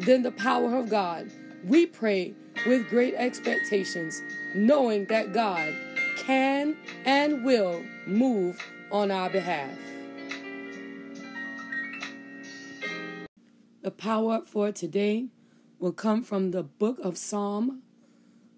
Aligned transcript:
than 0.00 0.22
the 0.22 0.32
power 0.32 0.76
of 0.76 0.88
God. 0.88 1.30
We 1.64 1.86
pray 1.86 2.34
with 2.66 2.88
great 2.88 3.14
expectations, 3.14 4.20
knowing 4.54 5.06
that 5.06 5.32
God 5.32 5.74
can 6.16 6.76
and 7.04 7.44
will 7.44 7.82
move 8.06 8.60
on 8.90 9.10
our 9.10 9.30
behalf. 9.30 9.70
The 13.82 13.90
power 13.90 14.42
for 14.44 14.72
today 14.72 15.28
will 15.78 15.92
come 15.92 16.22
from 16.22 16.50
the 16.50 16.62
book 16.62 16.98
of 17.00 17.16
Psalm, 17.16 17.82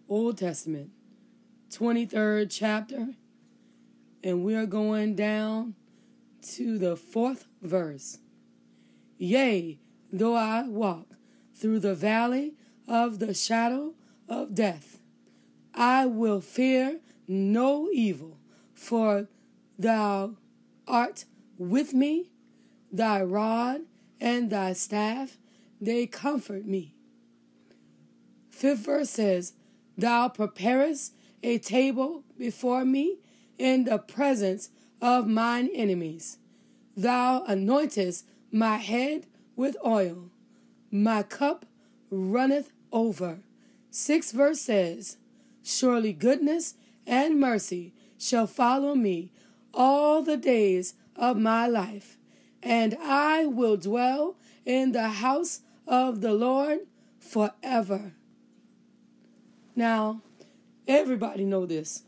Old 0.08 0.38
Testament, 0.38 0.90
23rd 1.70 2.48
chapter, 2.50 3.08
and 4.24 4.44
we 4.44 4.54
are 4.54 4.66
going 4.66 5.14
down 5.14 5.74
to 6.42 6.78
the 6.78 6.96
fourth 6.96 7.46
verse. 7.62 8.18
Yea, 9.18 9.78
though 10.12 10.34
I 10.34 10.62
walk 10.62 11.09
through 11.60 11.80
the 11.80 11.94
valley 11.94 12.54
of 12.88 13.18
the 13.18 13.34
shadow 13.34 13.94
of 14.28 14.54
death, 14.54 14.98
I 15.74 16.06
will 16.06 16.40
fear 16.40 17.00
no 17.28 17.88
evil, 17.92 18.38
for 18.74 19.28
thou 19.78 20.36
art 20.88 21.26
with 21.58 21.92
me, 21.92 22.30
thy 22.90 23.22
rod 23.22 23.82
and 24.20 24.50
thy 24.50 24.72
staff, 24.72 25.38
they 25.80 26.06
comfort 26.06 26.66
me. 26.66 26.94
Fifth 28.50 28.80
verse 28.80 29.10
says, 29.10 29.54
Thou 29.96 30.28
preparest 30.28 31.14
a 31.42 31.58
table 31.58 32.24
before 32.38 32.84
me 32.84 33.18
in 33.58 33.84
the 33.84 33.98
presence 33.98 34.70
of 35.00 35.26
mine 35.26 35.70
enemies. 35.74 36.38
Thou 36.96 37.44
anointest 37.48 38.24
my 38.50 38.76
head 38.76 39.26
with 39.56 39.76
oil, 39.84 40.30
my 40.90 41.22
cup 41.22 41.66
runneth 42.10 42.70
over. 42.92 43.40
Sixth 43.90 44.34
verse 44.34 44.60
says, 44.60 45.16
Surely 45.62 46.12
goodness 46.12 46.74
and 47.06 47.38
mercy 47.38 47.92
shall 48.18 48.46
follow 48.46 48.94
me 48.94 49.32
all 49.72 50.22
the 50.22 50.36
days 50.36 50.94
of 51.16 51.36
my 51.36 51.66
life, 51.66 52.16
and 52.62 52.96
I 53.02 53.46
will 53.46 53.76
dwell 53.76 54.36
in 54.64 54.92
the 54.92 55.08
house 55.08 55.60
of 55.86 56.20
the 56.20 56.32
Lord 56.32 56.80
forever. 57.18 58.12
Now, 59.76 60.22
everybody 60.86 61.44
know 61.44 61.66
this. 61.66 62.02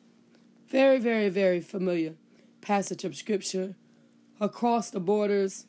Very, 0.69 0.99
very, 0.99 1.29
very 1.29 1.61
familiar 1.61 2.15
passage 2.63 3.05
of 3.05 3.15
scripture 3.15 3.75
across 4.41 4.91
the 4.91 5.01
borders, 5.01 5.67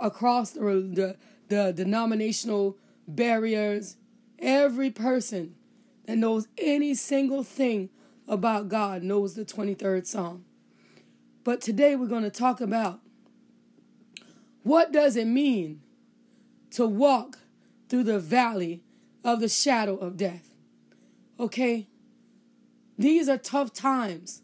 across 0.00 0.50
the, 0.50 0.60
the, 0.60 1.16
the 1.48 1.72
denominational 1.72 2.76
barriers. 3.06 3.96
Every 4.38 4.90
person 4.90 5.54
that 6.06 6.16
knows 6.16 6.48
any 6.58 6.94
single 6.94 7.42
thing 7.42 7.90
about 8.28 8.68
God 8.68 9.02
knows 9.02 9.34
the 9.34 9.44
23rd 9.44 10.06
Psalm. 10.06 10.44
But 11.44 11.60
today 11.60 11.94
we're 11.94 12.06
going 12.06 12.22
to 12.22 12.30
talk 12.30 12.60
about 12.60 13.00
what 14.62 14.92
does 14.92 15.16
it 15.16 15.26
mean 15.26 15.82
to 16.70 16.86
walk 16.86 17.38
through 17.88 18.04
the 18.04 18.18
valley 18.18 18.82
of 19.22 19.40
the 19.40 19.48
shadow 19.48 19.96
of 19.96 20.16
death. 20.16 20.54
Okay? 21.38 21.86
These 22.98 23.28
are 23.28 23.38
tough 23.38 23.72
times. 23.72 24.42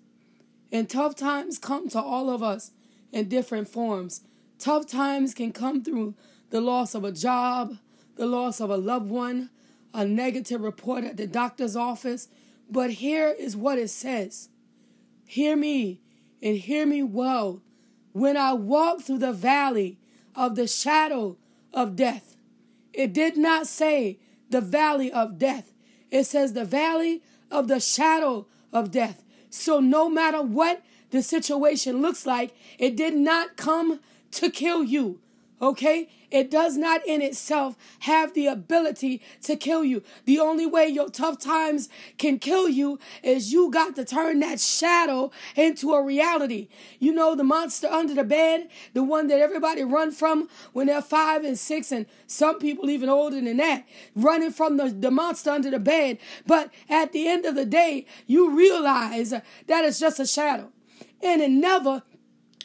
And 0.70 0.88
tough 0.88 1.16
times 1.16 1.58
come 1.58 1.88
to 1.88 2.00
all 2.00 2.30
of 2.30 2.42
us 2.42 2.72
in 3.12 3.28
different 3.28 3.68
forms. 3.68 4.22
Tough 4.58 4.86
times 4.86 5.34
can 5.34 5.52
come 5.52 5.82
through 5.82 6.14
the 6.50 6.60
loss 6.60 6.94
of 6.94 7.04
a 7.04 7.12
job, 7.12 7.76
the 8.16 8.26
loss 8.26 8.60
of 8.60 8.70
a 8.70 8.76
loved 8.76 9.10
one, 9.10 9.50
a 9.94 10.04
negative 10.04 10.60
report 10.60 11.04
at 11.04 11.16
the 11.16 11.26
doctor's 11.26 11.76
office. 11.76 12.28
But 12.68 12.90
here 12.90 13.28
is 13.28 13.56
what 13.56 13.78
it 13.78 13.88
says 13.88 14.48
Hear 15.26 15.56
me 15.56 16.00
and 16.42 16.56
hear 16.56 16.86
me 16.86 17.02
well. 17.02 17.62
When 18.12 18.36
I 18.36 18.52
walk 18.52 19.02
through 19.02 19.18
the 19.18 19.32
valley 19.32 19.98
of 20.34 20.56
the 20.56 20.66
shadow 20.66 21.36
of 21.72 21.96
death, 21.96 22.36
it 22.92 23.12
did 23.12 23.36
not 23.36 23.66
say 23.66 24.18
the 24.50 24.60
valley 24.60 25.12
of 25.12 25.38
death, 25.38 25.72
it 26.10 26.24
says 26.24 26.52
the 26.52 26.64
valley 26.64 27.22
of 27.50 27.68
the 27.68 27.80
shadow 27.80 28.46
of 28.72 28.90
death. 28.90 29.22
So 29.50 29.80
no 29.80 30.08
matter 30.08 30.42
what 30.42 30.82
the 31.10 31.22
situation 31.22 32.02
looks 32.02 32.26
like, 32.26 32.54
it 32.78 32.96
did 32.96 33.14
not 33.14 33.56
come 33.56 34.00
to 34.32 34.50
kill 34.50 34.84
you. 34.84 35.20
Okay? 35.60 36.08
It 36.30 36.50
does 36.50 36.76
not 36.76 37.04
in 37.06 37.22
itself 37.22 37.76
have 38.00 38.34
the 38.34 38.46
ability 38.46 39.20
to 39.42 39.56
kill 39.56 39.84
you. 39.84 40.02
The 40.26 40.38
only 40.38 40.66
way 40.66 40.86
your 40.86 41.08
tough 41.08 41.38
times 41.38 41.88
can 42.18 42.38
kill 42.38 42.68
you 42.68 42.98
is 43.22 43.52
you 43.52 43.70
got 43.70 43.96
to 43.96 44.04
turn 44.04 44.40
that 44.40 44.60
shadow 44.60 45.30
into 45.56 45.92
a 45.92 46.02
reality. 46.02 46.68
You 46.98 47.12
know, 47.12 47.34
the 47.34 47.44
monster 47.44 47.88
under 47.88 48.14
the 48.14 48.24
bed, 48.24 48.68
the 48.94 49.02
one 49.02 49.26
that 49.28 49.40
everybody 49.40 49.82
run 49.82 50.12
from 50.12 50.48
when 50.72 50.86
they're 50.86 51.02
five 51.02 51.44
and 51.44 51.58
six, 51.58 51.90
and 51.90 52.06
some 52.26 52.58
people 52.58 52.90
even 52.90 53.08
older 53.08 53.40
than 53.40 53.56
that, 53.56 53.86
running 54.14 54.52
from 54.52 54.76
the, 54.76 54.88
the 54.88 55.10
monster 55.10 55.50
under 55.50 55.70
the 55.70 55.78
bed. 55.78 56.18
But 56.46 56.70
at 56.88 57.12
the 57.12 57.28
end 57.28 57.44
of 57.44 57.54
the 57.54 57.66
day, 57.66 58.06
you 58.26 58.56
realize 58.56 59.30
that 59.30 59.44
it's 59.68 59.98
just 59.98 60.20
a 60.20 60.26
shadow. 60.26 60.70
And 61.22 61.42
it 61.42 61.50
never 61.50 62.02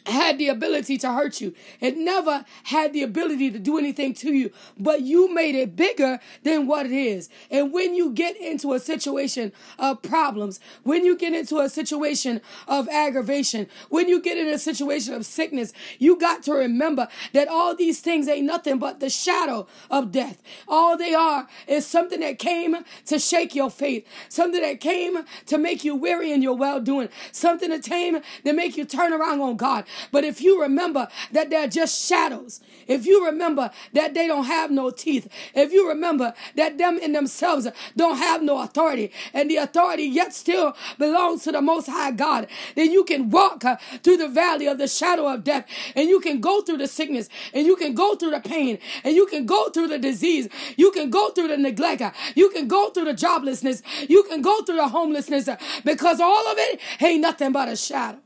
had 0.08 0.38
the 0.38 0.50
ability 0.50 0.98
to 1.00 1.12
hurt 1.12 1.42
you. 1.42 1.54
It 1.80 1.98
never 1.98 2.46
had 2.66 2.94
the 2.94 3.04
ability 3.04 3.52
to 3.52 3.60
do 3.60 3.78
anything 3.78 4.14
to 4.16 4.34
you, 4.34 4.52
but 4.78 5.02
you 5.02 5.34
made 5.34 5.56
it 5.56 5.76
bigger 5.76 6.20
than 6.44 6.68
what 6.68 6.86
it 6.86 6.92
is. 6.92 7.30
And 7.50 7.74
when 7.74 7.96
you 7.96 8.12
get 8.12 8.38
into 8.38 8.74
a 8.74 8.80
situation 8.80 9.52
of 9.80 10.02
problems, 10.02 10.60
when 10.84 11.06
you 11.06 11.18
get 11.18 11.34
into 11.34 11.60
a 11.60 11.70
situation 11.70 12.42
of 12.68 12.88
aggravation, 12.90 13.68
when 13.90 14.08
you 14.08 14.22
get 14.22 14.38
in 14.38 14.48
a 14.48 14.60
situation 14.60 15.14
of 15.14 15.26
sickness, 15.26 15.74
you 16.00 16.18
got 16.18 16.44
to 16.44 16.54
remember 16.54 17.08
that 17.34 17.48
all 17.48 17.76
these 17.76 18.00
things 18.00 18.28
ain't 18.28 18.46
nothing 18.46 18.78
but 18.78 19.00
the 19.00 19.10
shadow 19.10 19.68
of 19.90 20.12
death. 20.12 20.42
All 20.68 20.98
they 20.98 21.14
are 21.14 21.48
is 21.68 21.86
something 21.86 22.20
that 22.20 22.40
came 22.40 22.78
to 23.06 23.20
shake 23.20 23.56
your 23.56 23.70
faith, 23.70 24.06
something 24.30 24.62
that 24.62 24.80
came 24.80 25.18
to 25.48 25.58
make 25.58 25.84
you 25.84 25.96
weary 25.96 26.32
in 26.32 26.42
your 26.42 26.56
well 26.56 26.80
doing, 26.80 27.10
something 27.32 27.70
that 27.70 27.84
came 27.84 28.20
to 28.44 28.54
make 28.54 28.78
you 28.78 28.86
turn 28.86 29.14
around 29.14 29.42
on 29.42 29.58
God. 29.58 29.86
But 30.12 30.24
if 30.24 30.42
you 30.42 30.62
remember 30.62 31.08
that 31.32 31.50
they're 31.50 31.68
just 31.68 32.06
shadows, 32.08 32.62
if 32.88 33.06
you 33.06 33.26
remember 33.26 33.72
that 33.94 34.14
they 34.14 34.28
don't 34.28 34.46
have 34.46 34.72
no 34.72 34.90
teeth, 34.90 35.28
if 35.54 35.72
you 35.72 35.88
remember 35.88 36.34
that 36.56 36.78
them 36.78 36.98
in 36.98 37.14
themselves 37.14 37.68
don't 37.96 38.18
have 38.18 38.42
no 38.42 38.62
authority, 38.62 39.12
and 39.34 39.50
the 39.50 39.58
authority 39.58 40.04
yet 40.04 40.34
still 40.34 40.76
belongs 40.98 41.44
to 41.44 41.52
the 41.52 41.62
Most 41.62 41.88
High 41.88 42.12
God, 42.12 42.48
then 42.76 42.92
you 42.92 43.04
can 43.04 43.30
walk 43.30 43.66
uh, 43.66 43.78
through 44.04 44.18
the 44.18 44.28
valley 44.28 44.68
of 44.68 44.78
the 44.78 44.88
shadow 44.88 45.28
of 45.28 45.44
death, 45.44 45.66
and 45.96 46.10
you 46.10 46.20
can 46.20 46.42
go 46.42 46.62
through 46.62 46.78
the 46.78 46.88
sickness, 46.88 47.30
and 47.54 47.66
you 47.66 47.76
can 47.76 47.94
go 47.94 48.16
through 48.16 48.32
the 48.32 48.40
pain, 48.40 48.78
and 49.04 49.16
you 49.16 49.26
can 49.26 49.46
go 49.46 49.70
through 49.70 49.88
the 49.88 50.00
disease, 50.00 50.48
you 50.78 50.92
can 50.92 51.10
go 51.10 51.30
through 51.30 51.48
the 51.48 51.58
neglect, 51.58 52.02
you 52.36 52.50
can 52.50 52.68
go 52.68 52.90
through 52.90 53.06
the 53.06 53.14
joblessness, 53.14 53.82
you 54.10 54.24
can 54.24 54.42
go 54.42 54.62
through 54.64 54.78
the 54.78 54.88
homelessness, 54.88 55.50
because 55.84 56.20
all 56.20 56.48
of 56.52 56.58
it 56.58 56.80
ain't 57.02 57.22
nothing 57.22 57.52
but 57.52 57.70
a 57.70 57.76
shadow. 57.76 58.20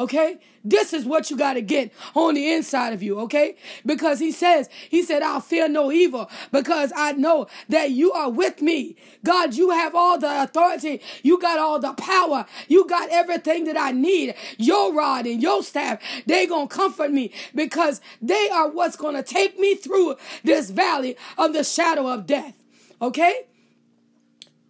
Okay? 0.00 0.38
This 0.64 0.94
is 0.94 1.04
what 1.04 1.30
you 1.30 1.36
got 1.36 1.54
to 1.54 1.60
get 1.60 1.92
on 2.14 2.32
the 2.32 2.50
inside 2.50 2.94
of 2.94 3.02
you, 3.02 3.20
okay? 3.20 3.56
Because 3.84 4.18
he 4.18 4.32
says, 4.32 4.70
he 4.88 5.02
said, 5.02 5.22
I'll 5.22 5.42
fear 5.42 5.68
no 5.68 5.92
evil 5.92 6.30
because 6.50 6.90
I 6.96 7.12
know 7.12 7.48
that 7.68 7.90
you 7.90 8.10
are 8.12 8.30
with 8.30 8.62
me. 8.62 8.96
God, 9.22 9.54
you 9.54 9.70
have 9.70 9.94
all 9.94 10.18
the 10.18 10.42
authority. 10.42 11.02
You 11.22 11.38
got 11.38 11.58
all 11.58 11.78
the 11.78 11.92
power. 11.92 12.46
You 12.66 12.88
got 12.88 13.10
everything 13.10 13.64
that 13.64 13.76
I 13.78 13.92
need. 13.92 14.34
Your 14.56 14.94
rod 14.94 15.26
and 15.26 15.42
your 15.42 15.62
staff, 15.62 16.00
they 16.26 16.46
going 16.46 16.68
to 16.68 16.74
comfort 16.74 17.10
me 17.10 17.30
because 17.54 18.00
they 18.22 18.48
are 18.48 18.70
what's 18.70 18.96
going 18.96 19.16
to 19.16 19.22
take 19.22 19.58
me 19.58 19.74
through 19.74 20.16
this 20.42 20.70
valley 20.70 21.14
of 21.36 21.52
the 21.52 21.62
shadow 21.62 22.06
of 22.06 22.26
death, 22.26 22.54
okay? 23.02 23.42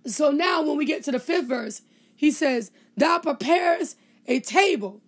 So 0.06 0.32
now 0.32 0.62
when 0.62 0.76
we 0.76 0.84
get 0.84 1.04
to 1.04 1.12
the 1.12 1.20
fifth 1.20 1.46
verse, 1.46 1.82
he 2.16 2.32
says, 2.32 2.72
Thou 2.96 3.20
prepares 3.20 3.94
a 4.26 4.40
table 4.40 5.00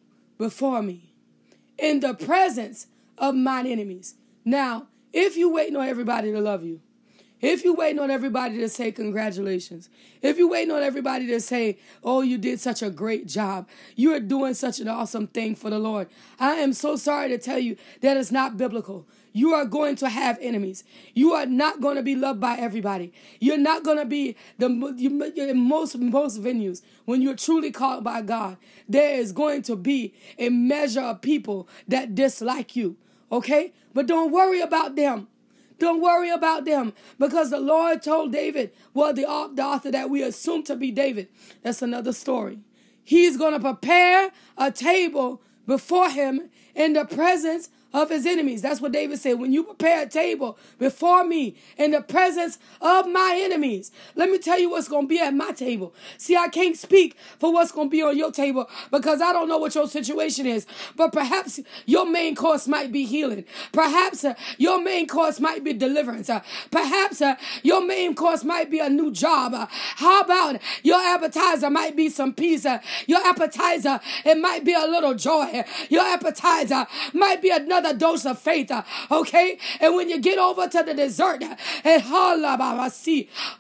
before 0.43 0.83
me 0.83 1.15
in 1.79 2.01
the 2.01 2.15
presence 2.15 2.89
of 3.17 3.35
mine 3.35 3.67
enemies. 3.67 4.15
Now, 4.45 4.89
if 5.13 5.37
you 5.37 5.53
waiting 5.53 5.77
on 5.77 5.87
everybody 5.87 6.33
to 6.33 6.41
love 6.41 6.65
you, 6.65 6.81
If 7.43 7.65
you 7.65 7.75
waiting 7.75 7.99
on 7.99 8.09
everybody 8.09 8.59
to 8.59 8.69
say 8.69 8.93
congratulations, 8.93 9.91
if 10.23 10.39
you 10.39 10.49
waiting 10.49 10.73
on 10.73 10.85
everybody 10.85 11.27
to 11.27 11.41
say, 11.41 11.77
oh, 12.05 12.21
you 12.21 12.39
did 12.39 12.61
such 12.61 12.83
a 12.83 12.89
great 12.89 13.27
job, 13.27 13.69
you 13.97 14.15
are 14.15 14.21
doing 14.21 14.55
such 14.55 14.79
an 14.79 14.87
awesome 14.87 15.27
thing 15.27 15.57
for 15.57 15.69
the 15.69 15.81
Lord, 15.81 16.07
I 16.39 16.53
am 16.53 16.73
so 16.73 16.95
sorry 16.95 17.29
to 17.31 17.39
tell 17.39 17.59
you 17.59 17.77
that 18.01 18.17
it's 18.17 18.31
not 18.31 18.57
biblical. 18.57 19.09
You 19.33 19.55
are 19.55 19.65
going 19.65 19.97
to 19.97 20.09
have 20.09 20.39
enemies. 20.41 20.85
You 21.15 21.33
are 21.33 21.47
not 21.47 21.81
going 21.81 21.97
to 21.97 22.03
be 22.03 22.15
loved 22.15 22.41
by 22.41 22.57
everybody. 22.57 23.13
You're 23.41 23.59
not 23.59 23.83
going 23.83 23.97
to 23.97 24.05
be 24.05 24.37
the 24.59 24.67
in 25.37 25.59
most 25.59 25.97
most 25.99 26.43
venues 26.43 26.83
when 27.05 27.23
you're 27.23 27.37
truly 27.37 27.71
called 27.71 28.05
by 28.05 28.23
God. 28.23 28.59
There 28.89 29.19
is 29.19 29.33
going 29.33 29.63
to 29.63 29.77
be 29.77 30.15
a 30.39 30.51
measure 30.51 31.01
of 31.01 31.23
people 31.23 31.69
that 31.89 32.15
dislike 32.15 32.77
you. 32.77 32.97
Okay, 33.31 33.73
but 33.95 34.07
don't 34.07 34.31
worry 34.31 34.61
about 34.61 34.97
them. 34.97 35.29
Don't 35.79 36.01
worry 36.01 36.31
about 36.31 36.65
them 36.65 36.93
because 37.19 37.51
the 37.51 37.59
Lord 37.59 38.03
told 38.03 38.31
David, 38.31 38.73
well, 38.95 39.13
the, 39.13 39.23
the 39.55 39.63
author 39.65 39.91
that 39.91 40.11
we 40.11 40.23
assume 40.23 40.63
to 40.65 40.77
be 40.77 40.93
David, 40.93 41.29
that's 41.63 41.83
another 41.83 42.13
story. 42.13 42.61
He's 43.03 43.37
going 43.37 43.55
to 43.55 43.59
prepare 43.59 44.31
a 44.57 44.71
table 44.71 45.43
before 45.67 46.09
him 46.11 46.51
in 46.75 46.93
the 46.93 47.05
presence 47.05 47.69
of 47.93 48.11
his 48.11 48.27
enemies. 48.27 48.63
That's 48.63 48.81
what 48.81 48.93
David 48.93 49.19
said. 49.19 49.39
When 49.39 49.53
you 49.53 49.65
prepare 49.65 50.03
a 50.03 50.09
table 50.09 50.59
before 50.79 51.25
me 51.25 51.57
in 51.77 51.93
the 51.93 52.01
presence 52.01 52.59
of 52.81 53.09
my 53.09 53.39
enemies, 53.43 53.91
let 54.15 54.31
me 54.31 54.39
tell 54.39 54.59
you 54.59 54.71
what's 54.71 54.89
going 54.89 55.05
to 55.05 55.09
be 55.09 55.21
at 55.21 55.35
my 55.35 55.53
table. 55.53 55.95
See, 56.19 56.37
I 56.37 56.49
can't 56.49 56.77
speak 56.77 57.17
for 57.39 57.53
what's 57.53 57.73
going 57.73 57.89
to 57.89 57.91
be 57.91 58.03
on 58.03 58.17
your 58.17 58.33
table 58.33 58.69
because 58.91 59.21
I 59.21 59.33
don't 59.33 59.49
know 59.49 59.59
what 59.59 59.75
your 59.75 59.89
situation 59.89 60.47
is. 60.47 60.67
But 60.97 61.13
perhaps 61.13 61.61
your 61.87 62.07
main 62.07 62.35
course 62.35 62.69
might 62.69 62.93
be 62.93 63.05
healing. 63.05 63.45
Perhaps 63.73 64.25
uh, 64.25 64.35
your 64.59 64.81
main 64.83 65.07
course 65.07 65.41
might 65.41 65.65
be 65.65 65.73
deliverance. 65.73 66.29
Uh, 66.29 66.41
perhaps 66.71 67.23
uh, 67.23 67.37
your 67.63 67.85
main 67.85 68.15
course 68.15 68.45
might 68.45 68.71
be 68.71 68.79
a 68.79 68.89
new 68.89 69.11
job. 69.11 69.55
Uh, 69.55 69.67
how 69.71 70.21
about 70.21 70.61
your 70.83 71.01
appetizer 71.01 71.71
might 71.71 71.97
be 71.97 72.09
some? 72.09 72.35
Uh, 72.43 72.79
your 73.07 73.25
appetizer, 73.25 74.01
it 74.25 74.37
might 74.39 74.65
be 74.65 74.73
a 74.73 74.87
little 74.87 75.15
joy. 75.15 75.65
Your 75.89 76.03
appetizer 76.03 76.87
might 77.13 77.41
be 77.41 77.51
another 77.51 77.82
another 77.83 77.99
dose 77.99 78.25
of 78.25 78.39
faith. 78.39 78.71
Uh, 78.71 78.83
okay? 79.11 79.59
And 79.81 79.95
when 79.95 80.09
you 80.09 80.19
get 80.21 80.39
over 80.39 80.69
to 80.69 80.83
the 80.83 80.95
dessert, 80.95 81.43
uh, 81.43 81.57
eh, 81.85 82.01
and 82.03 82.03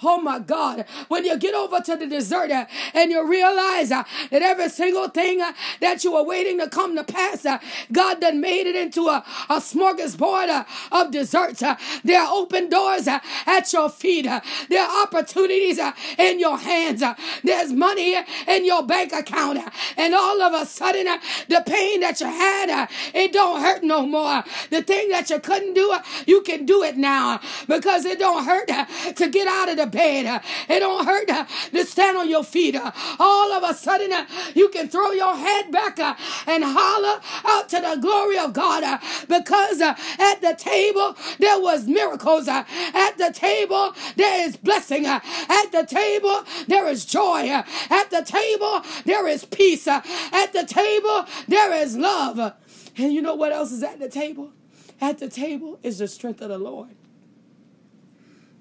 oh 0.02 0.20
my 0.22 0.38
God, 0.38 0.84
when 1.08 1.24
you 1.24 1.38
get 1.38 1.54
over 1.54 1.80
to 1.80 1.96
the 1.96 2.06
dessert 2.06 2.50
uh, 2.50 2.66
and 2.94 3.10
you 3.10 3.28
realize 3.28 3.90
uh, 3.90 4.04
that 4.30 4.42
every 4.42 4.69
single 4.69 5.08
thing 5.08 5.40
uh, 5.40 5.52
that 5.80 6.04
you 6.04 6.12
were 6.12 6.22
waiting 6.22 6.58
to 6.58 6.69
come 6.69 6.96
to 6.96 7.04
pass, 7.04 7.44
uh, 7.44 7.58
God 7.90 8.20
done 8.20 8.40
made 8.40 8.66
it 8.66 8.76
into 8.76 9.08
a, 9.08 9.24
a 9.48 9.56
smorgasbord 9.56 10.64
of 10.90 11.10
desserts. 11.10 11.62
There 12.04 12.20
are 12.20 12.32
open 12.32 12.68
doors 12.68 13.08
at 13.08 13.72
your 13.72 13.88
feet. 13.88 14.26
There 14.68 14.82
are 14.82 15.02
opportunities 15.02 15.78
in 16.18 16.38
your 16.40 16.58
hands. 16.58 17.02
There's 17.42 17.72
money 17.72 18.16
in 18.46 18.64
your 18.64 18.84
bank 18.84 19.12
account. 19.12 19.58
And 19.96 20.14
all 20.14 20.42
of 20.42 20.54
a 20.54 20.66
sudden, 20.66 21.06
the 21.48 21.62
pain 21.66 22.00
that 22.00 22.20
you 22.20 22.26
had, 22.26 22.88
it 23.14 23.32
don't 23.32 23.60
hurt 23.60 23.82
no 23.82 24.06
more. 24.06 24.12
The 24.12 24.82
thing 24.82 25.09
that 25.11 25.31
you 25.31 25.38
couldn't 25.41 25.75
do, 25.75 25.94
you 26.26 26.43
can 26.43 26.67
do 26.67 26.82
it 26.82 26.97
now 26.97 27.41
because 27.67 28.05
it 28.05 28.19
don't 28.19 28.44
hurt 28.44 28.70
uh, 28.70 28.85
to 29.14 29.29
get 29.29 29.49
out 29.49 29.69
of 29.69 29.76
the 29.76 29.87
bed. 29.87 30.26
Uh. 30.26 30.41
It 30.69 30.81
don't 30.81 31.05
hurt 31.05 31.31
uh, 31.31 31.47
to 31.73 31.85
stand 31.85 32.17
on 32.17 32.29
your 32.29 32.44
feet. 32.44 32.76
All 33.19 33.53
of 33.53 33.62
a 33.69 33.75
sudden, 33.75 34.12
you 34.55 34.69
can 34.69 34.88
throw 34.88 35.12
your 35.12 35.35
head 35.37 35.70
back 35.70 35.99
and 35.99 36.64
holler 36.64 37.20
out 37.44 37.69
to 37.70 37.81
the 37.81 37.99
glory 38.00 38.38
of 38.38 38.53
God 38.53 39.00
because 39.29 39.81
at 39.81 40.41
the 40.41 40.55
table 40.56 41.17
there 41.38 41.61
was 41.61 41.87
miracles. 41.87 42.49
At 42.49 43.19
the 43.19 43.32
table 43.32 43.94
there 44.17 44.47
is 44.47 44.56
blessing. 44.56 45.06
At 45.06 45.73
the 45.73 45.87
table 45.88 46.44
there 46.69 46.87
is 46.87 47.05
joy. 47.05 47.49
At 47.49 48.11
the 48.11 48.23
table 48.23 48.82
there 49.05 49.26
is 49.26 49.44
peace. 49.44 49.87
At 49.87 50.53
the 50.53 50.64
table 50.67 51.26
there 51.49 51.73
is 51.73 51.97
love. 51.97 52.55
And 52.96 53.12
you 53.12 53.22
know 53.22 53.34
what 53.34 53.52
else 53.52 53.72
is 53.72 53.82
at 53.82 53.98
the 53.98 54.08
table? 54.08 54.52
At 55.00 55.18
the 55.18 55.28
table 55.28 55.78
is 55.82 55.98
the 55.98 56.08
strength 56.08 56.40
of 56.40 56.48
the 56.48 56.58
Lord. 56.58 56.94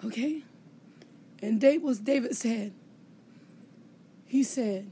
Okay? 0.04 0.44
And 1.42 1.60
David 1.60 1.84
was 1.84 2.00
David 2.00 2.36
said, 2.36 2.74
he 4.26 4.44
said, 4.44 4.92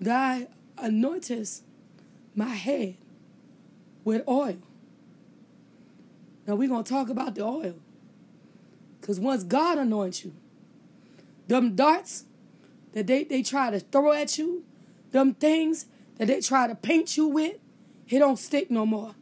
Thy 0.00 0.48
anointest 0.76 1.62
my 2.34 2.48
head 2.48 2.96
with 4.04 4.22
oil. 4.28 4.58
Now 6.46 6.54
we're 6.54 6.68
gonna 6.68 6.84
talk 6.84 7.08
about 7.08 7.34
the 7.34 7.42
oil. 7.42 7.74
Because 9.00 9.18
once 9.18 9.42
God 9.42 9.78
anoints 9.78 10.24
you, 10.24 10.34
them 11.48 11.74
darts 11.74 12.24
that 12.92 13.06
they, 13.06 13.24
they 13.24 13.42
try 13.42 13.70
to 13.70 13.80
throw 13.80 14.12
at 14.12 14.36
you, 14.36 14.64
them 15.12 15.34
things 15.34 15.86
that 16.18 16.28
they 16.28 16.40
try 16.40 16.66
to 16.66 16.74
paint 16.74 17.16
you 17.16 17.26
with, 17.26 17.56
it 18.08 18.18
don't 18.18 18.38
stick 18.38 18.70
no 18.70 18.86
more. 18.86 19.14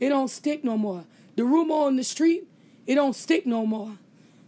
It 0.00 0.08
don't 0.08 0.28
stick 0.28 0.64
no 0.64 0.76
more. 0.76 1.04
The 1.36 1.44
rumor 1.44 1.74
on 1.74 1.96
the 1.96 2.04
street, 2.04 2.44
it 2.86 2.96
don't 2.96 3.14
stick 3.14 3.46
no 3.46 3.64
more. 3.64 3.98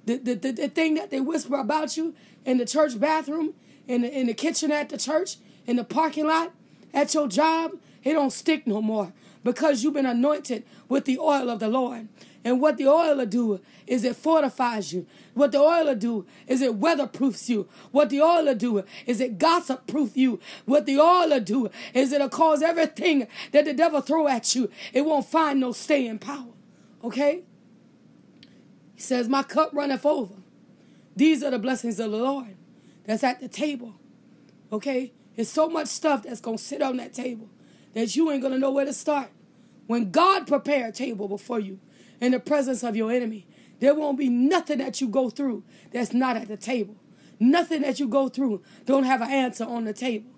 The, 0.07 0.17
the, 0.17 0.35
the, 0.35 0.53
the 0.53 0.69
thing 0.69 0.95
that 0.95 1.11
they 1.11 1.21
whisper 1.21 1.57
about 1.57 1.97
you 1.97 2.15
in 2.45 2.59
the 2.59 2.67
church 2.67 2.99
bathroom, 2.99 3.55
in 3.87 4.03
the, 4.03 4.19
in 4.19 4.27
the 4.27 4.35
kitchen 4.35 4.71
at 4.73 4.89
the 4.89 4.99
church, 4.99 5.37
in 5.67 5.77
the 5.77 5.85
parking 5.85 6.27
lot, 6.27 6.53
at 6.93 7.15
your 7.15 7.29
job, 7.29 7.73
it 8.03 8.13
don't 8.13 8.33
stick 8.33 8.67
no 8.67 8.83
more 8.83 9.13
because 9.45 9.85
you've 9.85 9.95
been 9.95 10.07
anointed 10.07 10.65
with 10.89 11.05
the 11.05 11.19
oil 11.19 11.51
of 11.51 11.61
the 11.61 11.69
Lord. 11.69 12.09
And 12.43 12.61
what 12.61 12.77
the 12.77 12.89
oil 12.89 13.17
will 13.17 13.27
do 13.27 13.61
is 13.87 14.05
it 14.05 14.17
fortifies 14.17 14.93
you. 14.93 15.07
What 15.33 15.53
the 15.53 15.59
oil 15.59 15.87
will 15.87 15.95
do 15.95 16.27
is 16.47 16.61
it 16.61 16.79
weatherproofs 16.79 17.49
you. 17.49 17.69
What 17.91 18.11
the 18.11 18.21
oil 18.21 18.45
will 18.45 18.55
do 18.55 18.85
is 19.07 19.21
it 19.21 19.39
gossip 19.39 19.87
proof 19.87 20.17
you. 20.17 20.41
What 20.67 20.85
the 20.85 20.99
oil 20.99 21.31
will 21.31 21.41
do 21.41 21.71
is 21.95 22.13
it'll 22.13 22.29
cause 22.29 22.63
everything 22.63 23.29
that 23.53 23.65
the 23.65 23.73
devil 23.73 24.01
throw 24.01 24.29
at 24.29 24.55
you. 24.55 24.71
It 24.93 25.07
won't 25.07 25.27
find 25.27 25.61
no 25.61 25.73
staying 25.73 26.19
power. 26.19 26.53
Okay? 27.03 27.45
He 28.95 29.01
says, 29.01 29.29
My 29.29 29.43
cup 29.43 29.71
runneth 29.73 30.05
over. 30.05 30.35
These 31.17 31.43
are 31.43 31.51
the 31.51 31.59
blessings 31.59 32.01
of 32.01 32.11
the 32.11 32.19
Lord 32.19 32.57
that's 33.05 33.25
at 33.25 33.41
the 33.41 33.49
table. 33.49 33.95
Okay? 34.73 35.13
There's 35.37 35.51
so 35.51 35.69
much 35.69 35.89
stuff 35.89 36.25
that's 36.25 36.41
to 36.41 36.59
sit 36.59 36.83
on 36.83 36.99
that 36.99 37.15
table 37.15 37.49
that 37.95 38.15
you 38.17 38.31
ain't 38.31 38.43
to 38.43 38.59
know 38.59 38.71
where 38.71 38.85
to 38.85 38.93
start. 38.93 39.31
When 39.87 40.11
God 40.11 40.47
prepare 40.47 40.89
a 40.89 40.93
table 40.93 41.29
before 41.29 41.61
you, 41.61 41.79
in 42.21 42.33
the 42.33 42.41
presence 42.41 42.83
of 42.83 42.97
your 42.97 43.13
enemy. 43.13 43.47
There 43.81 43.95
won't 43.95 44.19
be 44.19 44.29
nothing 44.29 44.79
that 44.79 45.01
you 45.01 45.09
go 45.09 45.31
through 45.31 45.63
that's 45.93 46.13
not 46.13 46.37
at 46.37 46.49
the 46.49 46.57
table. 46.57 46.97
Nothing 47.39 47.83
that 47.83 48.01
you 48.01 48.09
go 48.09 48.29
through 48.29 48.63
don't 48.87 49.05
have 49.05 49.21
an 49.21 49.31
answer 49.31 49.65
on 49.65 49.85
the 49.85 49.93
table. 49.93 50.31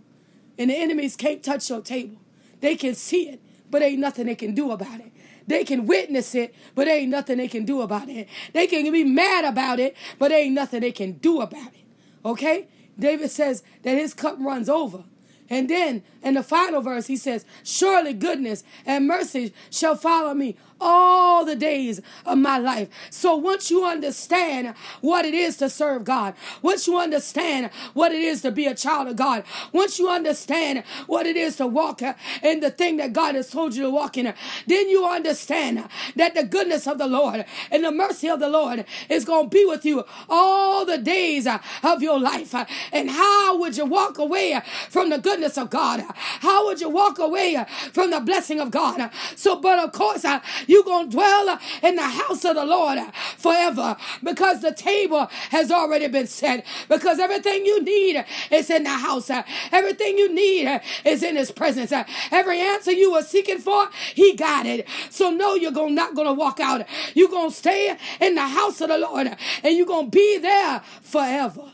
And 0.58 0.70
the 0.70 0.74
enemies 0.74 1.16
can't 1.16 1.42
touch 1.42 1.68
your 1.70 1.82
table. 1.82 2.16
They 2.60 2.76
can 2.76 2.94
see 2.94 3.28
it, 3.28 3.40
but 3.70 3.82
ain't 3.82 4.00
nothing 4.00 4.26
they 4.26 4.34
can 4.34 4.54
do 4.54 4.72
about 4.72 5.00
it. 5.00 5.12
They 5.46 5.62
can 5.62 5.86
witness 5.86 6.34
it, 6.34 6.54
but 6.74 6.88
ain't 6.88 7.10
nothing 7.10 7.38
they 7.38 7.46
can 7.46 7.64
do 7.64 7.82
about 7.82 8.08
it. 8.08 8.26
They 8.52 8.66
can 8.66 8.90
be 8.90 9.04
mad 9.04 9.44
about 9.44 9.78
it, 9.78 9.96
but 10.18 10.32
ain't 10.32 10.54
nothing 10.54 10.80
they 10.80 10.90
can 10.90 11.12
do 11.12 11.40
about 11.40 11.68
it. 11.68 11.84
Okay? 12.24 12.66
David 12.98 13.30
says 13.30 13.62
that 13.82 13.96
his 13.96 14.14
cup 14.14 14.38
runs 14.40 14.68
over. 14.68 15.04
And 15.48 15.68
then 15.70 16.02
in 16.22 16.34
the 16.34 16.42
final 16.42 16.80
verse, 16.80 17.06
he 17.06 17.16
says, 17.16 17.44
Surely 17.62 18.12
goodness 18.12 18.64
and 18.84 19.06
mercy 19.06 19.52
shall 19.70 19.96
follow 19.96 20.34
me 20.34 20.56
all 20.80 21.44
the 21.44 21.56
days 21.56 22.00
of 22.24 22.38
my 22.38 22.58
life. 22.58 22.88
So 23.10 23.36
once 23.36 23.70
you 23.70 23.84
understand 23.84 24.74
what 25.00 25.24
it 25.24 25.34
is 25.34 25.56
to 25.58 25.68
serve 25.68 26.04
God, 26.04 26.34
once 26.62 26.86
you 26.86 26.98
understand 26.98 27.70
what 27.94 28.12
it 28.12 28.20
is 28.20 28.42
to 28.42 28.50
be 28.50 28.66
a 28.66 28.74
child 28.74 29.08
of 29.08 29.16
God, 29.16 29.44
once 29.72 29.98
you 29.98 30.08
understand 30.08 30.84
what 31.06 31.26
it 31.26 31.36
is 31.36 31.56
to 31.56 31.66
walk 31.66 32.02
in 32.42 32.60
the 32.60 32.70
thing 32.70 32.98
that 32.98 33.12
God 33.12 33.34
has 33.34 33.50
told 33.50 33.74
you 33.74 33.82
to 33.82 33.90
walk 33.90 34.16
in, 34.16 34.32
then 34.66 34.88
you 34.88 35.06
understand 35.06 35.88
that 36.16 36.34
the 36.34 36.44
goodness 36.44 36.86
of 36.86 36.98
the 36.98 37.06
Lord 37.06 37.44
and 37.70 37.84
the 37.84 37.92
mercy 37.92 38.28
of 38.28 38.40
the 38.40 38.48
Lord 38.48 38.84
is 39.08 39.24
going 39.24 39.50
to 39.50 39.54
be 39.54 39.64
with 39.64 39.84
you 39.84 40.04
all 40.28 40.84
the 40.84 40.98
days 40.98 41.46
of 41.46 42.02
your 42.02 42.18
life. 42.18 42.54
And 42.92 43.10
how 43.10 43.58
would 43.58 43.76
you 43.76 43.86
walk 43.86 44.18
away 44.18 44.60
from 44.90 45.10
the 45.10 45.18
goodness 45.18 45.56
of 45.56 45.70
God? 45.70 46.02
How 46.16 46.66
would 46.66 46.80
you 46.80 46.88
walk 46.88 47.18
away 47.18 47.64
from 47.92 48.10
the 48.10 48.20
blessing 48.20 48.60
of 48.60 48.70
God? 48.70 49.10
So, 49.36 49.60
but 49.60 49.78
of 49.78 49.92
course, 49.92 50.24
you're 50.66 50.84
going 50.84 51.10
to 51.10 51.16
dwell 51.16 51.58
in 51.82 51.96
the 51.96 52.02
house 52.02 52.44
of 52.44 52.56
the 52.56 52.64
Lord 52.64 52.98
forever 53.36 53.96
because 54.22 54.62
the 54.62 54.72
table 54.72 55.28
has 55.50 55.70
already 55.70 56.08
been 56.08 56.26
set. 56.26 56.64
Because 56.88 57.18
everything 57.18 57.64
you 57.64 57.82
need 57.82 58.24
is 58.50 58.70
in 58.70 58.84
the 58.84 58.90
house. 58.90 59.30
Everything 59.72 60.18
you 60.18 60.32
need 60.32 60.80
is 61.04 61.22
in 61.22 61.36
His 61.36 61.50
presence. 61.50 61.92
Every 62.30 62.60
answer 62.60 62.92
you 62.92 63.12
were 63.12 63.22
seeking 63.22 63.58
for, 63.58 63.88
He 64.14 64.34
got 64.34 64.66
it. 64.66 64.86
So, 65.10 65.30
no, 65.30 65.54
you're 65.54 65.72
gonna, 65.72 65.94
not 65.94 66.14
going 66.14 66.26
to 66.26 66.34
walk 66.34 66.60
out. 66.60 66.86
You're 67.14 67.28
going 67.28 67.50
to 67.50 67.56
stay 67.56 67.96
in 68.20 68.34
the 68.34 68.46
house 68.46 68.80
of 68.80 68.88
the 68.88 68.98
Lord 68.98 69.28
and 69.62 69.76
you're 69.76 69.86
going 69.86 70.10
to 70.10 70.16
be 70.16 70.38
there 70.38 70.82
forever. 71.02 71.72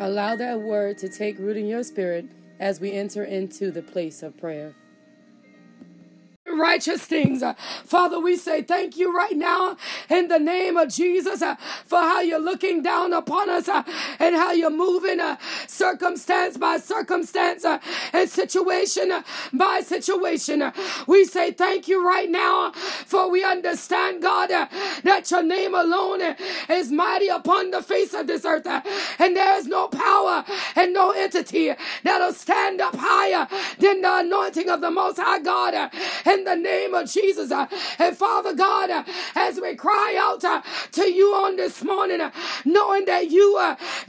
Allow 0.00 0.36
that 0.36 0.60
word 0.60 0.98
to 0.98 1.08
take 1.08 1.38
root 1.38 1.56
in 1.56 1.66
your 1.66 1.82
spirit 1.82 2.26
as 2.60 2.80
we 2.80 2.92
enter 2.92 3.24
into 3.24 3.70
the 3.70 3.82
place 3.82 4.22
of 4.22 4.36
prayer 4.36 4.74
unrighteous 6.58 7.02
things. 7.02 7.42
Father, 7.84 8.18
we 8.18 8.36
say 8.36 8.62
thank 8.62 8.96
you 8.96 9.16
right 9.16 9.36
now 9.36 9.76
in 10.10 10.26
the 10.28 10.38
name 10.38 10.76
of 10.76 10.88
Jesus 10.88 11.40
uh, 11.40 11.54
for 11.86 11.98
how 11.98 12.20
you're 12.20 12.40
looking 12.40 12.82
down 12.82 13.12
upon 13.12 13.48
us 13.48 13.68
uh, 13.68 13.84
and 14.18 14.34
how 14.34 14.50
you're 14.50 14.70
moving 14.70 15.20
uh, 15.20 15.36
circumstance 15.68 16.56
by 16.56 16.78
circumstance 16.78 17.64
and 17.64 18.28
situation 18.28 19.12
by 19.52 19.80
situation. 19.82 20.72
We 21.06 21.24
say 21.24 21.52
thank 21.52 21.86
you 21.86 22.04
right 22.06 22.28
now 22.30 22.72
for 22.72 23.30
we 23.30 23.44
understand, 23.44 24.20
God, 24.22 24.50
that 24.50 25.30
your 25.30 25.42
name 25.44 25.74
alone 25.74 26.34
is 26.68 26.90
mighty 26.90 27.28
upon 27.28 27.70
the 27.70 27.82
face 27.82 28.14
of 28.14 28.26
this 28.26 28.44
earth 28.44 28.66
and 28.66 29.36
there 29.36 29.56
is 29.58 29.66
no 29.66 29.88
power 29.88 30.44
and 30.74 30.92
no 30.92 31.12
entity 31.12 31.72
that'll 32.02 32.32
stand 32.32 32.80
up 32.80 32.96
higher 32.96 33.46
than 33.78 34.02
the 34.02 34.18
anointing 34.18 34.68
of 34.68 34.80
the 34.80 34.90
Most 34.90 35.18
High 35.18 35.38
God 35.38 35.92
in 36.26 36.44
the 36.48 36.56
name 36.56 36.94
of 36.94 37.10
Jesus. 37.10 37.50
Uh, 37.50 37.66
and 37.98 38.16
Father 38.16 38.54
God, 38.54 38.90
uh, 38.90 39.04
as 39.34 39.60
we 39.60 39.74
cry 39.74 40.16
out 40.18 40.42
uh, 40.44 40.62
to 40.92 41.02
you 41.10 41.34
on 41.34 41.56
this 41.56 41.82
morning, 41.82 42.20
knowing 42.64 43.04
that 43.04 43.30
you 43.30 43.54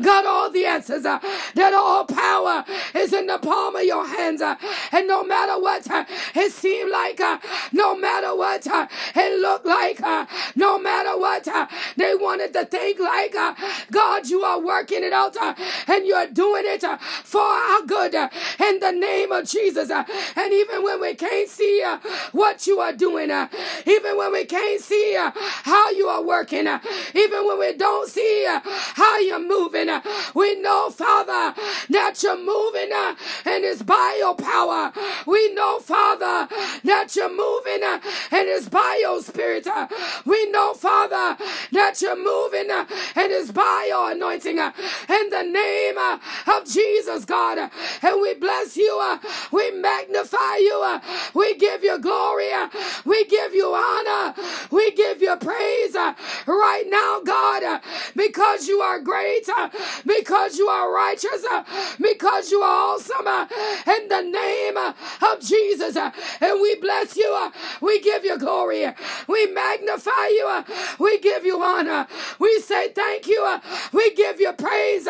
got 0.02 0.26
all 0.26 0.50
the 0.50 0.66
answers, 0.66 1.04
that 1.04 1.74
all 1.74 2.06
power 2.06 2.64
is 2.96 3.14
in 3.14 3.28
the 3.28 3.38
palm 3.40 3.76
of 3.76 3.84
your 3.84 4.08
hands, 4.08 4.42
and 4.42 5.08
no 5.08 5.24
matter 5.24 5.60
what 5.60 5.86
it 6.36 6.52
seemed 6.52 6.92
like, 6.92 7.20
no 7.74 7.96
matter 7.96 8.36
what 8.36 8.66
it 8.66 9.42
looked 9.42 9.66
like, 9.66 10.00
no 10.56 10.80
matter 10.80 11.18
what 11.20 11.48
they 11.98 12.16
wanted 12.16 12.54
to 12.54 12.66
think 12.66 13.00
like, 13.00 13.36
God, 13.92 14.28
you 14.28 14.44
are 14.44 14.60
working 14.60 15.04
it 15.04 15.14
out 15.14 15.36
and 15.88 16.06
you're 16.06 16.28
doing 16.28 16.64
it 16.66 16.84
for 17.24 17.42
our 17.42 17.82
good 17.82 18.14
in 18.16 18.80
the 18.80 18.92
name 18.92 19.32
of 19.32 19.46
Jesus. 19.46 19.90
And 19.92 20.54
even 20.54 20.84
when 20.84 21.02
we 21.02 21.16
can't 21.16 21.50
see 21.50 21.84
what 22.32 22.68
you 22.68 22.80
are 22.80 22.94
doing, 22.94 23.32
uh, 23.32 23.48
even 23.86 24.18
when 24.18 24.32
we 24.32 24.46
can't 24.46 24.82
see 24.82 25.16
uh, 25.16 25.32
how 25.36 25.90
you 25.92 26.08
are 26.08 26.22
working, 26.22 26.68
uh, 26.68 26.80
even 27.16 27.48
when 27.48 27.60
we 27.60 27.74
don't 27.74 28.10
see 28.10 28.46
how 28.48 29.18
you're 29.20 29.40
moving, 29.40 29.90
we 30.34 30.60
know, 30.62 30.90
Father, 30.90 31.56
that 31.90 32.22
you're 32.24 32.38
moving 32.38 32.92
and 33.46 33.64
it's 33.66 33.84
by 33.84 34.16
your 34.20 34.36
power. 34.36 34.92
We 35.26 35.54
know, 35.54 35.80
Father, 35.80 36.48
that 36.84 37.16
you're 37.16 37.30
moving 37.30 37.82
and 37.84 38.48
it's 38.48 38.70
by 38.70 39.00
your 39.02 39.22
spirit. 39.22 39.68
We 40.26 40.50
know, 40.52 40.74
Father, 40.74 41.38
that 41.72 42.02
you're 42.02 42.16
moving 42.16 42.70
and 42.70 43.32
it's 43.32 43.52
by 43.52 43.86
your 43.90 44.12
anointing 44.12 44.58
in 44.58 45.30
the 45.30 45.44
name 45.44 45.98
of 45.98 46.66
Jesus, 46.66 47.26
God. 47.26 47.70
And 48.02 48.22
we 48.22 48.34
bless 48.36 48.78
you. 48.78 49.18
We 49.52 49.72
magnify 49.72 50.58
you. 50.58 51.00
We 51.34 51.56
give 51.56 51.84
you 51.84 52.00
glory. 52.00 52.19
We 53.06 53.26
give 53.26 53.54
you 53.54 53.74
honor. 53.74 54.34
We 54.72 54.92
give 54.92 55.22
you 55.22 55.36
praise 55.38 55.96
uh, 55.96 56.14
right 56.46 56.84
now, 56.88 57.22
God, 57.24 57.64
uh, 57.64 57.80
because 58.16 58.68
you 58.68 58.82
are 58.82 59.00
great, 59.00 59.48
uh, 59.50 59.70
because 60.06 60.58
you 60.58 60.68
are 60.68 60.94
righteous, 60.94 61.46
because 62.00 62.52
you 62.52 62.62
are 62.62 62.94
awesome 62.94 63.28
in 63.88 64.08
the 64.08 64.22
name 64.22 64.78
of 64.78 65.40
Jesus. 65.42 65.96
And 65.96 66.62
we 66.62 66.76
bless 66.76 67.16
you. 67.16 67.52
We 67.82 68.00
give 68.02 68.24
you 68.26 68.38
glory. 68.38 68.86
We 69.28 69.48
magnify 69.48 70.28
you. 70.30 70.64
We 71.00 71.20
give 71.20 71.46
you 71.46 71.62
honor. 71.64 72.08
We 72.40 72.60
say 72.60 72.90
thank 72.90 73.28
you. 73.28 73.60
We 73.94 74.14
give 74.16 74.40
you 74.40 74.54
praise 74.54 75.08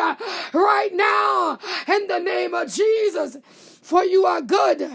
right 0.52 0.90
now 0.92 1.58
in 1.88 2.06
the 2.06 2.18
name 2.18 2.54
of 2.54 2.72
Jesus. 2.72 3.36
For 3.82 4.04
you 4.04 4.24
are 4.26 4.40
good 4.40 4.90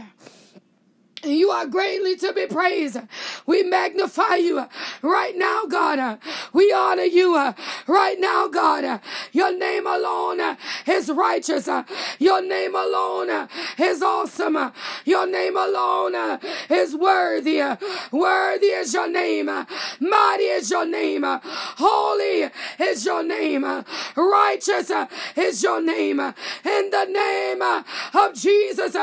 you 1.26 1.50
are 1.50 1.66
greatly 1.66 2.16
to 2.18 2.34
be 2.34 2.48
praised. 2.48 2.98
We 3.46 3.64
magnify 3.64 4.36
you 4.36 4.66
right 5.02 5.36
now, 5.38 5.66
God. 5.66 6.20
We 6.54 6.72
honor 6.72 7.04
you 7.04 7.36
right 7.88 8.20
now, 8.20 8.48
God. 8.48 9.02
Your 9.32 9.58
name 9.58 9.88
alone 9.88 10.58
is 10.88 11.10
righteous. 11.10 11.70
Your 12.20 12.42
name 12.42 12.76
alone 12.76 13.48
is 13.78 14.02
awesome. 14.02 14.72
Your 15.06 15.28
name 15.28 15.58
alone 15.58 16.40
is 16.70 16.96
worthy. 16.96 17.62
Worthy 18.12 18.68
is 18.68 18.94
your 18.94 19.10
name. 19.10 19.46
Mighty 20.00 20.44
is 20.44 20.70
your 20.70 20.86
name. 20.86 21.24
Holy 21.26 22.50
is 22.80 23.06
your 23.06 23.24
name. 23.24 23.66
Righteous 24.16 24.92
is 25.36 25.64
your 25.64 25.82
name. 25.82 26.20
In 26.20 26.90
the 26.90 27.06
name 27.06 27.62
of 27.62 28.34
Jesus, 28.34 28.96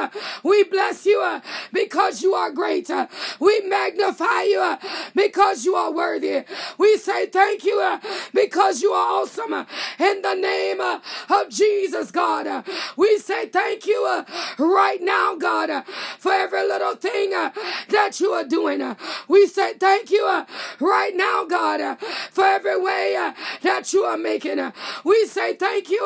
we 0.42 0.64
bless 0.64 1.06
you 1.06 1.40
because 1.72 2.11
because 2.12 2.22
you 2.22 2.34
are 2.34 2.50
great. 2.50 2.90
Uh, 2.90 3.06
we 3.40 3.60
magnify 3.62 4.42
you 4.42 4.60
uh, 4.60 4.76
because 5.14 5.64
you 5.64 5.74
are 5.74 5.90
worthy. 5.90 6.44
We 6.76 6.98
say 6.98 7.24
thank 7.26 7.64
you 7.64 7.80
uh, 7.80 8.00
because 8.34 8.82
you 8.82 8.92
are 8.92 9.22
awesome. 9.22 9.54
In 9.98 10.20
the 10.20 10.34
name 10.34 10.80
of 10.80 11.48
Jesus, 11.48 12.10
God, 12.10 12.66
we 12.96 13.16
say 13.18 13.48
thank 13.48 13.86
you 13.86 14.24
right 14.58 14.98
now, 15.00 15.36
God, 15.36 15.86
for 16.18 16.32
every 16.32 16.68
little 16.68 16.96
thing 16.96 17.30
that 17.30 18.20
you 18.20 18.32
are 18.32 18.44
doing. 18.44 18.94
We 19.26 19.46
say 19.46 19.72
thank 19.74 20.10
you 20.10 20.44
right 20.80 21.12
now, 21.14 21.46
God, 21.46 21.98
for 22.30 22.44
every 22.44 22.78
way 22.78 23.32
that 23.62 23.92
you 23.94 24.02
are 24.02 24.18
making. 24.18 24.72
We 25.02 25.26
say 25.26 25.54
thank 25.54 25.88
you 25.88 26.04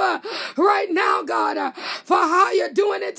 right 0.56 0.88
now, 0.90 1.24
God, 1.24 1.74
for 2.04 2.16
how 2.16 2.52
you're 2.52 2.72
doing 2.72 3.00
it. 3.02 3.18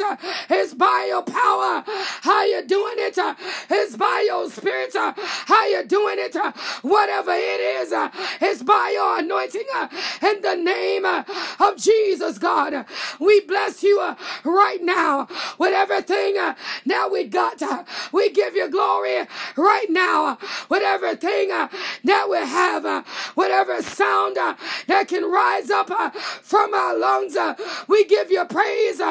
It's 0.50 0.74
by 0.74 1.08
your 1.10 1.24
power. 1.24 1.84
How 2.22 2.44
you 2.46 2.66
doing 2.68 2.96
it 2.98 3.18
uh, 3.18 3.36
is 3.72 3.96
by 3.98 4.26
your 4.28 4.50
spirit. 4.50 4.96
Uh, 4.96 5.14
how 5.18 5.66
you 5.68 5.86
doing 5.86 6.18
it, 6.20 6.36
uh, 6.36 6.52
whatever 6.82 7.32
it 7.34 7.60
is, 7.82 7.92
uh, 7.92 8.10
is 8.42 8.64
by 8.64 8.92
your 8.94 9.20
anointing. 9.20 9.66
Uh, 9.76 9.88
in 10.22 10.42
the 10.42 10.56
name 10.56 11.06
uh, 11.06 11.24
of 11.60 11.78
Jesus, 11.78 12.38
God, 12.38 12.86
we 13.20 13.42
bless 13.42 13.84
you 13.84 14.16
right 14.44 14.82
now 14.82 15.28
with 15.58 15.74
everything 15.74 16.36
that 16.36 17.10
we 17.12 17.24
got. 17.26 17.62
We 18.12 18.32
give 18.32 18.56
you 18.56 18.70
glory 18.70 19.26
right 19.56 19.90
now 19.90 20.38
with 20.70 20.84
everything 20.84 21.50
that 21.50 22.28
we 22.30 22.38
have, 22.38 23.06
whatever 23.36 23.82
sound 23.82 24.36
that 24.36 25.08
can 25.08 25.30
rise 25.30 25.70
up 25.70 25.90
from 26.42 26.74
our 26.74 26.98
lungs. 26.98 27.38
We 27.88 28.06
give 28.06 28.32
you 28.32 28.46
praise. 28.46 29.02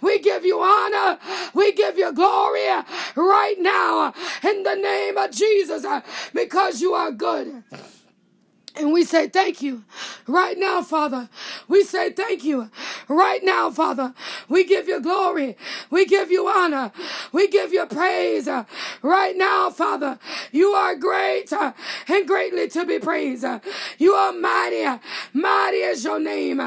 We 0.00 0.18
give 0.20 0.44
you 0.44 0.60
honor. 0.60 1.18
We 1.54 1.72
give 1.72 1.98
you 1.98 2.12
glory 2.12 2.66
right 3.14 3.56
now 3.58 4.12
in 4.42 4.62
the 4.62 4.74
name 4.74 5.16
of 5.16 5.30
Jesus 5.30 5.84
uh, 5.84 6.00
because 6.34 6.80
you 6.80 6.92
are 6.92 7.10
good. 7.10 7.62
And 8.78 8.92
we 8.92 9.04
say 9.04 9.28
thank 9.28 9.62
you 9.62 9.84
right 10.26 10.58
now, 10.58 10.82
Father. 10.82 11.30
We 11.66 11.82
say 11.82 12.12
thank 12.12 12.44
you 12.44 12.70
right 13.08 13.42
now, 13.42 13.70
Father. 13.70 14.12
We 14.50 14.64
give 14.64 14.86
you 14.86 15.00
glory. 15.00 15.56
We 15.88 16.04
give 16.04 16.30
you 16.30 16.46
honor. 16.46 16.92
We 17.32 17.48
give 17.48 17.72
you 17.72 17.86
praise 17.86 18.46
uh, 18.46 18.64
right 19.00 19.34
now, 19.34 19.70
Father. 19.70 20.18
You 20.52 20.68
are 20.72 20.94
great 20.94 21.50
uh, 21.54 21.72
and 22.06 22.26
greatly 22.26 22.68
to 22.68 22.84
be 22.84 22.98
praised. 22.98 23.46
You 23.96 24.12
are 24.12 24.32
mighty. 24.32 25.00
Mighty 25.32 25.78
is 25.78 26.04
your 26.04 26.20
name. 26.20 26.60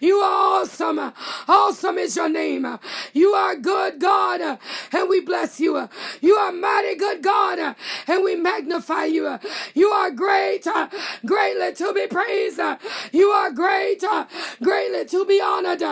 You 0.00 0.16
are 0.16 0.60
awesome. 0.60 1.12
Awesome 1.48 1.96
is 1.96 2.14
your 2.14 2.28
name. 2.28 2.78
You 3.14 3.32
are 3.32 3.56
good 3.56 4.00
God 4.00 4.58
and 4.92 5.08
we 5.08 5.20
bless 5.20 5.60
you. 5.60 5.88
You 6.20 6.34
are 6.34 6.52
mighty 6.52 6.96
good 6.96 7.22
God 7.22 7.76
and 8.06 8.24
we 8.24 8.36
magnify 8.36 9.04
you. 9.04 9.38
You 9.74 9.88
are 9.88 10.10
great. 10.10 10.66
Great 11.24 11.54
greatly 11.54 11.74
to 11.74 11.92
be 11.92 12.06
praised. 12.06 12.60
You 13.12 13.28
are 13.28 13.50
great, 13.50 14.04
greatly 14.62 15.04
to 15.06 15.24
be 15.24 15.40
honored. 15.40 15.82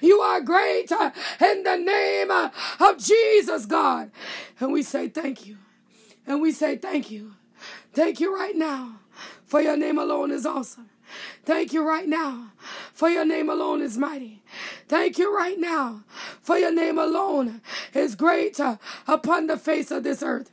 You 0.00 0.20
are 0.20 0.40
great 0.40 0.90
in 0.92 1.62
the 1.62 1.76
name 1.76 2.30
of 2.30 2.98
Jesus, 2.98 3.66
God. 3.66 4.10
And 4.58 4.72
we 4.72 4.82
say 4.82 5.08
thank 5.08 5.46
you. 5.46 5.56
And 6.26 6.40
we 6.40 6.52
say 6.52 6.76
thank 6.76 7.10
you. 7.10 7.32
Thank 7.92 8.20
you 8.20 8.34
right 8.34 8.54
now, 8.54 9.00
for 9.46 9.60
your 9.60 9.76
name 9.76 9.98
alone 9.98 10.30
is 10.30 10.46
awesome. 10.46 10.89
Thank 11.44 11.72
you 11.72 11.86
right 11.86 12.08
now, 12.08 12.52
for 12.92 13.08
your 13.08 13.24
name 13.24 13.48
alone 13.48 13.82
is 13.82 13.98
mighty. 13.98 14.42
Thank 14.88 15.18
you 15.18 15.34
right 15.34 15.58
now, 15.58 16.04
for 16.40 16.58
your 16.58 16.72
name 16.72 16.98
alone 16.98 17.60
is 17.94 18.14
great 18.14 18.60
upon 19.06 19.46
the 19.46 19.56
face 19.56 19.90
of 19.90 20.02
this 20.04 20.22
earth. 20.22 20.50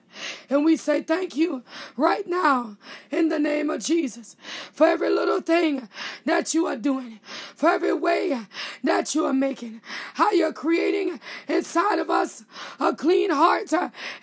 And 0.50 0.64
we 0.64 0.78
say 0.78 1.02
thank 1.02 1.36
you 1.36 1.64
right 1.96 2.28
now 2.28 2.78
in 3.12 3.30
the 3.30 3.40
name 3.40 3.70
of 3.70 3.84
Jesus 3.84 4.36
for 4.72 4.88
every 4.88 5.10
little 5.10 5.42
thing 5.42 5.90
that 6.26 6.54
you 6.54 6.66
are 6.68 6.76
doing, 6.76 7.20
for 7.56 7.70
every 7.70 7.94
way 7.94 8.40
that 8.84 9.16
you 9.16 9.26
are 9.26 9.34
making, 9.34 9.82
how 10.16 10.32
you're 10.32 10.54
creating 10.54 11.20
inside 11.48 12.00
of 12.00 12.10
us 12.10 12.46
a 12.80 12.96
clean 12.96 13.32
heart 13.32 13.72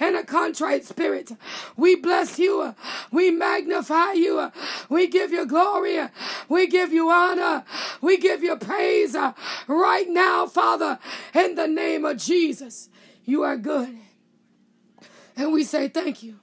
and 0.01 0.17
a 0.17 0.25
contrite 0.25 0.85
spirit. 0.85 1.33
We 1.77 1.97
bless 1.97 2.39
you. 2.39 2.75
We 3.11 3.31
magnify 3.31 4.13
you. 4.13 4.51
We 4.89 5.07
give 5.09 5.33
you 5.33 5.47
glory. 5.47 6.09
We 6.49 6.67
give 6.67 6.93
you 6.93 7.11
honor. 7.11 7.65
We 8.01 8.19
give 8.19 8.43
you 8.43 8.57
praise 8.57 9.17
right 9.67 10.09
now, 10.09 10.47
Father, 10.47 10.99
in 11.35 11.55
the 11.55 11.67
name 11.67 12.05
of 12.05 12.19
Jesus. 12.19 12.89
You 13.25 13.43
are 13.43 13.57
good 13.57 14.04
And 15.37 15.53
we 15.53 15.65
say 15.65 15.89
thank 15.89 16.23
you 16.23 16.39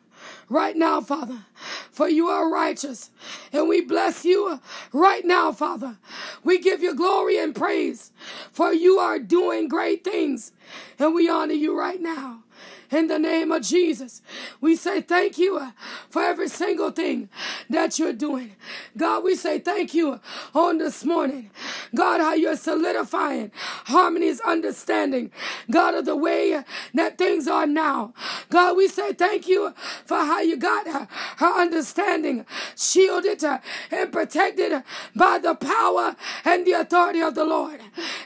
right 0.50 0.76
now, 0.76 1.02
Father, 1.02 1.46
for 1.92 2.10
you 2.10 2.28
are 2.28 2.52
righteous. 2.52 3.10
And 3.54 3.68
we 3.68 3.82
bless 3.82 4.26
you 4.26 4.60
right 4.92 5.26
now, 5.26 5.52
Father. 5.52 5.98
We 6.44 6.60
give 6.60 6.82
you 6.82 6.96
glory 6.96 7.38
and 7.38 7.56
praise, 7.56 8.12
for 8.52 8.74
you 8.74 9.00
are 9.00 9.20
doing 9.20 9.68
great 9.68 10.04
things. 10.04 10.52
And 11.00 11.16
we 11.16 11.30
honor 11.30 11.54
you 11.54 11.78
right 11.78 12.02
now 12.02 12.44
in 12.92 13.08
the 13.08 13.18
name 13.18 13.52
of 13.52 13.64
Jesus. 13.64 14.22
We 14.60 14.76
say 14.76 15.02
thank 15.02 15.38
you 15.38 15.72
for 16.10 16.22
every 16.22 16.50
single 16.50 16.92
thing 16.92 17.30
that 17.70 17.98
you're 17.98 18.14
doing. 18.14 18.56
God, 18.98 19.24
we 19.24 19.36
say 19.36 19.60
thank 19.60 19.94
you 19.94 20.20
on 20.54 20.78
this 20.78 21.06
morning. 21.06 21.50
God, 21.96 22.20
how 22.20 22.34
you're 22.34 22.58
solidifying 22.58 23.52
harmony's 23.56 24.42
understanding. 24.42 25.32
God, 25.70 25.96
of 25.96 26.06
the 26.06 26.16
way 26.16 26.64
that 26.94 27.18
things 27.18 27.48
are 27.48 27.66
now. 27.66 28.14
God, 28.52 28.78
we 28.78 28.88
say 28.88 29.14
thank 29.14 29.48
you 29.48 29.74
for 30.06 30.18
how 30.18 30.42
you 30.42 30.58
got 30.58 30.88
her, 30.88 31.08
her 31.38 31.62
understanding 31.62 32.46
shielded 32.78 33.44
and 33.90 34.12
protected 34.12 34.84
by 35.16 35.40
the 35.40 35.56
power 35.56 36.16
and 36.46 36.68
the 36.68 36.74
authority 36.74 37.22
of 37.22 37.34
the 37.34 37.46
Lord. 37.46 37.80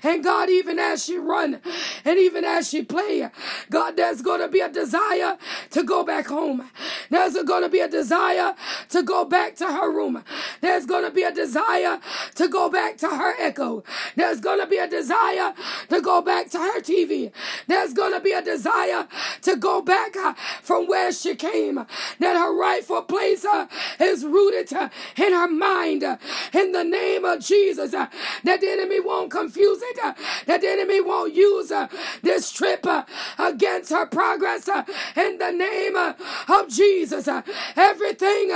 And 0.05 0.23
God, 0.23 0.49
even 0.51 0.77
as 0.77 1.03
she 1.03 1.17
run 1.17 1.59
and 2.03 2.19
even 2.19 2.45
as 2.45 2.69
she 2.69 2.83
play, 2.83 3.27
God, 3.71 3.97
there's 3.97 4.21
going 4.21 4.39
to 4.39 4.47
be 4.47 4.59
a 4.59 4.69
desire 4.69 5.37
to 5.71 5.83
go 5.83 6.03
back 6.03 6.27
home. 6.27 6.69
There's 7.09 7.33
going 7.33 7.63
to 7.63 7.69
be 7.69 7.79
a 7.79 7.87
desire 7.87 8.53
to 8.89 9.01
go 9.01 9.25
back 9.25 9.55
to 9.55 9.65
her 9.65 9.91
room. 9.91 10.23
There's 10.61 10.85
going 10.85 11.05
to 11.05 11.11
be 11.11 11.23
a 11.23 11.31
desire 11.31 11.99
to 12.35 12.47
go 12.47 12.69
back 12.69 12.97
to 12.97 13.07
her 13.07 13.33
echo. 13.39 13.83
There's 14.15 14.39
going 14.41 14.59
to 14.59 14.67
be 14.67 14.77
a 14.77 14.87
desire 14.87 15.55
to 15.89 16.01
go 16.01 16.21
back 16.21 16.51
to 16.51 16.59
her 16.59 16.81
TV. 16.81 17.31
There's 17.67 17.93
going 17.93 18.13
to 18.13 18.19
be 18.19 18.31
a 18.31 18.43
desire 18.43 19.07
to 19.41 19.55
go 19.55 19.81
back 19.81 20.15
uh, 20.15 20.33
from 20.61 20.85
where 20.85 21.11
she 21.11 21.35
came. 21.35 21.83
That 22.19 22.37
her 22.37 22.55
rightful 22.55 23.01
place 23.03 23.43
uh, 23.43 23.65
is 23.99 24.23
rooted 24.23 24.71
uh, 24.71 24.89
in 25.17 25.33
her 25.33 25.47
mind. 25.47 26.03
In 26.53 26.73
the 26.73 26.83
name 26.83 27.25
of 27.25 27.39
Jesus, 27.39 27.91
that 27.91 28.11
the 28.43 28.69
enemy 28.69 28.99
won't 28.99 29.31
confuse 29.31 29.81
it. 29.81 29.94
Uh, 30.01 30.13
that 30.45 30.61
the 30.61 30.67
enemy 30.67 31.01
won't 31.01 31.33
use 31.33 31.71
uh, 31.71 31.87
this 32.21 32.51
trip 32.51 32.85
uh, 32.85 33.03
against 33.37 33.91
her 33.91 34.05
progress 34.05 34.67
uh, 34.67 34.83
in 35.15 35.37
the 35.37 35.51
name 35.51 35.95
uh, 35.95 36.13
of 36.49 36.69
Jesus. 36.69 37.27
Uh, 37.27 37.41
everything 37.75 38.51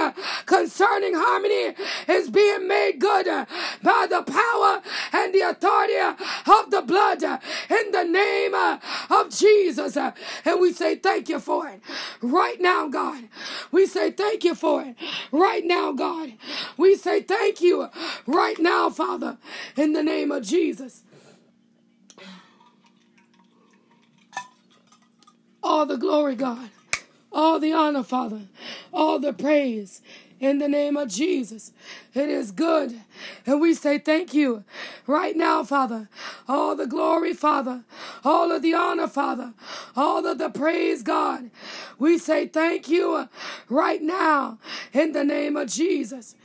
concerning 0.45 1.13
harmony 1.15 1.75
is 2.07 2.29
being 2.29 2.67
made 2.67 2.99
good 2.99 3.25
by 3.83 4.07
the 4.09 4.23
power 4.23 4.81
and 5.13 5.33
the 5.33 5.41
authority 5.41 5.97
of 5.97 6.71
the 6.71 6.81
blood 6.81 7.23
in 7.23 7.91
the 7.91 8.03
name 8.03 8.53
of 9.09 9.29
Jesus. 9.29 9.97
And 9.97 10.61
we 10.61 10.73
say 10.73 10.95
thank 10.95 11.29
you 11.29 11.39
for 11.39 11.67
it 11.67 11.81
right 12.21 12.59
now, 12.59 12.87
God. 12.87 13.23
We 13.71 13.85
say 13.85 14.11
thank 14.11 14.43
you 14.43 14.55
for 14.55 14.81
it 14.81 14.95
right 15.31 15.65
now, 15.65 15.91
God. 15.91 16.33
We 16.77 16.95
say 16.95 17.21
thank 17.21 17.61
you 17.61 17.89
right 18.25 18.59
now, 18.59 18.89
Father, 18.89 19.37
in 19.75 19.93
the 19.93 20.03
name 20.03 20.31
of 20.31 20.43
Jesus. 20.43 21.03
All 25.63 25.85
the 25.85 25.97
glory, 25.97 26.35
God. 26.35 26.69
All 27.31 27.59
the 27.59 27.73
honor, 27.73 28.03
Father. 28.03 28.41
All 28.93 29.19
the 29.19 29.33
praise 29.33 30.01
in 30.39 30.57
the 30.57 30.67
name 30.67 30.97
of 30.97 31.09
Jesus. 31.09 31.71
It 32.13 32.27
is 32.29 32.51
good. 32.51 33.01
And 33.45 33.61
we 33.61 33.75
say 33.75 33.99
thank 33.99 34.33
you 34.33 34.63
right 35.05 35.35
now, 35.35 35.63
Father. 35.63 36.09
All 36.47 36.75
the 36.75 36.87
glory, 36.87 37.33
Father. 37.33 37.83
All 38.23 38.51
of 38.51 38.63
the 38.63 38.73
honor, 38.73 39.07
Father. 39.07 39.53
All 39.95 40.25
of 40.25 40.39
the 40.39 40.49
praise, 40.49 41.03
God. 41.03 41.51
We 41.99 42.17
say 42.17 42.47
thank 42.47 42.89
you 42.89 43.27
right 43.69 44.01
now 44.01 44.57
in 44.91 45.11
the 45.11 45.23
name 45.23 45.55
of 45.55 45.69
Jesus. 45.69 46.35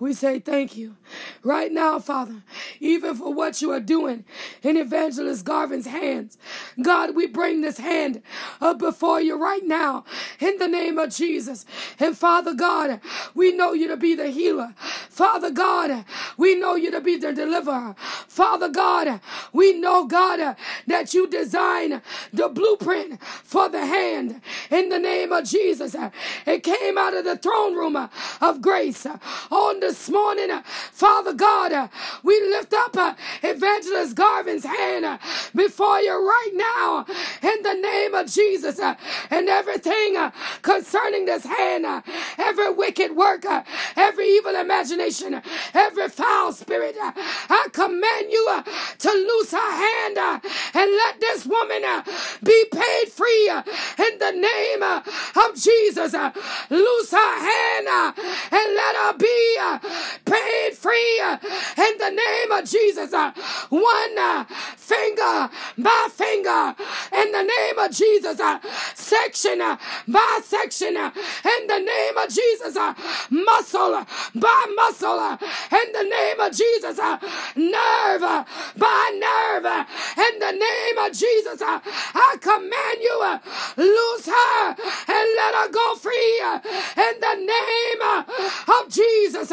We 0.00 0.12
say 0.12 0.40
thank 0.40 0.76
you 0.76 0.96
right 1.44 1.70
now, 1.70 2.00
Father, 2.00 2.42
even 2.80 3.14
for 3.14 3.32
what 3.32 3.62
you 3.62 3.70
are 3.70 3.80
doing 3.80 4.24
in 4.62 4.76
Evangelist 4.76 5.44
Garvin's 5.44 5.86
hands. 5.86 6.36
God, 6.82 7.14
we 7.14 7.26
bring 7.26 7.60
this 7.60 7.78
hand 7.78 8.22
up 8.60 8.78
before 8.78 9.20
you 9.20 9.36
right 9.40 9.64
now 9.64 10.04
in 10.40 10.58
the 10.58 10.66
name 10.66 10.98
of 10.98 11.14
Jesus. 11.14 11.64
And 12.00 12.18
Father 12.18 12.54
God, 12.54 13.00
we 13.34 13.52
know 13.52 13.72
you 13.72 13.86
to 13.88 13.96
be 13.96 14.14
the 14.14 14.28
healer. 14.28 14.74
Father 15.12 15.50
God, 15.50 16.06
we 16.38 16.54
know 16.54 16.74
you 16.74 16.90
to 16.90 17.00
be 17.02 17.18
the 17.18 17.34
deliverer. 17.34 17.94
Father 17.98 18.70
God, 18.70 19.20
we 19.52 19.78
know, 19.78 20.06
God, 20.06 20.56
that 20.86 21.12
you 21.12 21.28
design 21.28 22.00
the 22.32 22.48
blueprint 22.48 23.22
for 23.22 23.68
the 23.68 23.84
hand 23.84 24.40
in 24.70 24.88
the 24.88 24.98
name 24.98 25.30
of 25.30 25.44
Jesus. 25.44 25.94
It 26.46 26.62
came 26.62 26.96
out 26.96 27.14
of 27.14 27.24
the 27.26 27.36
throne 27.36 27.74
room 27.74 27.94
of 28.40 28.62
grace 28.62 29.06
on 29.50 29.80
this 29.80 30.08
morning. 30.08 30.48
Father 30.92 31.34
God, 31.34 31.90
we 32.22 32.40
lift 32.48 32.72
up 32.72 32.96
uh, 32.96 33.14
Evangelist 33.42 34.16
Garvin's 34.16 34.64
hand 34.64 35.04
uh, 35.04 35.18
before 35.54 36.00
you 36.00 36.12
right 36.26 36.52
now 36.54 37.04
in 37.42 37.62
the 37.62 37.74
name 37.74 38.14
of 38.14 38.30
Jesus 38.32 38.78
uh, 38.80 38.94
and 39.30 39.48
everything 39.50 40.16
concerning 40.62 41.26
this 41.26 41.44
hand, 41.44 42.02
every 42.38 42.72
wicked 42.72 43.14
work, 43.14 43.44
every 43.96 44.26
evil 44.28 44.56
imagination, 44.56 45.01
every 45.74 46.08
foul 46.08 46.52
spirit. 46.52 46.96
Uh, 47.02 47.12
I 47.16 47.68
command 47.72 48.30
you 48.30 48.46
uh, 48.50 48.62
to 48.62 49.10
loose 49.10 49.52
her 49.52 49.58
hand 49.58 50.18
uh, 50.18 50.40
and 50.74 50.90
let 50.90 51.20
this 51.20 51.46
woman 51.46 51.82
uh, 51.84 52.02
be 52.42 52.64
paid 52.70 53.08
free 53.08 53.50
in 53.50 54.18
the 54.18 54.32
name 54.32 54.82
of 54.82 55.54
Jesus. 55.54 56.14
Loose 56.70 57.10
her 57.10 57.34
hand 57.50 57.88
and 58.52 58.74
let 58.74 58.96
her 58.96 59.18
be 59.18 59.58
paid 60.24 60.74
free 60.74 61.20
in 61.20 61.98
the 61.98 62.10
name 62.10 62.52
of 62.52 62.64
Jesus. 62.68 63.12
One 63.12 64.18
uh, 64.18 64.44
finger 64.76 65.50
by 65.78 66.08
finger 66.10 66.74
in 67.12 67.32
the 67.32 67.42
name 67.42 67.78
of 67.78 67.90
Jesus. 67.90 68.38
Uh, 68.38 68.58
section 68.94 69.58
by 69.58 70.40
section 70.44 70.96
in 70.96 71.66
the 71.66 71.78
name 71.78 72.16
of 72.18 72.28
Jesus. 72.28 72.76
Muscle 73.30 74.06
by 74.34 74.66
muscle 74.76 74.91
Uh, 75.00 75.38
in 75.40 75.92
the 75.92 76.02
name 76.02 76.40
of 76.40 76.52
Jesus. 76.52 76.98
Uh, 76.98 77.16
nerve 77.56 78.22
uh, 78.22 78.44
by 78.76 79.18
nerve 79.18 79.64
in 79.64 80.38
the 80.38 80.52
name 80.52 80.98
of 80.98 81.12
Jesus. 81.12 81.62
I 81.62 82.36
command 82.40 82.98
you, 83.00 83.16
loose 83.76 84.26
her 84.26 84.76
and 85.22 85.36
let 85.36 85.54
her 85.54 85.68
go 85.70 85.94
free 85.96 86.42
in 86.96 87.14
the 87.20 87.34
name 87.46 88.02
of 88.68 88.88
Jesus. 88.88 89.50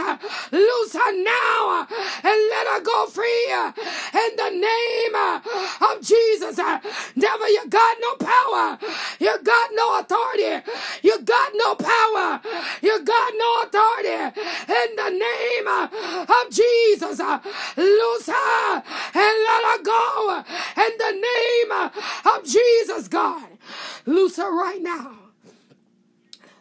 Loose 0.51 0.93
her 0.93 1.11
now 1.23 1.87
and 2.23 2.39
let 2.49 2.67
her 2.73 2.81
go 2.81 3.05
free 3.07 3.53
in 3.53 4.31
the 4.35 4.49
name 4.49 5.15
of 5.15 6.01
Jesus. 6.01 6.55
Devil, 6.55 7.49
you 7.49 7.67
got 7.69 7.97
no 8.01 8.15
power. 8.15 8.79
You 9.19 9.37
got 9.43 9.69
no 9.73 9.99
authority. 9.99 10.65
You 11.03 11.21
got 11.21 11.51
no 11.55 11.75
power. 11.75 12.41
You 12.81 13.03
got 13.03 13.33
no 13.37 13.61
authority 13.63 14.41
in 14.69 14.95
the 14.95 15.09
name 15.27 15.67
of 15.67 16.49
Jesus. 16.49 17.19
Loose 17.77 18.27
her 18.27 18.83
and 19.13 19.35
let 19.47 19.63
her 19.69 19.83
go 19.83 20.43
in 20.77 20.91
the 20.97 21.27
name 21.29 21.91
of 22.25 22.43
Jesus, 22.45 23.07
God. 23.07 23.47
Loose 24.05 24.37
her 24.37 24.51
right 24.51 24.81
now 24.81 25.28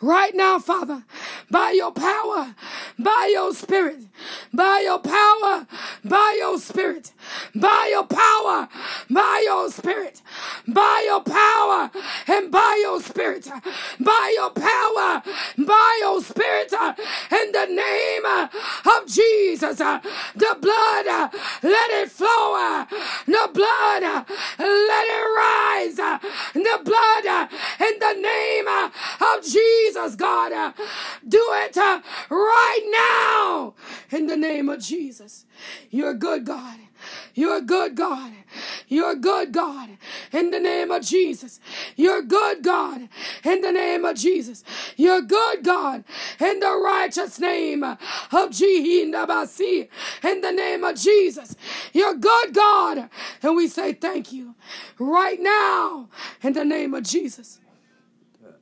Right 0.00 0.34
now, 0.34 0.58
Father, 0.58 1.04
by 1.50 1.70
your 1.70 1.92
power, 1.92 2.54
by 2.98 3.30
your 3.32 3.54
spirit, 3.54 4.00
by 4.52 4.82
your 4.84 4.98
power, 4.98 5.66
by 6.04 6.36
your 6.38 6.58
spirit, 6.58 7.12
by 7.54 7.88
your 7.90 8.04
power, 8.06 8.68
by 9.10 9.42
your 9.44 9.70
spirit, 9.70 10.22
by 10.68 11.02
your 11.06 11.22
power, 11.22 11.90
and 12.28 12.50
by 12.50 12.78
your 12.82 13.00
spirit, 13.00 13.48
by 14.00 14.34
your 14.36 14.50
power, 14.50 15.22
by 15.58 15.98
your 16.00 16.22
spirit, 16.22 16.72
in 16.72 17.52
the 17.52 17.66
name 17.66 18.26
of 18.86 19.06
Jesus, 19.06 19.78
the 19.78 20.56
blood, 20.60 21.30
let 21.62 21.90
it 21.90 22.10
flow, 22.10 22.84
the 23.26 23.50
blood, 23.52 24.02
let 24.58 25.06
it 25.08 25.26
rise, 25.36 25.96
the 25.96 26.80
blood, 26.84 27.48
in 27.80 27.98
the 27.98 28.14
name 28.20 28.68
of 28.68 29.42
Jesus, 29.42 29.53
God. 30.24 30.52
Uh, 30.52 30.72
do 31.26 31.42
it 31.64 31.76
uh, 31.76 32.00
right 32.30 32.86
now 32.90 33.74
in 34.10 34.26
the 34.26 34.36
name 34.36 34.68
of 34.68 34.80
Jesus. 34.80 35.46
You're 35.90 36.14
good 36.14 36.44
God. 36.44 36.78
You're 37.34 37.60
good 37.60 37.96
God. 37.96 38.32
You're 38.88 39.14
good 39.14 39.52
God 39.52 39.90
in 40.32 40.50
the 40.50 40.60
name 40.60 40.90
of 40.90 41.02
Jesus. 41.02 41.60
You're 41.96 42.22
good 42.22 42.62
God 42.62 43.08
in 43.44 43.60
the 43.60 43.72
name 43.72 44.04
of 44.04 44.16
Jesus. 44.16 44.64
You're 44.96 45.20
good 45.20 45.64
God 45.64 46.04
in 46.40 46.60
the 46.60 46.80
righteous 46.82 47.38
name 47.38 47.82
of 47.82 47.98
Jehinabasi 48.30 49.88
in 50.24 50.40
the 50.40 50.52
name 50.52 50.84
of 50.84 50.96
Jesus. 50.96 51.56
You're 51.92 52.14
good 52.14 52.54
God. 52.54 53.10
And 53.42 53.56
we 53.56 53.68
say 53.68 53.92
thank 53.92 54.32
you 54.32 54.54
right 54.98 55.40
now 55.40 56.08
in 56.42 56.54
the 56.54 56.64
name 56.64 56.94
of 56.94 57.02
Jesus. 57.02 57.60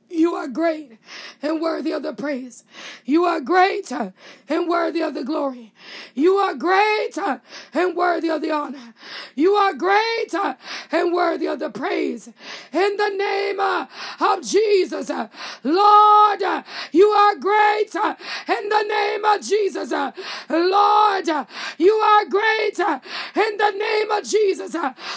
You 0.09 0.35
are 0.35 0.47
great 0.47 0.99
and 1.41 1.59
worthy 1.59 1.91
of 1.91 2.03
the 2.03 2.13
praise. 2.13 2.63
You 3.03 3.23
are 3.25 3.41
great 3.41 3.91
and 3.91 4.67
worthy 4.69 5.01
of 5.01 5.15
the 5.15 5.23
glory. 5.23 5.73
You 6.13 6.35
are 6.35 6.53
great 6.53 7.17
and 7.73 7.95
worthy 7.95 8.29
of 8.29 8.41
the 8.41 8.51
honor. 8.51 8.93
You 9.33 9.53
are 9.53 9.73
great 9.73 10.33
and 10.91 11.13
worthy 11.13 11.47
of 11.47 11.57
the 11.57 11.71
praise. 11.71 12.27
In 12.71 12.95
the 12.95 13.09
name 13.09 13.59
of 13.59 14.43
Jesus, 14.43 15.09
Lord, 15.63 16.41
you 16.91 17.07
are 17.07 17.35
great. 17.35 17.95
In 17.95 18.69
the 18.69 18.83
name 18.87 19.25
of 19.25 19.41
Jesus, 19.41 19.91
Lord, 20.47 21.27
you 21.79 21.93
are 21.93 22.25
great. 22.25 22.79
In 22.79 23.57
the 23.57 23.71
name 23.71 24.11
of 24.11 24.23
Jesus, 24.23 24.75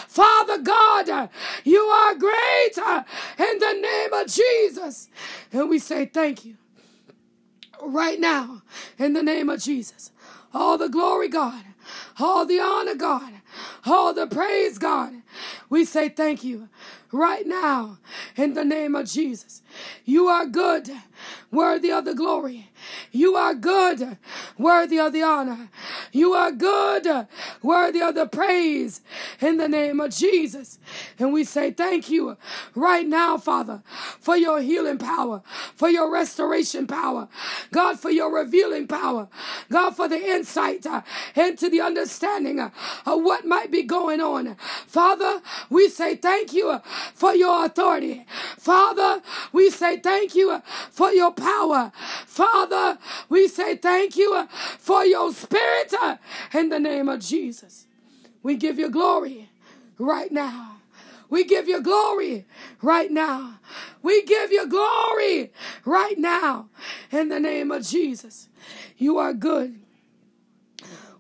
Father 0.09 0.59
God, 0.59 1.29
you 1.65 1.81
are 1.81 2.15
great. 2.15 2.79
In 3.39 3.59
the 3.59 3.73
name 3.75 4.13
of 4.15 4.27
Jesus. 4.57 5.09
And 5.53 5.69
we 5.69 5.79
say 5.79 6.07
thank 6.07 6.45
you 6.45 6.57
right 7.83 8.19
now 8.19 8.63
in 8.99 9.13
the 9.13 9.23
name 9.23 9.49
of 9.49 9.61
Jesus. 9.61 10.13
All 10.55 10.79
the 10.79 10.89
glory, 10.89 11.29
God. 11.29 11.65
All 12.19 12.47
the 12.47 12.59
honor, 12.61 12.95
God. 12.95 13.33
All 13.85 14.13
the 14.13 14.27
praise, 14.27 14.79
God. 14.79 15.23
We 15.69 15.85
say 15.85 16.09
thank 16.09 16.43
you 16.43 16.69
right 17.13 17.47
now 17.47 17.99
in 18.37 18.55
the 18.55 18.65
name 18.65 18.95
of 18.95 19.07
Jesus. 19.07 19.63
You 20.05 20.29
are 20.29 20.47
good, 20.47 20.91
worthy 21.51 21.91
of 21.91 22.05
the 22.05 22.15
glory. 22.15 22.71
You 23.13 23.37
are 23.37 23.55
good, 23.55 24.19
worthy 24.59 24.99
of 24.99 25.13
the 25.13 25.23
honor. 25.23 25.69
You 26.13 26.33
are 26.35 26.53
good, 26.53 27.27
worthy 27.63 28.01
of 28.01 28.15
the 28.15 28.27
praise 28.27 29.01
in 29.41 29.57
the 29.57 29.69
name 29.69 30.01
of 30.01 30.15
Jesus. 30.15 30.79
And 31.19 31.33
we 31.33 31.45
say 31.45 31.71
thank 31.71 32.11
you 32.11 32.37
right 32.75 33.07
now, 33.07 33.39
Father, 33.39 33.83
for 34.21 34.37
your 34.37 34.61
healing 34.61 34.99
power, 34.99 35.43
for 35.75 35.89
your 35.89 36.11
restoration 36.11 36.87
power, 36.87 37.29
God, 37.73 37.99
for 37.99 38.11
your 38.11 38.35
revealing 38.35 38.87
power, 38.87 39.29
God, 39.71 39.97
for 39.97 40.09
the 40.09 40.19
insight 40.19 40.87
uh, 40.87 41.03
into 41.35 41.69
the 41.69 41.81
understanding 41.81 42.61
uh, 42.61 42.71
of 43.07 43.23
what 43.23 43.45
might 43.45 43.71
be 43.71 43.83
going 43.83 44.21
on. 44.21 44.57
Father, 44.87 45.41
we 45.71 45.89
say 45.89 46.17
thank 46.17 46.53
you 46.53 46.81
for 47.15 47.35
your 47.35 47.65
authority. 47.65 48.27
Father, 48.59 49.23
we 49.53 49.66
say 49.71 49.99
thank 49.99 50.35
you 50.35 50.61
for 50.91 51.11
your 51.13 51.33
power. 51.33 51.93
Father, 52.27 52.99
we 53.29 53.49
say 53.49 53.77
thank 53.77 54.17
you 54.17 54.47
for 54.79 55.05
your 55.05 55.33
spirit 55.33 55.95
in 56.55 56.69
the 56.69 56.81
name 56.81 57.09
of 57.09 57.21
Jesus. 57.21 57.87
We 58.43 58.57
give 58.57 58.79
you 58.79 58.91
glory 58.91 59.51
right 59.99 60.31
now. 60.31 60.77
We 61.29 61.45
give 61.45 61.69
you 61.69 61.83
glory 61.83 62.45
right 62.81 63.11
now. 63.11 63.59
We 64.03 64.23
give 64.25 64.53
you 64.53 64.69
glory 64.69 65.53
right 65.85 66.17
now 66.17 66.69
in 67.11 67.29
the 67.29 67.41
name 67.41 67.73
of 67.73 67.85
Jesus. 67.85 68.49
You 68.97 69.19
are 69.19 69.33
good, 69.35 69.81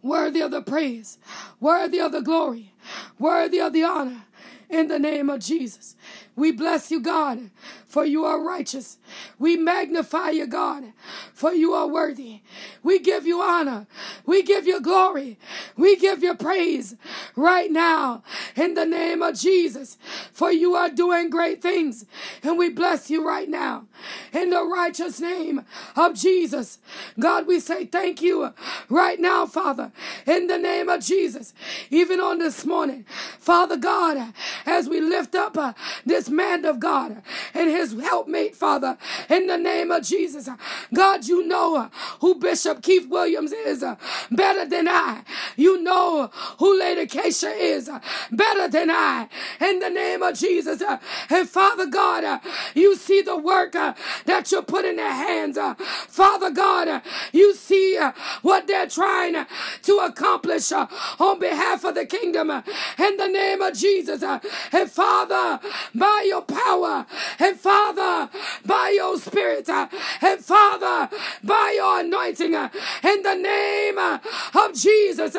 worthy 0.02 0.40
of 0.40 0.50
the 0.50 0.62
praise, 0.62 1.18
worthy 1.60 2.00
of 2.00 2.12
the 2.12 2.22
glory, 2.22 2.72
worthy 3.18 3.60
of 3.60 3.72
the 3.72 3.84
honor 3.84 4.22
in 4.68 4.88
the 4.88 4.98
name 4.98 5.30
of 5.30 5.40
Jesus. 5.40 5.96
We 6.34 6.52
bless 6.52 6.90
you, 6.90 7.00
God, 7.00 7.50
for 7.86 8.04
you 8.04 8.24
are 8.24 8.42
righteous. 8.42 8.98
We 9.38 9.56
magnify 9.56 10.30
you, 10.30 10.46
God, 10.46 10.92
for 11.32 11.52
you 11.54 11.72
are 11.72 11.88
worthy. 11.88 12.40
We 12.82 12.98
give 12.98 13.26
you 13.26 13.40
honor. 13.40 13.86
We 14.26 14.42
give 14.42 14.66
you 14.66 14.80
glory. 14.82 15.38
We 15.76 15.96
give 15.96 16.22
you 16.22 16.34
praise 16.34 16.94
right 17.36 17.70
now 17.70 18.22
in 18.54 18.74
the 18.74 18.84
name 18.84 19.22
of 19.22 19.36
Jesus, 19.36 19.96
for 20.32 20.50
you 20.50 20.74
are 20.74 20.90
doing 20.90 21.30
great 21.30 21.62
things. 21.62 22.04
And 22.42 22.58
we 22.58 22.68
bless 22.68 23.08
you 23.08 23.26
right 23.26 23.48
now 23.48 23.86
in 24.32 24.50
the 24.50 24.62
righteous 24.62 25.20
name 25.20 25.64
of 25.96 26.14
Jesus. 26.14 26.78
God, 27.18 27.46
we 27.46 27.60
say 27.60 27.86
thank 27.86 28.20
you 28.20 28.52
right 28.90 29.18
now, 29.18 29.46
Father, 29.46 29.90
in 30.26 30.46
the 30.46 30.58
name 30.58 30.88
of 30.88 31.02
Jesus. 31.02 31.54
Even 31.90 32.20
on 32.20 32.38
this 32.38 32.64
morning, 32.64 33.04
Father 33.38 33.76
God, 33.76 34.32
as 34.64 34.88
we 34.88 35.00
lift 35.00 35.34
up 35.34 35.56
uh, 35.56 35.72
this 36.04 36.28
man 36.28 36.64
of 36.64 36.80
God 36.80 37.22
and 37.54 37.70
his 37.70 37.92
helpmate, 37.92 38.56
Father, 38.56 38.98
in 39.28 39.46
the 39.46 39.56
name 39.56 39.90
of 39.90 40.02
Jesus. 40.02 40.48
God, 40.92 41.26
you 41.26 41.46
know 41.46 41.76
uh, 41.76 41.88
who 42.20 42.34
Bishop 42.34 42.82
Keith 42.82 43.08
Williams 43.08 43.52
is 43.52 43.82
uh, 43.82 43.96
better 44.30 44.68
than 44.68 44.88
I. 44.88 45.22
You 45.56 45.82
know 45.82 46.30
who 46.58 46.78
Lady 46.78 47.06
Keisha 47.06 47.52
is 47.56 47.88
uh, 47.88 48.00
better 48.30 48.68
than 48.68 48.90
I. 48.90 49.28
In 49.60 49.78
the 49.78 49.90
name 49.90 50.22
of 50.22 50.38
Jesus. 50.38 50.82
Uh, 50.82 50.98
and 51.30 51.48
Father 51.48 51.86
God, 51.86 52.24
uh, 52.24 52.40
you 52.74 52.96
see 52.96 53.22
the 53.22 53.36
work 53.36 53.72
that 53.72 54.52
you 54.52 54.62
put 54.62 54.84
in 54.84 54.96
their 54.96 55.12
hands. 55.12 55.58
Father 55.78 56.50
God, 56.50 57.02
you 57.32 57.54
see 57.54 57.98
what 58.42 58.66
they're 58.66 58.88
trying 58.88 59.46
to 59.82 59.98
accomplish 59.98 60.72
uh, 60.72 60.86
on 61.18 61.38
behalf 61.38 61.84
of 61.84 61.94
the 61.94 62.06
kingdom. 62.06 62.50
in 62.50 63.16
the 63.16 63.26
name 63.28 63.62
of 63.62 63.74
Jesus. 63.74 64.22
Uh, 64.22 64.38
and 64.72 64.90
Father, 64.90 65.60
by 65.94 66.24
your 66.26 66.42
power, 66.42 67.06
and 67.38 67.58
Father, 67.58 68.30
by 68.64 68.92
your 68.94 69.18
spirit, 69.18 69.68
uh, 69.68 69.88
and 70.20 70.40
Father, 70.44 71.08
by 71.42 71.74
your 71.76 72.00
anointing, 72.00 72.54
in 72.54 73.22
the 73.22 73.34
name 73.34 73.98
of 73.98 74.74
Jesus, 74.74 75.34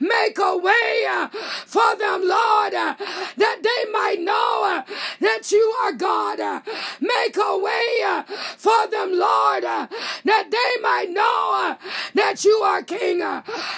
make 0.00 0.38
a 0.38 0.56
way 0.56 1.06
for 1.66 1.96
them, 1.96 2.26
Lord, 2.26 2.72
that 2.72 3.58
they 3.62 3.92
might 3.92 4.20
know 4.20 4.82
that 5.20 5.52
you 5.52 5.74
are 5.82 5.92
God. 5.92 6.38
Make 7.00 7.36
a 7.36 7.58
way 7.58 8.24
for 8.56 8.86
them, 8.88 9.18
Lord, 9.18 9.62
that 9.62 10.50
they 10.50 10.82
might 10.82 11.10
know 11.10 11.76
that 12.14 12.44
you 12.44 12.56
are 12.64 12.82
King. 12.82 13.22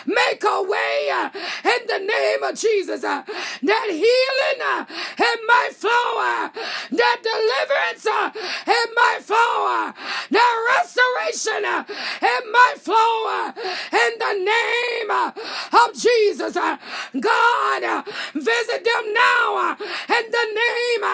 Make 0.06 0.44
a 0.44 0.62
way 0.62 1.10
uh, 1.10 1.30
in 1.64 1.86
the 1.86 1.98
name 1.98 2.42
of 2.42 2.54
Jesus 2.54 3.04
uh, 3.04 3.22
that 3.62 3.88
healing 3.90 4.60
uh, 4.62 4.84
in 5.18 5.46
my 5.46 5.70
flow, 5.72 6.50
that 6.96 7.18
deliverance 7.22 8.06
in 8.06 8.94
my 8.94 9.18
flow, 9.20 9.92
that 10.30 10.54
restoration 10.74 11.64
in 11.64 12.52
my 12.52 12.74
flow, 12.78 13.52
in 13.92 14.12
the 14.18 14.34
name 14.44 15.10
of 15.10 15.94
Jesus. 15.94 16.54
God, 16.54 18.04
visit 18.34 18.84
them 18.84 19.12
now 19.12 19.76
in 20.08 20.30
the 20.30 20.46
name 20.54 21.04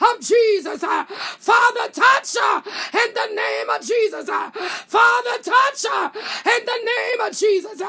of 0.00 0.20
Jesus. 0.20 0.80
Father, 0.80 1.88
touch 1.92 2.36
in 2.94 3.14
the 3.14 3.34
name 3.34 3.70
of 3.70 3.80
Jesus. 3.80 4.28
Father, 4.28 5.42
touch 5.42 5.84
in 6.46 6.64
the 6.64 6.78
name 6.84 7.20
of 7.20 7.36
Jesus. 7.36 7.82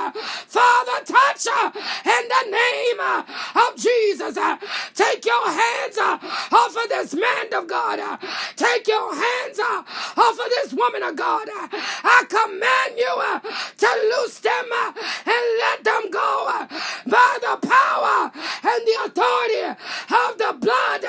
Father, 0.48 1.04
touch 1.06 1.48
her 1.48 1.68
in 1.68 2.24
the 2.28 2.44
name 2.52 3.00
uh, 3.00 3.24
of 3.68 3.76
Jesus. 3.78 4.38
Uh, 4.38 4.58
take 4.94 5.26
your 5.26 5.50
hands 5.50 5.98
off 5.98 6.76
of 6.76 6.90
this 6.90 7.14
man 7.14 7.54
of 7.54 7.68
God. 7.68 8.00
Take 8.56 8.88
your 8.88 9.14
hands 9.14 9.60
off 9.60 10.18
of 10.18 10.50
this 10.50 10.74
woman 10.74 11.04
of 11.04 11.16
God. 11.16 11.48
I 11.50 12.24
command 12.30 12.98
you 12.98 13.14
to 13.78 13.90
loose 14.18 14.40
them 14.40 14.66
and 15.26 15.44
let 15.60 15.84
them 15.84 16.12
go 16.12 16.68
by 17.08 17.38
the 17.42 17.68
power 17.68 18.32
and 18.34 18.82
the 18.88 18.98
authority 19.06 19.64
of 20.10 20.38
the 20.38 20.58
blood 20.60 21.06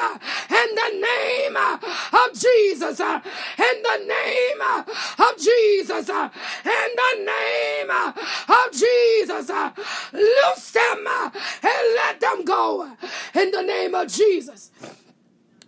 in 0.65 0.75
the 0.75 0.91
name 1.01 1.57
of 1.57 2.33
Jesus. 2.33 3.01
In 3.01 3.83
the 3.83 3.99
name 4.07 4.61
of 5.19 5.37
Jesus. 5.39 6.09
In 6.09 6.91
the 7.03 7.13
name 7.25 7.91
of 7.91 8.73
Jesus. 8.73 9.51
Loose 10.13 10.71
them 10.71 11.07
and 11.63 11.95
let 11.97 12.21
them 12.21 12.45
go 12.45 12.91
in 13.35 13.51
the 13.51 13.63
name 13.63 13.95
of 13.95 14.09
Jesus. 14.09 14.71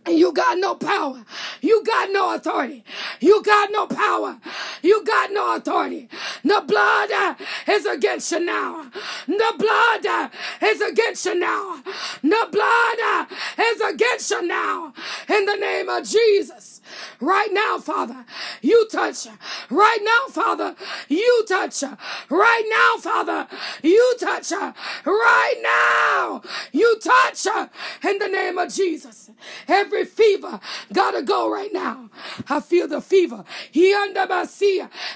You 0.08 0.32
got 0.32 0.58
no 0.58 0.74
power. 0.74 1.24
You 1.60 1.82
got 1.84 2.10
no 2.10 2.34
authority. 2.34 2.84
You 3.20 3.42
got 3.42 3.70
no 3.72 3.86
power. 3.86 4.38
You 4.82 5.04
got 5.04 5.32
no 5.32 5.56
authority. 5.56 6.08
The 6.44 6.62
blood 6.66 7.10
uh, 7.10 7.34
is 7.68 7.86
against 7.86 8.30
you 8.32 8.40
now. 8.40 8.90
The 9.26 9.54
blood 9.58 10.06
uh, 10.06 10.28
is 10.62 10.80
against 10.80 11.26
you 11.26 11.34
now. 11.38 11.82
The 12.22 12.48
blood 12.52 12.98
uh, 13.04 13.26
is 13.60 13.80
against 13.80 14.30
you 14.30 14.46
now. 14.46 14.92
In 15.28 15.44
the 15.46 15.56
name 15.56 15.88
of 15.88 16.04
Jesus. 16.04 16.80
Right 17.20 17.48
now, 17.52 17.78
Father, 17.78 18.24
you 18.62 18.86
touch. 18.90 19.24
Her. 19.24 19.38
Right 19.70 19.98
now, 20.02 20.32
Father, 20.32 20.76
you 21.08 21.44
touch. 21.48 21.80
Her. 21.80 21.96
Right 22.30 22.64
now, 22.68 23.00
Father, 23.00 23.48
you 23.82 24.14
touch. 24.20 24.50
Her. 24.50 24.74
Right 25.04 25.54
now, 25.62 26.42
you 26.72 26.98
touch. 27.02 27.44
Her. 27.44 27.70
In 28.08 28.18
the 28.18 28.28
name 28.28 28.58
of 28.58 28.72
Jesus. 28.72 29.30
Every 29.68 29.95
fever 30.04 30.60
gotta 30.92 31.22
go 31.22 31.50
right 31.50 31.72
now. 31.72 32.10
I 32.48 32.60
feel 32.60 32.88
the 32.88 33.00
fever. 33.00 33.44
He 33.70 33.92
under. 33.94 34.26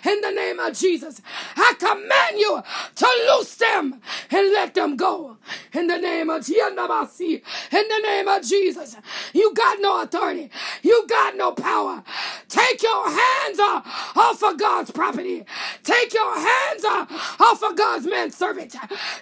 In 0.05 0.21
the 0.21 0.31
name 0.31 0.59
of 0.59 0.77
Jesus. 0.79 1.21
I 1.57 1.75
command 1.79 2.38
you 2.38 2.62
to 2.97 3.09
loose 3.29 3.55
them 3.57 4.01
and 4.31 4.53
let 4.53 4.75
them 4.75 4.97
go. 4.97 5.37
In 5.73 5.87
the 5.87 5.99
name 5.99 6.31
of 6.31 6.47
Jesus. 6.47 7.21
In 7.21 7.88
the 7.88 8.01
name 8.03 8.29
of 8.29 8.43
Jesus. 8.43 8.97
You 9.33 9.55
got 9.55 9.79
no 9.81 10.03
authority. 10.03 10.51
You 10.83 11.07
got 11.09 11.37
no 11.37 11.53
power. 11.53 12.03
Take 12.49 12.83
your 12.83 13.09
hands 13.09 13.61
off 13.61 14.43
of 14.43 14.59
God's 14.59 14.90
property. 14.90 15.45
Take 15.83 16.14
your 16.14 16.35
hands 16.38 16.85
off 16.85 17.62
of 17.62 17.77
God's 17.77 18.07
manservant. 18.07 18.75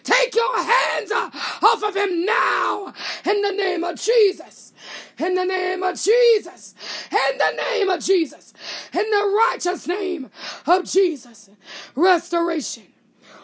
Take 0.02 0.34
your 0.34 0.62
hands 0.62 1.12
off 1.12 1.82
of 1.82 1.96
him 1.96 2.24
now. 2.24 2.92
In 3.26 3.42
the 3.42 3.52
name 3.52 3.84
of 3.84 4.00
Jesus. 4.00 4.72
In 5.18 5.34
the 5.34 5.44
name 5.44 5.82
of 5.82 6.00
Jesus. 6.00 6.74
In 7.10 7.38
the 7.38 7.62
name 7.70 7.88
of 7.88 8.02
Jesus. 8.02 8.52
In 8.92 9.10
the 9.10 9.48
righteous 9.50 9.86
name 9.86 10.30
of 10.66 10.84
Jesus. 10.84 11.50
Restoration 11.94 12.84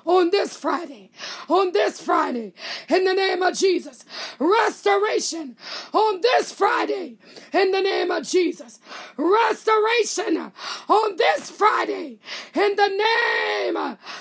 on 0.07 0.31
this 0.31 0.57
Friday, 0.57 1.11
on 1.49 1.73
this 1.73 2.01
Friday, 2.01 2.53
in 2.89 3.05
the 3.05 3.15
name 3.15 3.43
of 3.43 3.57
Jesus. 3.57 4.05
Restoration 4.39 5.57
on 5.93 6.21
this 6.21 6.53
Friday, 6.53 7.17
in 7.53 7.71
the 7.71 7.81
name 7.81 8.11
of 8.11 8.27
Jesus. 8.27 8.81
Restoration 9.17 10.53
on 10.89 11.17
this 11.17 11.51
Friday, 11.51 12.19
in 12.55 12.77
the 12.77 12.89
name 12.89 13.77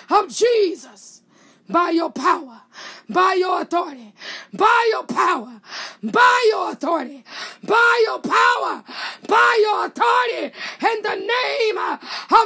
of 0.10 0.30
Jesus. 0.30 1.23
By 1.70 1.92
your 1.92 2.12
power, 2.12 2.62
by 3.10 3.34
your 3.34 3.62
authority, 3.62 4.14
by 4.54 4.90
your 4.92 5.04
power, 5.04 5.62
by 6.04 6.48
your 6.50 6.72
authority, 6.72 7.24
by 7.64 8.04
your 8.06 8.20
power, 8.20 8.84
by 9.28 9.58
your 9.62 9.86
authority, 9.86 10.54
in 10.82 11.02
the 11.02 11.16
name 11.16 11.78
of 11.78 12.00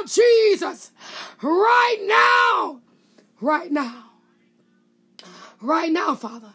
Jesus, 0.06 0.92
right 1.42 1.98
now 2.06 2.80
right 3.40 3.70
now. 3.70 4.04
Right 5.60 5.90
now, 5.90 6.14
Father. 6.14 6.54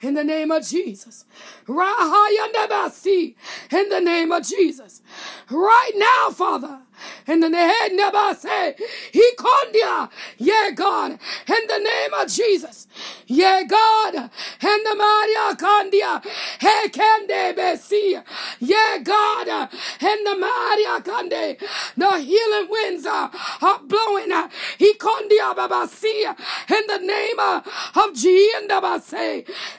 In 0.00 0.14
the 0.14 0.24
name 0.24 0.50
of 0.50 0.66
Jesus. 0.66 1.24
In 1.68 1.76
the 1.76 4.00
name 4.02 4.32
of 4.32 4.46
Jesus. 4.46 5.02
Right 5.50 5.92
now, 5.96 6.30
Father. 6.30 6.78
In 7.26 7.40
the 7.40 7.48
name 7.48 7.98
of 7.98 8.36
say, 8.36 8.74
He 9.12 9.26
condia. 9.36 10.08
Yeah, 10.38 10.70
God. 10.74 11.12
In 11.12 11.66
the 11.66 11.78
name 11.78 12.14
of 12.14 12.28
Jesus. 12.28 12.86
Yeah, 13.26 13.62
God. 13.64 14.14
In 14.14 14.84
the 14.84 14.94
Maria 14.94 15.56
condia. 15.56 16.22
He 16.60 16.88
kende 16.90 17.54
besi. 17.56 18.22
Yeah, 18.60 18.98
God. 19.02 19.70
In 20.00 20.24
the 20.24 20.36
Maria 20.36 21.00
conde. 21.02 21.56
The 21.96 22.18
healing 22.20 22.68
winds 22.70 23.06
are, 23.06 23.30
blowing. 23.84 24.32
He 24.78 24.94
condia 24.94 25.54
babasi. 25.54 26.36
In 26.70 26.86
the 26.86 26.98
name 26.98 27.38
of 27.38 28.14
Jesus. 28.14 28.62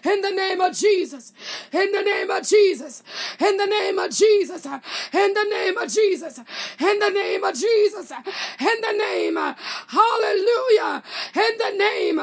In 0.04 0.22
the 0.22 0.32
name 0.32 0.62
of 0.62 0.76
Jesus. 0.76 1.34
In 1.72 1.92
the 1.92 2.02
name 2.02 2.30
of 2.30 2.48
Jesus. 2.48 3.04
In 3.40 3.58
the 3.58 3.66
name 3.66 4.00
of 4.00 4.12
Jesus. 4.12 4.66
In 4.66 5.33
the 5.34 5.44
name 5.46 5.78
of 5.78 5.90
Jesus. 5.92 6.40
In 6.80 7.00
the 7.00 7.10
name 7.10 7.44
of 7.44 7.54
Jesus. 7.54 8.12
In 8.12 8.82
the 8.82 8.94
name, 8.98 9.36
hallelujah. 9.36 11.04
In 11.36 11.58
the 11.58 11.72
name, 11.78 12.18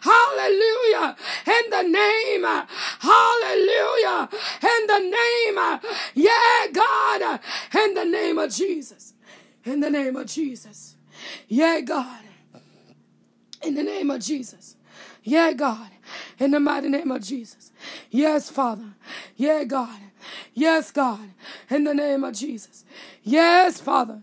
hallelujah. 0.00 1.16
In 1.46 1.70
the 1.70 1.82
name, 1.82 2.44
hallelujah. 3.00 4.28
In 4.62 4.86
the 4.86 4.98
name, 4.98 5.80
yeah, 6.14 6.66
God. 6.72 7.40
In 7.74 7.94
the 7.94 8.04
name 8.04 8.38
of 8.38 8.50
Jesus. 8.50 9.14
In 9.64 9.80
the 9.80 9.90
name 9.90 10.16
of 10.16 10.26
Jesus. 10.26 10.96
Yeah, 11.48 11.80
God. 11.80 12.22
In 13.62 13.74
the 13.74 13.82
name 13.82 14.10
of 14.10 14.20
Jesus. 14.20 14.76
Yeah, 15.22 15.52
God. 15.52 15.90
In 16.38 16.52
the 16.52 16.60
mighty 16.60 16.88
name 16.88 17.10
of 17.10 17.22
Jesus. 17.22 17.72
Yes, 18.10 18.50
Father. 18.50 18.94
Yeah, 19.36 19.64
God. 19.64 19.98
Yes, 20.54 20.90
God. 20.90 21.30
In 21.68 21.84
the 21.84 21.94
name 21.94 22.24
of 22.24 22.34
Jesus. 22.34 22.84
Yes, 23.22 23.80
Father. 23.80 24.22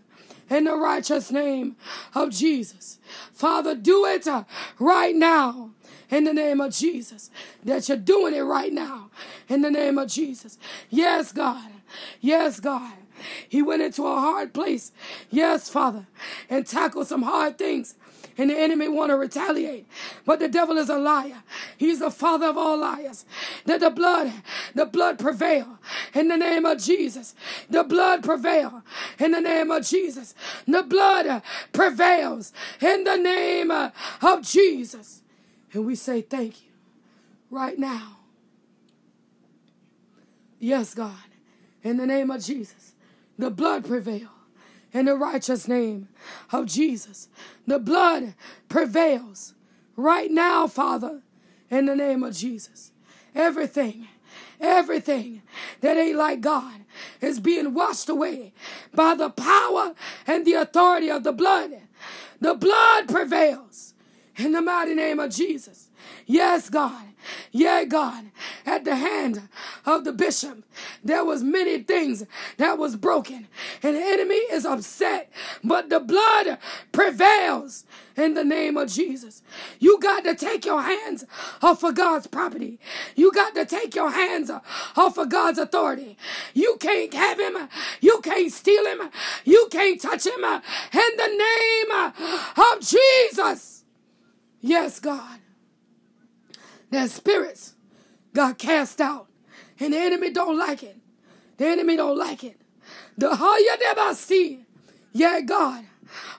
In 0.50 0.64
the 0.64 0.76
righteous 0.76 1.30
name 1.30 1.76
of 2.14 2.30
Jesus. 2.30 2.98
Father, 3.32 3.74
do 3.74 4.06
it 4.06 4.26
uh, 4.26 4.44
right 4.78 5.14
now 5.14 5.70
in 6.10 6.24
the 6.24 6.32
name 6.32 6.60
of 6.60 6.72
Jesus. 6.72 7.30
That 7.64 7.88
you're 7.88 7.98
doing 7.98 8.34
it 8.34 8.40
right 8.40 8.72
now 8.72 9.10
in 9.48 9.62
the 9.62 9.70
name 9.70 9.98
of 9.98 10.08
Jesus. 10.08 10.58
Yes, 10.90 11.32
God. 11.32 11.70
Yes, 12.20 12.60
God. 12.60 12.94
He 13.48 13.62
went 13.62 13.82
into 13.82 14.06
a 14.06 14.14
hard 14.14 14.54
place. 14.54 14.92
Yes, 15.30 15.68
Father. 15.68 16.06
And 16.48 16.66
tackled 16.66 17.08
some 17.08 17.22
hard 17.22 17.58
things 17.58 17.94
and 18.38 18.50
the 18.50 18.56
enemy 18.56 18.88
want 18.88 19.10
to 19.10 19.16
retaliate. 19.16 19.86
But 20.24 20.38
the 20.38 20.48
devil 20.48 20.78
is 20.78 20.88
a 20.88 20.96
liar. 20.96 21.42
He's 21.76 21.98
the 21.98 22.10
father 22.10 22.46
of 22.46 22.56
all 22.56 22.78
liars. 22.78 23.26
That 23.66 23.80
the 23.80 23.90
blood, 23.90 24.32
the 24.74 24.86
blood 24.86 25.18
prevail 25.18 25.78
in 26.14 26.28
the 26.28 26.36
name 26.36 26.64
of 26.64 26.78
Jesus. 26.78 27.34
The 27.68 27.82
blood 27.82 28.22
prevail 28.22 28.84
in 29.18 29.32
the 29.32 29.40
name 29.40 29.72
of 29.72 29.84
Jesus. 29.84 30.34
The 30.66 30.84
blood 30.84 31.42
prevails 31.72 32.52
in 32.80 33.04
the 33.04 33.16
name 33.16 33.72
of 33.72 34.42
Jesus. 34.42 35.22
And 35.72 35.84
we 35.84 35.96
say 35.96 36.22
thank 36.22 36.62
you 36.62 36.70
right 37.50 37.78
now. 37.78 38.18
Yes, 40.60 40.94
God. 40.94 41.12
In 41.82 41.96
the 41.96 42.06
name 42.06 42.30
of 42.30 42.42
Jesus. 42.42 42.92
The 43.36 43.50
blood 43.50 43.84
prevail 43.84 44.28
in 44.92 45.06
the 45.06 45.14
righteous 45.14 45.68
name 45.68 46.08
of 46.52 46.66
Jesus. 46.66 47.28
The 47.66 47.78
blood 47.78 48.34
prevails 48.68 49.54
right 49.96 50.30
now, 50.30 50.66
Father, 50.66 51.22
in 51.70 51.86
the 51.86 51.96
name 51.96 52.22
of 52.22 52.34
Jesus. 52.34 52.92
Everything, 53.34 54.08
everything 54.60 55.42
that 55.80 55.96
ain't 55.96 56.16
like 56.16 56.40
God 56.40 56.80
is 57.20 57.40
being 57.40 57.74
washed 57.74 58.08
away 58.08 58.52
by 58.94 59.14
the 59.14 59.30
power 59.30 59.94
and 60.26 60.44
the 60.44 60.54
authority 60.54 61.10
of 61.10 61.24
the 61.24 61.32
blood. 61.32 61.72
The 62.40 62.54
blood 62.54 63.08
prevails 63.08 63.94
in 64.36 64.52
the 64.52 64.62
mighty 64.62 64.94
name 64.94 65.18
of 65.20 65.30
Jesus. 65.30 65.87
Yes, 66.26 66.70
God. 66.70 67.08
Yeah, 67.50 67.84
God, 67.84 68.26
at 68.64 68.84
the 68.84 68.94
hand 68.94 69.48
of 69.84 70.04
the 70.04 70.12
bishop, 70.12 70.64
there 71.02 71.24
was 71.24 71.42
many 71.42 71.82
things 71.82 72.24
that 72.56 72.78
was 72.78 72.96
broken, 72.96 73.48
and 73.82 73.96
the 73.96 74.00
enemy 74.00 74.36
is 74.36 74.64
upset, 74.64 75.30
but 75.64 75.88
the 75.88 76.00
blood 76.00 76.58
prevails 76.92 77.84
in 78.16 78.34
the 78.34 78.44
name 78.44 78.76
of 78.76 78.90
Jesus. 78.90 79.42
You 79.78 79.98
got 80.00 80.24
to 80.24 80.34
take 80.34 80.64
your 80.64 80.82
hands 80.82 81.24
off 81.62 81.82
of 81.82 81.94
God's 81.94 82.26
property. 82.26 82.78
You 83.16 83.32
got 83.32 83.54
to 83.54 83.64
take 83.64 83.94
your 83.94 84.10
hands 84.10 84.50
off 84.50 85.18
of 85.18 85.28
God's 85.28 85.58
authority. 85.58 86.16
You 86.54 86.76
can't 86.80 87.12
have 87.14 87.38
him. 87.38 87.68
You 88.00 88.20
can't 88.22 88.52
steal 88.52 88.84
him. 88.86 89.10
You 89.44 89.68
can't 89.70 90.00
touch 90.00 90.26
him 90.26 90.44
in 90.44 91.16
the 91.16 91.44
name 91.88 92.12
of 92.56 92.80
Jesus. 92.80 93.84
Yes, 94.60 95.00
God 95.00 95.40
that 96.90 97.10
spirits 97.10 97.74
got 98.34 98.58
cast 98.58 99.00
out. 99.00 99.26
And 99.80 99.92
the 99.92 99.98
enemy 99.98 100.30
don't 100.30 100.58
like 100.58 100.82
it. 100.82 100.96
The 101.56 101.66
enemy 101.66 101.96
don't 101.96 102.18
like 102.18 102.44
it. 102.44 102.60
The 103.16 103.30
Hayadebasi, 103.30 104.64
yeah, 105.12 105.40
God, 105.40 105.84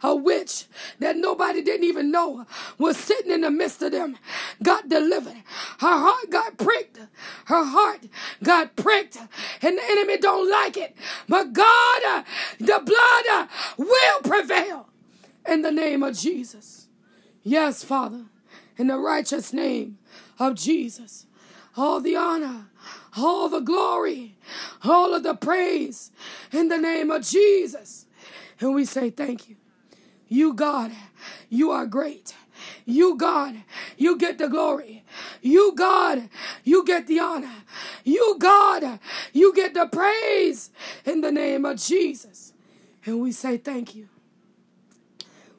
a 0.01 0.15
witch 0.15 0.65
that 0.99 1.15
nobody 1.15 1.61
didn't 1.61 1.85
even 1.85 2.11
know 2.11 2.45
was 2.77 2.97
sitting 2.97 3.31
in 3.31 3.41
the 3.41 3.51
midst 3.51 3.81
of 3.81 3.91
them, 3.91 4.17
got 4.63 4.89
delivered. 4.89 5.43
Her 5.79 5.97
heart 5.97 6.29
got 6.29 6.57
pricked. 6.57 6.99
Her 7.45 7.63
heart 7.65 8.01
got 8.43 8.75
pricked. 8.75 9.17
And 9.61 9.77
the 9.77 9.83
enemy 9.89 10.17
don't 10.17 10.49
like 10.49 10.77
it. 10.77 10.95
But 11.27 11.53
God, 11.53 12.01
uh, 12.07 12.23
the 12.59 12.81
blood 12.83 13.25
uh, 13.31 13.47
will 13.77 14.21
prevail 14.23 14.87
in 15.47 15.61
the 15.61 15.71
name 15.71 16.03
of 16.03 16.17
Jesus. 16.17 16.87
Yes, 17.43 17.83
Father, 17.83 18.25
in 18.77 18.87
the 18.87 18.97
righteous 18.97 19.53
name 19.53 19.98
of 20.39 20.55
Jesus. 20.55 21.25
All 21.77 21.99
the 21.99 22.15
honor, 22.15 22.67
all 23.17 23.49
the 23.49 23.59
glory, 23.59 24.35
all 24.83 25.13
of 25.13 25.23
the 25.23 25.35
praise 25.35 26.11
in 26.51 26.69
the 26.69 26.77
name 26.77 27.11
of 27.11 27.23
Jesus. 27.23 28.05
And 28.59 28.73
we 28.73 28.85
say 28.85 29.09
thank 29.09 29.49
you. 29.49 29.55
You, 30.27 30.53
God, 30.53 30.91
you 31.49 31.71
are 31.71 31.85
great. 31.85 32.35
you, 32.85 33.15
God, 33.15 33.55
you 33.97 34.17
get 34.17 34.37
the 34.37 34.47
glory. 34.47 35.03
You, 35.41 35.73
God, 35.75 36.29
you 36.63 36.85
get 36.85 37.07
the 37.07 37.19
honor. 37.19 37.63
You, 38.03 38.37
God, 38.39 38.99
you 39.33 39.53
get 39.53 39.73
the 39.73 39.87
praise 39.87 40.71
in 41.05 41.21
the 41.21 41.31
name 41.31 41.65
of 41.65 41.77
Jesus. 41.77 42.53
And 43.05 43.21
we 43.21 43.31
say 43.31 43.57
thank 43.57 43.95
you. 43.95 44.09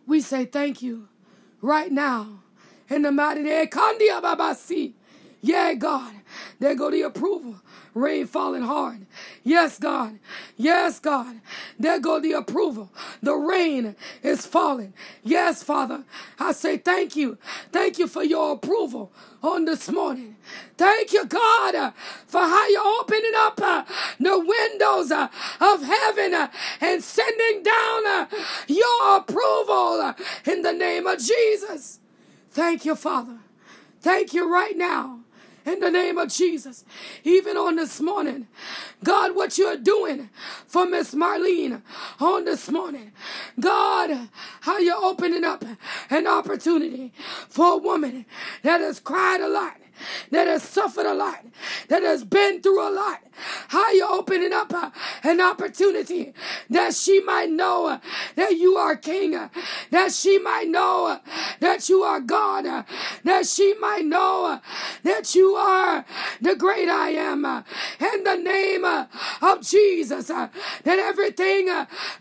We 0.07 0.21
say 0.21 0.45
thank 0.45 0.83
you 0.83 1.09
right 1.61 1.91
now 1.91 2.43
in 2.91 3.03
the 3.03 3.13
mighty 3.13 3.43
name. 3.43 3.69
Kandia 3.69 4.21
Babasi. 4.21 4.93
Yeah, 5.41 5.73
God. 5.75 6.13
There 6.59 6.75
go 6.75 6.91
the 6.91 7.03
approval 7.03 7.57
rain 7.95 8.27
falling 8.27 8.63
hard. 8.63 9.07
Yes, 9.43 9.79
God. 9.79 10.19
Yes, 10.57 10.99
God. 10.99 11.41
There 11.79 11.99
go 12.01 12.21
the 12.21 12.33
approval. 12.33 12.91
The 13.23 13.35
rain 13.35 13.97
is 14.23 14.47
falling. 14.47 14.95
Yes, 15.23 15.63
Father. 15.63 16.05
I 16.39 16.53
say 16.53 16.77
thank 16.79 17.17
you. 17.17 17.39
Thank 17.73 17.99
you 17.99 18.07
for 18.07 18.23
your 18.23 18.53
approval 18.53 19.13
on 19.43 19.65
this 19.65 19.91
morning. 19.91 20.37
Thank 20.77 21.13
you, 21.13 21.27
God, 21.27 21.93
for 22.27 22.41
how 22.41 22.69
you're 22.69 23.01
opening 23.01 23.33
up 23.37 23.61
uh, 23.61 23.85
the 24.19 24.39
windows 24.39 25.11
uh, 25.11 25.29
of 25.61 25.83
heaven 25.83 26.35
uh, 26.35 26.49
and 26.81 27.03
sending 27.03 27.63
down 27.63 28.29
your 28.67 29.17
approval 29.17 30.15
in 30.47 30.63
the 30.63 30.73
name 30.73 31.07
of 31.07 31.19
Jesus. 31.19 32.00
Thank 32.51 32.85
you, 32.85 32.97
Father. 32.97 33.39
Thank 34.01 34.33
you 34.33 34.53
right 34.53 34.77
now 34.77 35.21
in 35.65 35.81
the 35.81 35.91
name 35.91 36.19
of 36.19 36.31
Jesus. 36.31 36.85
Even 37.23 37.57
on 37.57 37.77
this 37.77 38.01
morning, 38.01 38.49
God, 39.05 39.37
what 39.37 39.57
you're 39.59 39.77
doing 39.77 40.31
for 40.67 40.87
Miss 40.87 41.15
Marlene 41.15 41.83
on 42.19 42.45
this 42.45 42.71
morning, 42.71 43.13
God, 43.59 44.29
how 44.63 44.79
you're 44.79 44.97
opening 44.97 45.45
up 45.45 45.65
an 46.11 46.27
opportunity 46.27 47.13
for 47.49 47.75
a 47.75 47.79
woman 47.79 48.27
that 48.63 48.81
has 48.81 49.01
cried 49.01 49.41
a 49.41 49.49
lot 49.49 49.77
that 50.31 50.47
has 50.47 50.63
suffered 50.63 51.07
a 51.07 51.15
lot, 51.15 51.45
that 51.89 52.03
has 52.03 52.25
been 52.25 52.63
through 52.63 52.89
a 52.89 52.91
lot. 52.91 53.21
How 53.69 53.91
you 53.93 54.07
opening 54.07 54.53
up 54.53 54.73
uh, 54.73 54.91
an 55.23 55.41
opportunity 55.41 56.33
that 56.69 56.95
she 56.95 57.21
might 57.21 57.51
know 57.51 57.87
uh, 57.87 57.99
that 58.37 58.57
you 58.59 58.77
are 58.77 58.97
King, 58.97 59.35
uh, 59.35 59.49
that 59.91 60.13
she 60.13 60.39
might 60.39 60.69
know 60.69 61.07
uh, 61.07 61.19
that 61.61 61.89
you 61.89 62.03
are 62.03 62.21
God, 62.21 62.67
uh, 62.67 62.83
that 63.25 63.47
she 63.47 63.75
might 63.81 64.05
know 64.05 64.47
uh, 64.47 64.59
that 65.05 65.35
you 65.35 65.55
are 65.55 66.05
the 66.41 66.55
great 66.55 66.89
I 66.89 67.11
am. 67.11 67.45
in 67.45 68.25
the 68.25 68.37
name 68.37 68.85
of 68.85 69.63
Jesus, 69.63 70.29
that 70.29 70.51
everything 70.87 71.69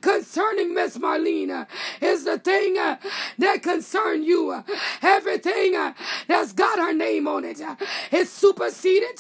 concerning 0.02 0.74
Miss 0.74 0.98
Marlene 0.98 1.68
is 2.02 2.24
the 2.24 2.38
thing 2.38 2.76
that 2.76 3.62
concern 3.62 4.24
you. 4.24 4.64
everything 5.02 5.94
that's 6.30 6.54
got 6.54 6.78
her 6.78 6.94
name 6.94 7.28
on 7.28 7.44
it. 7.44 7.60
is 8.12 8.32
superseded 8.32 9.20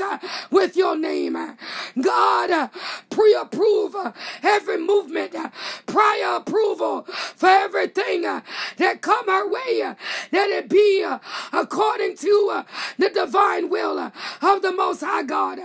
with 0.52 0.78
your 0.78 0.96
name. 0.96 1.36
God, 2.00 2.70
pre 3.10 3.34
approve 3.34 3.96
every 4.44 4.78
movement, 4.78 5.36
prior 5.88 6.36
approval 6.36 7.08
for 7.36 7.50
everything 7.50 8.22
that 8.22 9.02
come 9.02 9.28
our 9.28 9.50
way, 9.50 9.96
that 10.32 10.50
it 10.50 10.70
be 10.70 11.04
according 11.52 12.16
to 12.18 12.64
the 13.00 13.10
divine 13.10 13.70
will 13.70 13.98
of 14.44 14.62
the 14.62 14.72
Most 14.72 15.02
High 15.02 15.24
God, 15.24 15.58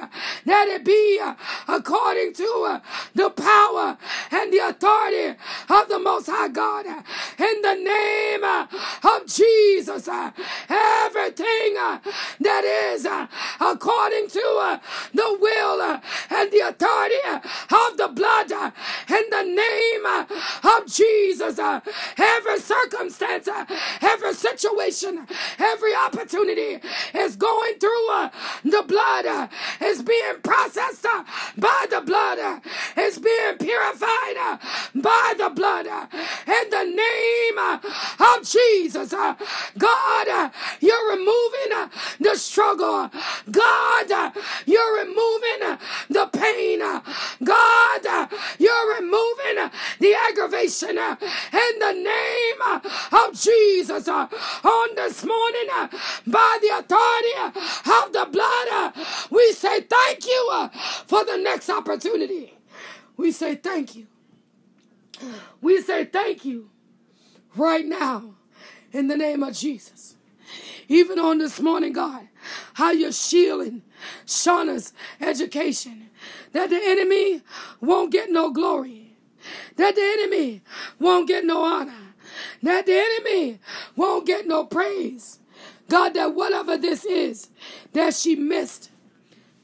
that 0.47 0.69
it 0.69 0.83
be 0.83 1.21
according 1.69 2.33
to 2.33 2.81
the 3.15 3.29
power 3.29 3.99
and 4.31 4.51
the 4.51 4.61
authority 4.61 5.39
of 5.69 5.89
the 5.91 5.99
Most 5.99 6.27
High 6.31 6.49
God. 6.49 6.87
In 6.87 7.61
the 7.61 7.75
name 7.75 8.45
of 8.45 9.27
Jesus, 9.27 10.09
everything 10.71 11.34
Uh, 11.41 11.99
that 12.41 12.65
is 12.65 13.07
uh, 13.07 13.27
according 13.61 14.29
to 14.29 14.41
uh, 14.61 14.79
the 15.13 15.39
will 15.41 15.81
uh, 15.81 16.01
and 16.31 16.51
the 16.53 16.61
authority 16.61 17.17
uh, 17.27 17.37
of 17.37 17.97
the 17.97 18.09
blood 18.09 18.53
uh, 18.53 18.71
in 19.09 19.25
the 19.31 19.43
name 19.43 20.27
of 20.65 20.87
Jesus. 20.87 21.59
Every 21.59 22.59
circumstance, 22.61 23.49
every 24.01 24.35
situation, 24.35 25.27
every 25.59 25.95
opportunity 25.95 26.81
is 27.15 27.37
going 27.37 27.75
through 27.79 28.31
the 28.65 28.85
blood, 28.87 29.51
is 29.83 30.03
being 30.03 30.41
processed 30.43 31.07
by 31.57 31.87
the 31.91 32.01
blood, 32.01 32.63
is 32.97 33.19
being 33.19 33.59
purified 33.59 34.61
by 34.95 35.35
the 35.39 35.51
blood. 35.51 35.87
In 35.87 36.71
the 36.71 36.85
name 36.85 37.59
of 38.21 38.49
Jesus, 38.49 39.11
God, 39.79 40.53
you're 40.81 41.24
removing 41.25 41.91
the 42.21 42.37
struggle. 42.37 43.11
God, 43.51 44.33
you're 44.67 44.99
removing 44.99 45.79
the 46.11 46.27
pain. 46.33 46.81
God, 47.43 48.29
you're 48.59 48.95
removing 48.97 49.71
the 50.01 50.15
aggravation 50.29 50.91
in 50.91 51.79
the 51.79 51.93
name 51.93 52.83
of 53.13 53.41
Jesus. 53.41 54.09
On 54.09 54.95
this 54.95 55.25
morning, 55.25 55.69
by 56.27 56.59
the 56.61 56.79
authority 56.79 57.35
of 57.45 58.13
the 58.13 58.29
blood, 58.31 58.93
we 59.31 59.53
say 59.53 59.81
thank 59.83 60.27
you 60.27 60.69
for 61.07 61.25
the 61.25 61.37
next 61.37 61.71
opportunity. 61.71 62.57
We 63.17 63.33
say 63.33 63.55
thank 63.57 63.97
you. 63.97 64.07
We 65.61 65.81
say 65.81 66.05
thank 66.05 66.45
you 66.45 66.71
right 67.57 67.87
now 67.87 68.35
in 68.93 69.07
the 69.07 69.17
name 69.17 69.43
of 69.43 69.55
Jesus. 69.55 70.17
Even 70.89 71.19
on 71.19 71.39
this 71.39 71.61
morning, 71.61 71.93
God, 71.93 72.29
how 72.75 72.91
you're 72.91 73.13
shielding 73.13 73.83
Shauna's 74.27 74.93
education, 75.21 76.11
that 76.53 76.71
the 76.71 76.81
enemy 76.83 77.43
won't 77.81 78.13
get 78.13 78.31
no 78.31 78.51
glory, 78.51 79.17
that 79.77 79.95
the 79.95 80.03
enemy 80.03 80.63
won't 80.99 81.29
get 81.29 81.45
no 81.45 81.65
honor, 81.65 82.15
that 82.63 82.87
the 82.87 82.93
enemy 82.93 83.59
won't 83.97 84.27
get 84.27 84.47
no 84.47 84.65
praise. 84.65 85.39
God, 85.89 86.15
that 86.15 86.35
whatever 86.35 86.77
this 86.77 87.05
is 87.05 87.51
that 87.93 88.15
she 88.15 88.37
missed, 88.37 88.91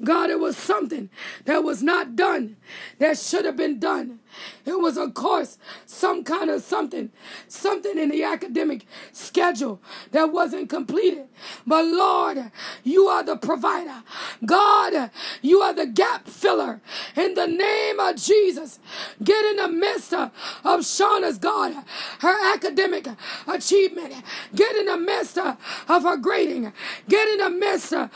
God, 0.02 0.30
it 0.30 0.40
was 0.40 0.56
something 0.56 1.10
that 1.44 1.62
was 1.62 1.82
not 1.82 2.16
done 2.16 2.56
that 2.98 3.18
should 3.18 3.44
have 3.44 3.56
been 3.56 3.78
done. 3.78 4.20
It 4.64 4.78
was 4.78 4.96
a 4.96 5.10
course, 5.10 5.58
some 5.86 6.24
kind 6.24 6.50
of 6.50 6.62
something, 6.62 7.10
something 7.48 7.98
in 7.98 8.10
the 8.10 8.22
academic 8.22 8.86
schedule 9.12 9.80
that 10.12 10.32
wasn't 10.32 10.68
completed. 10.68 11.26
But 11.66 11.84
Lord, 11.86 12.50
you 12.84 13.06
are 13.06 13.22
the 13.22 13.36
provider. 13.36 14.02
God, 14.44 15.10
you 15.42 15.60
are 15.60 15.72
the 15.72 15.86
gap 15.86 16.28
filler. 16.28 16.80
In 17.16 17.34
the 17.34 17.46
name 17.46 18.00
of 18.00 18.16
Jesus, 18.16 18.78
get 19.22 19.44
in 19.46 19.56
the 19.56 19.68
midst 19.68 20.12
of 20.12 20.30
Shauna's 20.64 21.38
God, 21.38 21.74
her 22.20 22.54
academic 22.54 23.08
achievement. 23.46 24.14
Get 24.54 24.76
in 24.76 24.86
the 24.86 24.98
midst 24.98 25.38
of 25.38 25.56
her 25.88 26.16
grading. 26.16 26.72
Get 27.08 27.28
in 27.28 27.38
the 27.38 27.50
midst 27.50 27.92
of 27.92 28.10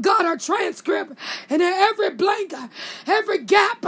God, 0.00 0.24
her 0.24 0.36
transcript. 0.36 1.12
And 1.50 1.62
in 1.62 1.72
every 1.72 2.10
blank, 2.10 2.52
every 3.06 3.38
gap, 3.44 3.82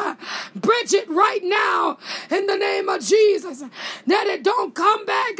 bridge 0.55 0.93
it 0.93 1.09
right 1.09 1.41
now 1.43 1.66
now 1.67 1.99
in 2.31 2.47
the 2.47 2.57
name 2.57 2.89
of 2.89 3.01
Jesus. 3.03 3.63
That 4.07 4.27
it 4.27 4.43
don't 4.43 4.75
come 4.75 5.05
back 5.05 5.37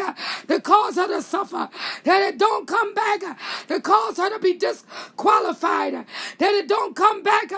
to 0.49 0.61
cause 0.61 0.97
her 0.97 1.09
to 1.09 1.23
suffer. 1.23 1.69
That 2.05 2.23
it 2.23 2.39
don't 2.39 2.67
come 2.67 2.95
back 2.95 3.21
to 3.69 3.81
cause 3.81 4.17
her 4.19 4.31
to 4.31 4.39
be 4.39 4.55
disqualified. 4.55 5.95
That 6.39 6.55
it 6.55 6.69
don't 6.69 6.95
come 6.95 7.23
back 7.23 7.49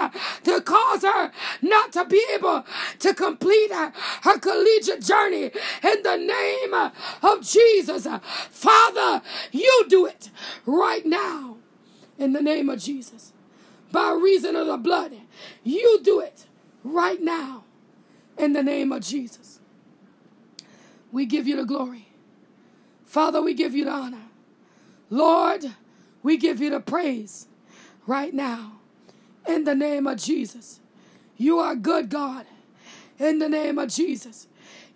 to 0.45 0.61
cause 0.61 1.03
her 1.03 1.33
not 1.63 1.93
to 1.93 2.05
be 2.05 2.23
able 2.35 2.65
to 3.01 3.15
complete 3.15 3.73
her, 3.73 3.93
her 4.23 4.39
collegiate 4.39 5.03
journey 5.03 5.51
in 5.83 6.03
the 6.03 6.17
name 6.17 6.75
of 7.23 7.43
Jesus. 7.43 8.07
Father, 8.51 9.23
you 9.53 9.87
do 9.89 10.07
it 10.07 10.31
right 10.67 11.05
now 11.05 11.57
in 12.19 12.33
the 12.33 12.43
name 12.43 12.69
of 12.69 12.79
Jesus. 12.81 13.33
By 13.91 14.13
reason 14.13 14.55
of 14.55 14.67
the 14.67 14.77
blood, 14.77 15.13
you 15.65 16.01
do 16.03 16.21
it 16.21 16.47
right 16.85 17.23
now 17.23 17.65
in 18.39 18.53
the 18.53 18.63
name 18.63 18.93
of 18.93 19.03
Jesus. 19.03 19.61
We 21.11 21.27
give 21.27 21.47
you 21.47 21.57
the 21.57 21.65
glory. 21.65 22.09
Father, 23.05 23.43
we 23.43 23.55
give 23.55 23.75
you 23.75 23.85
the 23.85 23.91
honor. 23.91 24.29
Lord, 25.11 25.65
we 26.23 26.37
give 26.37 26.61
you 26.61 26.71
the 26.71 26.81
praise 26.81 27.47
right 28.07 28.33
now 28.35 28.73
in 29.47 29.65
the 29.65 29.75
name 29.75 30.07
of 30.07 30.19
Jesus. 30.19 30.81
You 31.37 31.59
are 31.59 31.75
good 31.75 32.11
God 32.11 32.47
in 33.19 33.39
the 33.39 33.49
name 33.49 33.79
of 33.79 33.89
Jesus. 33.89 34.47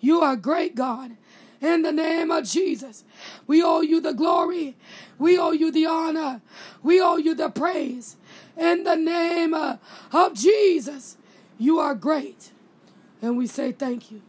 You 0.00 0.20
are 0.20 0.36
great 0.36 0.74
God 0.74 1.12
in 1.60 1.82
the 1.82 1.92
name 1.92 2.30
of 2.30 2.44
Jesus. 2.44 3.04
We 3.46 3.62
owe 3.62 3.80
you 3.80 4.00
the 4.00 4.12
glory. 4.12 4.76
We 5.18 5.38
owe 5.38 5.52
you 5.52 5.70
the 5.70 5.86
honor. 5.86 6.42
We 6.82 7.00
owe 7.00 7.16
you 7.16 7.34
the 7.34 7.48
praise 7.48 8.16
in 8.56 8.84
the 8.84 8.96
name 8.96 9.54
of 9.54 10.34
Jesus. 10.34 11.16
You 11.58 11.78
are 11.78 11.94
great. 11.94 12.51
And 13.22 13.38
we 13.38 13.46
say 13.46 13.72
thank 13.72 14.10
you. 14.10 14.20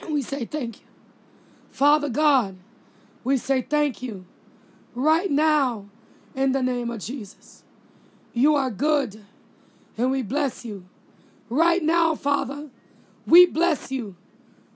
And 0.00 0.14
we 0.14 0.22
say 0.22 0.46
thank 0.46 0.80
you. 0.80 0.86
Father 1.70 2.08
God, 2.08 2.56
We 3.24 3.36
say 3.36 3.60
thank 3.60 4.00
you 4.02 4.24
right 4.94 5.30
now 5.30 5.90
in 6.34 6.52
the 6.52 6.62
name 6.62 6.90
of 6.90 7.00
Jesus. 7.00 7.62
You 8.32 8.54
are 8.54 8.70
good 8.70 9.24
and 9.98 10.10
we 10.10 10.22
bless 10.22 10.64
you. 10.64 10.86
Right 11.50 11.82
now, 11.82 12.14
Father, 12.14 12.70
we 13.26 13.44
bless 13.44 13.90
you. 13.90 14.16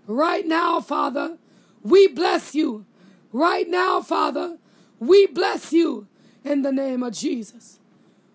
Right 0.07 0.46
now, 0.46 0.80
Father, 0.80 1.38
we 1.82 2.09
bless 2.09 2.55
you. 2.55 2.84
Right 3.32 3.66
now, 3.66 4.03
Father, 4.03 4.59
we 4.98 5.26
bless 5.26 5.72
you 5.72 6.07
in 6.44 6.61
the 6.61 6.72
name 6.72 7.03
of 7.03 7.14
Jesus. 7.14 7.78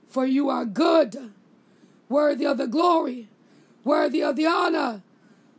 For 0.07 0.25
you 0.25 0.49
are 0.49 0.65
good, 0.65 1.31
worthy 2.09 2.45
of 2.45 2.57
the 2.57 2.65
glory, 2.67 3.29
worthy 3.87 4.21
of 4.21 4.35
the 4.35 4.45
honor, 4.45 5.01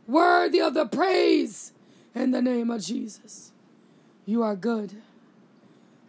worthy 0.07 0.61
of 0.61 0.75
the 0.75 0.85
praise 0.85 1.73
in 2.13 2.29
the 2.29 2.41
name 2.41 2.69
of 2.69 2.81
Jesus. 2.81 3.51
You 4.25 4.43
are 4.43 4.55
good. 4.55 4.93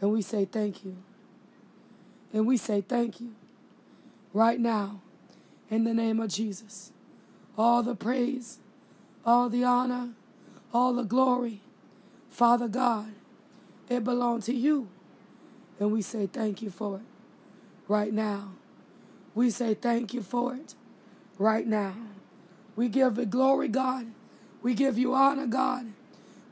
And 0.02 0.12
we 0.12 0.20
say 0.20 0.44
thank 0.44 0.84
you. 0.84 0.98
And 2.32 2.46
we 2.46 2.58
say 2.58 2.82
thank 2.82 3.20
you 3.20 3.34
right 4.34 4.60
now 4.60 5.00
in 5.70 5.84
the 5.84 5.94
name 5.94 6.20
of 6.20 6.28
Jesus. 6.28 6.92
All 7.56 7.82
the 7.82 7.94
praise, 7.96 8.58
all 9.24 9.48
the 9.48 9.64
honor, 9.64 10.10
all 10.74 10.92
the 10.92 11.04
glory, 11.04 11.62
Father 12.28 12.68
God, 12.68 13.12
it 13.88 14.04
belongs 14.04 14.44
to 14.46 14.54
you. 14.54 14.88
And 15.78 15.90
we 15.90 16.02
say 16.02 16.26
thank 16.26 16.60
you 16.60 16.68
for 16.68 16.96
it 16.96 17.02
right 17.88 18.12
now. 18.12 18.52
We 19.34 19.48
say 19.48 19.72
thank 19.72 20.12
you 20.12 20.20
for 20.20 20.54
it 20.54 20.74
right 21.38 21.66
now. 21.66 21.94
We 22.76 22.88
give 22.88 23.18
it 23.18 23.30
glory, 23.30 23.68
God. 23.68 24.06
We 24.62 24.74
give 24.74 24.98
you 24.98 25.14
honor, 25.14 25.46
God. 25.46 25.86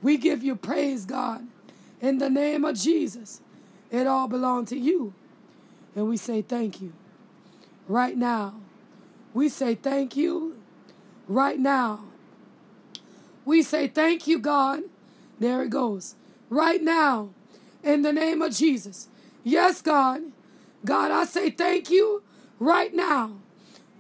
We 0.03 0.17
give 0.17 0.43
you 0.43 0.57
praise, 0.57 1.05
God. 1.05 1.47
In 2.01 2.19
the 2.19 2.31
name 2.31 2.65
of 2.65 2.77
Jesus, 2.77 3.41
it 3.91 4.07
all 4.07 4.29
belongs 4.29 4.71
to 4.71 4.79
you. 4.79 5.15
And 5.97 6.09
we 6.09 6.17
say 6.17 6.43
thank 6.43 6.81
you 6.81 6.93
right 7.89 8.17
now. 8.17 8.55
We 9.35 9.49
say 9.49 9.75
thank 9.75 10.17
you 10.17 10.59
right 11.27 11.59
now. 11.59 12.05
We 13.45 13.63
say 13.63 13.89
thank 13.89 14.27
you, 14.27 14.39
God. 14.39 14.83
There 15.41 15.63
it 15.63 15.71
goes. 15.71 16.15
Right 16.51 16.83
now, 16.83 17.31
in 17.83 18.03
the 18.03 18.13
name 18.13 18.43
of 18.43 18.55
Jesus. 18.55 19.09
Yes, 19.45 19.83
God. 19.83 20.23
God, 20.85 21.11
I 21.11 21.25
say 21.25 21.51
thank 21.51 21.91
you 21.91 22.23
right 22.59 22.95
now. 22.95 23.33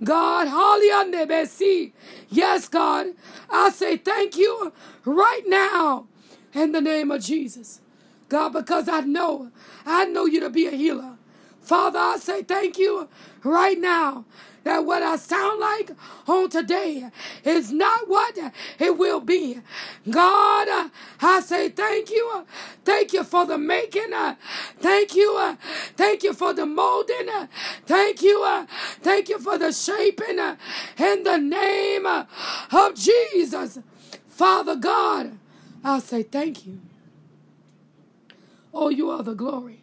God, 0.04 0.48
hallelujah. 0.48 1.92
Yes, 2.30 2.68
God, 2.68 3.08
I 3.50 3.70
say 3.70 3.96
thank 3.96 4.36
you 4.36 4.72
right 5.04 5.42
now 5.46 6.06
in 6.54 6.72
the 6.72 6.80
name 6.80 7.10
of 7.10 7.22
Jesus. 7.22 7.80
God, 8.28 8.50
because 8.52 8.88
I 8.88 9.00
know, 9.00 9.50
I 9.86 10.04
know 10.06 10.26
you 10.26 10.40
to 10.40 10.50
be 10.50 10.66
a 10.66 10.72
healer. 10.72 11.16
Father, 11.60 11.98
I 11.98 12.16
say 12.18 12.42
thank 12.42 12.78
you 12.78 13.08
right 13.44 13.78
now 13.78 14.24
that 14.64 14.84
what 14.84 15.02
I 15.02 15.16
sound 15.16 15.60
like 15.60 15.90
on 16.26 16.50
today 16.50 17.10
is 17.44 17.72
not 17.72 18.08
what 18.08 18.36
it 18.78 18.98
will 18.98 19.20
be. 19.20 19.60
God, 20.10 20.90
I 21.20 21.40
say 21.40 21.68
thank 21.68 22.10
you. 22.10 22.46
Thank 22.84 23.12
you 23.12 23.24
for 23.24 23.46
the 23.46 23.58
making. 23.58 24.12
Thank 24.78 25.14
you. 25.14 25.56
Thank 25.96 26.22
you 26.22 26.32
for 26.32 26.52
the 26.52 26.66
molding. 26.66 27.28
Thank 27.86 28.22
you. 28.22 28.66
Thank 29.00 29.28
you 29.28 29.38
for 29.38 29.58
the 29.58 29.72
shaping 29.72 30.38
in 30.38 31.22
the 31.22 31.38
name 31.38 32.06
of 32.06 32.94
Jesus. 32.94 33.78
Father 34.28 34.76
God, 34.76 35.38
I 35.82 35.98
say 35.98 36.22
thank 36.22 36.66
you. 36.66 36.80
Oh, 38.72 38.88
you 38.88 39.10
are 39.10 39.22
the 39.22 39.34
glory. 39.34 39.82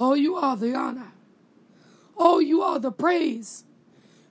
Oh, 0.00 0.14
you 0.14 0.36
are 0.36 0.56
the 0.56 0.74
honor. 0.74 1.12
Oh, 2.16 2.38
you 2.38 2.62
are 2.62 2.78
the 2.78 2.92
praise 2.92 3.64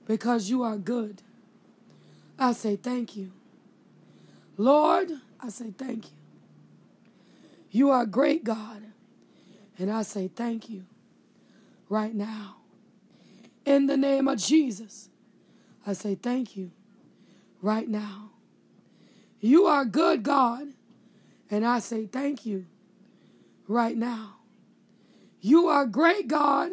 because 0.06 0.50
you 0.50 0.62
are 0.62 0.76
good. 0.76 1.22
I 2.38 2.52
say 2.52 2.76
thank 2.76 3.16
you. 3.16 3.32
Lord, 4.56 5.10
I 5.40 5.48
say 5.48 5.72
thank 5.76 6.06
you. 6.06 6.10
You 7.70 7.90
are 7.90 8.06
great, 8.06 8.44
God. 8.44 8.82
And 9.78 9.90
I 9.90 10.02
say 10.02 10.28
thank 10.28 10.70
you 10.70 10.84
right 11.88 12.14
now. 12.14 12.56
In 13.64 13.86
the 13.86 13.96
name 13.96 14.28
of 14.28 14.38
Jesus, 14.38 15.08
I 15.86 15.92
say 15.92 16.14
thank 16.14 16.56
you 16.56 16.70
right 17.60 17.88
now. 17.88 18.30
You 19.40 19.66
are 19.66 19.84
good, 19.84 20.22
God. 20.22 20.68
And 21.50 21.66
I 21.66 21.78
say 21.78 22.06
thank 22.06 22.46
you 22.46 22.66
right 23.68 23.96
now. 23.96 24.36
You 25.40 25.68
are 25.68 25.86
great, 25.86 26.28
God. 26.28 26.70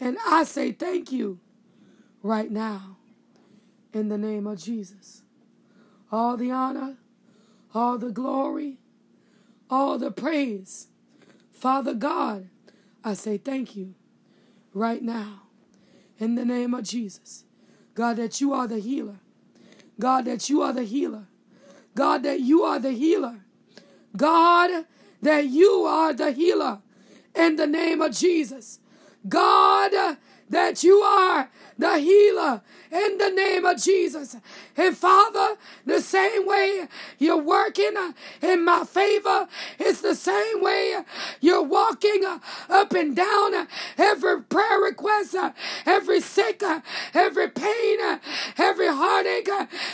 And 0.00 0.16
I 0.26 0.44
say 0.44 0.72
thank 0.72 1.10
you 1.10 1.40
right 2.22 2.50
now 2.50 2.96
in 3.92 4.08
the 4.08 4.18
name 4.18 4.46
of 4.46 4.58
Jesus. 4.58 5.22
All 6.10 6.36
the 6.36 6.50
honor, 6.50 6.96
all 7.74 7.98
the 7.98 8.10
glory, 8.10 8.78
all 9.68 9.98
the 9.98 10.10
praise. 10.10 10.88
Father 11.52 11.94
God, 11.94 12.48
I 13.04 13.14
say 13.14 13.38
thank 13.38 13.76
you 13.76 13.94
right 14.72 15.02
now 15.02 15.42
in 16.18 16.34
the 16.34 16.44
name 16.44 16.74
of 16.74 16.84
Jesus. 16.84 17.44
God, 17.94 18.16
that 18.16 18.40
you 18.40 18.52
are 18.52 18.66
the 18.66 18.78
healer. 18.78 19.18
God, 19.98 20.26
that 20.26 20.48
you 20.48 20.62
are 20.62 20.72
the 20.72 20.84
healer. 20.84 21.26
God, 21.94 22.22
that 22.22 22.40
you 22.40 22.62
are 22.62 22.78
the 22.78 22.92
healer. 22.92 23.40
God, 24.16 24.84
that 25.20 25.46
you 25.46 25.70
are 25.82 26.12
the 26.12 26.30
healer 26.32 26.78
in 27.34 27.56
the 27.56 27.66
name 27.66 28.00
of 28.00 28.12
Jesus. 28.12 28.78
God, 29.26 30.16
that 30.50 30.82
you 30.82 30.98
are 30.98 31.50
the 31.78 31.98
healer 31.98 32.62
in 32.90 33.18
the 33.18 33.30
name 33.30 33.64
of 33.64 33.82
Jesus. 33.82 34.36
And 34.76 34.96
Father, 34.96 35.56
the 35.86 36.00
same 36.00 36.46
way 36.46 36.88
you're 37.18 37.42
working 37.42 37.96
uh, 37.96 38.12
in 38.42 38.64
my 38.64 38.84
favor, 38.84 39.46
it's 39.78 40.00
the 40.00 40.14
same 40.14 40.62
way 40.62 40.96
you're 41.40 41.62
walking 41.62 42.24
uh, 42.24 42.38
up 42.68 42.92
and 42.92 43.14
down 43.14 43.54
uh, 43.54 43.66
every 43.96 44.42
prayer 44.42 44.80
request, 44.80 45.36
every 45.86 46.20
sick, 46.20 46.62
every 47.14 47.48
pain, 47.48 47.98
every 48.56 48.88
heartache, 48.88 49.48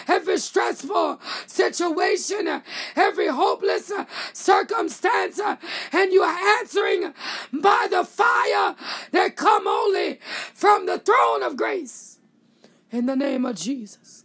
every 0.09 0.39
stressful 0.39 1.21
situation, 1.47 2.63
every 2.97 3.29
hopeless 3.29 3.93
circumstance, 4.33 5.41
and 5.93 6.13
you 6.13 6.23
are 6.23 6.59
answering 6.59 7.13
by 7.53 7.89
the 7.91 8.05
fire 8.05 8.75
that 9.13 9.37
come 9.37 9.67
only 9.67 10.19
from 10.55 10.87
the 10.87 10.99
throne 10.99 11.43
of 11.43 11.57
grace. 11.57 11.74
In 12.91 13.07
the 13.07 13.17
name 13.17 13.45
of 13.45 13.57
Jesus. 13.57 14.25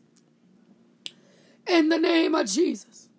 In 1.67 1.89
the 1.89 1.97
name 1.97 2.35
of 2.35 2.47
Jesus. 2.47 3.09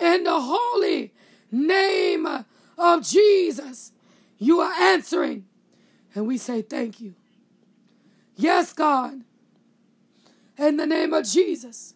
In 0.00 0.24
the 0.24 0.40
holy 0.40 1.12
name 1.50 2.26
of 2.78 3.02
Jesus. 3.02 3.92
You 4.38 4.60
are 4.60 4.72
answering. 4.72 5.46
And 6.14 6.26
we 6.26 6.38
say 6.38 6.62
thank 6.62 7.00
you. 7.00 7.14
Yes, 8.36 8.72
God. 8.72 9.22
In 10.58 10.76
the 10.76 10.86
name 10.86 11.12
of 11.12 11.24
Jesus. 11.24 11.94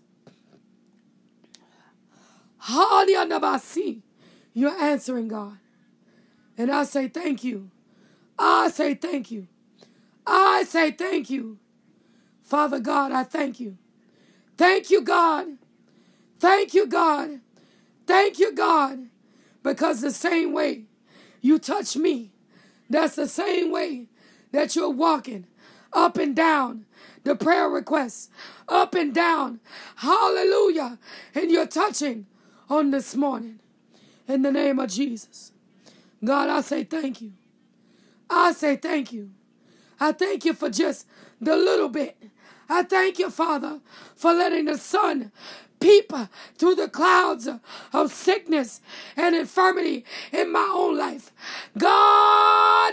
You're 4.53 4.78
answering, 4.80 5.28
God. 5.28 5.59
And 6.59 6.70
I 6.70 6.84
say 6.84 7.09
thank 7.09 7.42
you. 7.42 7.70
I 8.38 8.68
say 8.68 8.94
thank 8.94 9.30
you. 9.30 9.46
I 10.33 10.62
say 10.62 10.93
thank 10.93 11.28
you. 11.28 11.59
Father 12.43 12.78
God, 12.78 13.12
I 13.12 13.24
thank 13.24 13.61
you. 13.61 13.76
Thank 14.57 14.91
you, 14.91 15.03
God. 15.03 15.47
Thank 16.39 16.74
you, 16.74 16.87
God. 16.87 17.41
Thank 18.07 18.39
you, 18.39 18.53
God. 18.53 19.09
Because 19.62 20.01
the 20.01 20.12
same 20.12 20.53
way 20.53 20.85
you 21.41 21.59
touch 21.59 21.97
me, 21.97 22.31
that's 22.89 23.16
the 23.16 23.28
same 23.28 23.70
way 23.70 24.07
that 24.53 24.76
you're 24.76 24.91
walking 24.91 25.47
up 25.93 26.16
and 26.16 26.35
down 26.35 26.87
the 27.24 27.37
prayer 27.37 27.68
requests, 27.68 28.31
up 28.68 28.95
and 28.95 29.14
down. 29.14 29.61
Hallelujah. 29.97 30.99
And 31.35 31.51
you're 31.51 31.66
touching 31.66 32.26
on 32.68 32.91
this 32.91 33.14
morning 33.14 33.59
in 34.26 34.43
the 34.43 34.53
name 34.53 34.78
of 34.78 34.91
Jesus. 34.91 35.53
God, 36.24 36.49
I 36.49 36.61
say 36.61 36.85
thank 36.85 37.20
you. 37.20 37.33
I 38.28 38.53
say 38.53 38.76
thank 38.76 39.12
you. 39.12 39.31
I 40.01 40.12
thank 40.12 40.44
you 40.44 40.55
for 40.55 40.70
just 40.70 41.07
the 41.40 41.57
little 41.57 41.88
bit. 41.88 42.16
I 42.68 42.84
thank 42.84 43.18
you, 43.18 43.30
Father, 43.30 43.80
for 44.16 44.32
letting 44.32 44.66
the 44.66 44.78
sun 44.78 45.32
peep 45.81 46.12
through 46.59 46.74
the 46.74 46.89
clouds 46.89 47.49
of 47.93 48.12
sickness 48.12 48.81
and 49.16 49.35
infirmity 49.35 50.05
in 50.33 50.53
my 50.53 50.70
own 50.72 50.97
life. 50.97 51.33
God, 51.76 52.93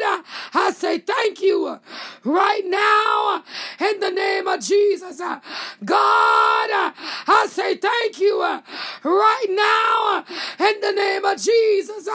I 0.54 0.72
say 0.76 1.00
thank 1.00 1.42
you 1.42 1.80
right 2.24 2.64
now 2.66 3.44
in 3.80 4.00
the 4.00 4.12
name 4.12 4.48
of 4.48 4.62
Jesus. 4.62 5.20
God, 5.20 6.70
I 6.70 7.48
say 7.50 7.76
thank 7.76 8.20
you 8.20 8.42
right 8.42 9.46
now 9.50 10.24
in 10.66 10.80
the 10.82 10.92
name 10.92 11.26
of 11.26 11.38
Jesus. 11.38 12.08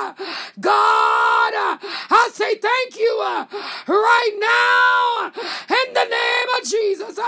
God, 0.61 1.53
I 1.55 2.31
say 2.33 2.57
thank 2.57 2.97
you 2.97 3.21
right 3.21 4.35
now 4.41 5.33
in 5.77 5.95
the 5.95 6.05
name 6.05 6.49
of 6.59 6.69
Jesus. 6.69 7.19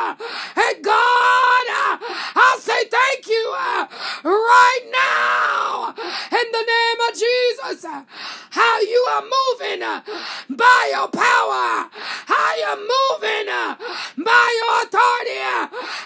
And 0.56 0.84
God, 0.84 1.64
Thank 2.90 3.28
you 3.28 3.34
you 3.34 3.54
uh, 3.56 3.86
right 4.24 4.84
now 4.92 5.94
in 6.32 6.46
the 6.52 6.64
name 6.74 7.00
of 7.08 7.14
Jesus. 7.14 7.86
How 8.54 8.80
you 8.80 9.06
are 9.10 9.22
moving 9.22 9.82
uh, 9.82 10.00
by 10.48 10.90
your 10.92 11.08
power, 11.08 11.90
how 12.30 12.54
you're 12.54 12.86
moving 12.86 13.48
uh, 13.50 13.74
by 14.16 14.46
your 14.60 14.74
authority, 14.86 15.42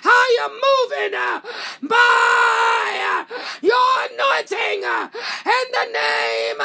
how 0.00 0.24
you're 0.34 0.56
moving 0.56 1.14
uh, 1.14 1.40
by 1.82 2.88
uh, 3.04 3.24
your 3.60 3.92
anointing 4.08 4.80
uh, 4.82 5.10
in 5.44 5.66
the 5.76 5.86
name 5.92 6.60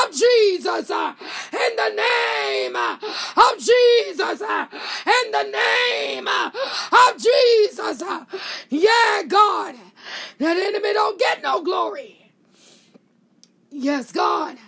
of 0.00 0.12
Jesus. 0.12 0.90
In 0.90 1.76
the 1.80 1.90
name 1.96 2.76
of 2.76 3.56
Jesus. 3.56 4.40
In 4.42 5.30
the 5.32 5.44
name 5.50 6.28
of 6.28 7.16
Jesus. 7.16 8.02
Yeah, 8.68 9.22
God. 9.26 9.76
That 10.38 10.58
enemy 10.58 10.92
don't 10.92 11.18
get 11.18 11.42
no 11.42 11.62
glory. 11.62 12.32
Yes, 13.70 14.12
God. 14.12 14.58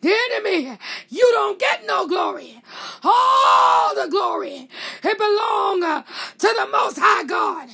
The 0.00 0.14
enemy, 0.30 0.78
you 1.08 1.28
don't 1.32 1.58
get 1.58 1.86
no 1.86 2.06
glory. 2.06 2.62
All 3.04 3.94
the 3.94 4.08
glory, 4.08 4.68
it 5.02 5.18
belongs 5.18 5.84
uh, 5.84 6.02
to 6.38 6.54
the 6.58 6.68
Most 6.70 6.98
High 6.98 7.24
God. 7.24 7.68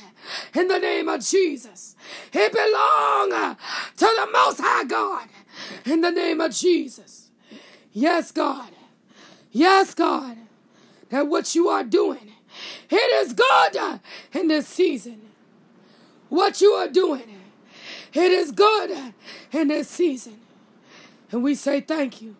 In 0.53 0.67
the 0.67 0.79
name 0.79 1.07
of 1.07 1.25
Jesus. 1.25 1.95
It 2.33 2.51
belongs 2.51 3.33
uh, 3.33 3.55
to 3.97 4.05
the 4.05 4.29
Most 4.31 4.59
High 4.59 4.83
God. 4.83 5.29
In 5.85 6.01
the 6.01 6.11
name 6.11 6.41
of 6.41 6.51
Jesus. 6.51 7.29
Yes, 7.93 8.31
God. 8.31 8.69
Yes, 9.51 9.93
God. 9.93 10.37
That 11.09 11.27
what 11.27 11.55
you 11.55 11.69
are 11.69 11.85
doing, 11.85 12.33
it 12.89 12.95
is 13.25 13.31
good 13.31 13.77
uh, 13.77 13.99
in 14.33 14.49
this 14.49 14.67
season 14.67 15.27
what 16.29 16.61
you 16.61 16.71
are 16.71 16.87
doing. 16.87 17.23
It 18.13 18.31
is 18.31 18.51
good 18.51 19.13
in 19.51 19.67
this 19.67 19.89
season. 19.89 20.39
And 21.31 21.43
we 21.43 21.55
say 21.55 21.81
thank 21.81 22.21
you. 22.21 22.35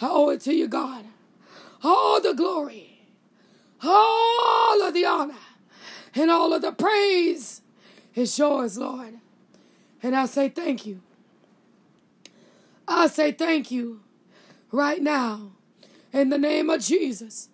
I 0.00 0.08
owe 0.08 0.30
it 0.30 0.40
to 0.42 0.54
you, 0.54 0.68
God. 0.68 1.04
All 1.84 2.20
the 2.20 2.34
glory, 2.34 3.08
all 3.82 4.82
of 4.82 4.94
the 4.94 5.04
honor, 5.04 5.34
and 6.14 6.30
all 6.30 6.52
of 6.52 6.62
the 6.62 6.72
praise 6.72 7.62
is 8.14 8.38
yours, 8.38 8.78
Lord. 8.78 9.14
And 10.02 10.16
I 10.16 10.26
say 10.26 10.48
thank 10.48 10.86
you. 10.86 11.00
I 12.86 13.06
say 13.06 13.32
thank 13.32 13.70
you 13.70 14.00
right 14.70 15.00
now 15.00 15.52
in 16.12 16.28
the 16.28 16.38
name 16.38 16.70
of 16.70 16.80
Jesus. 16.80 17.48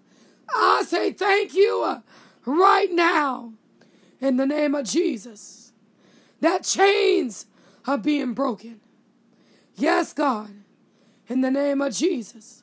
I 0.55 0.83
say 0.87 1.13
thank 1.13 1.55
you 1.55 2.03
right 2.45 2.91
now 2.91 3.53
in 4.21 4.37
the 4.37 4.47
name 4.47 4.75
of 4.75 4.87
Jesus. 4.87 5.73
That 6.41 6.65
chains 6.65 7.47
are 7.87 7.99
being 7.99 8.33
broken. 8.33 8.81
Yes, 9.79 10.13
God, 10.13 10.51
in 11.29 11.41
the 11.41 11.51
name 11.51 11.81
of 11.81 11.95
Jesus. 11.95 12.63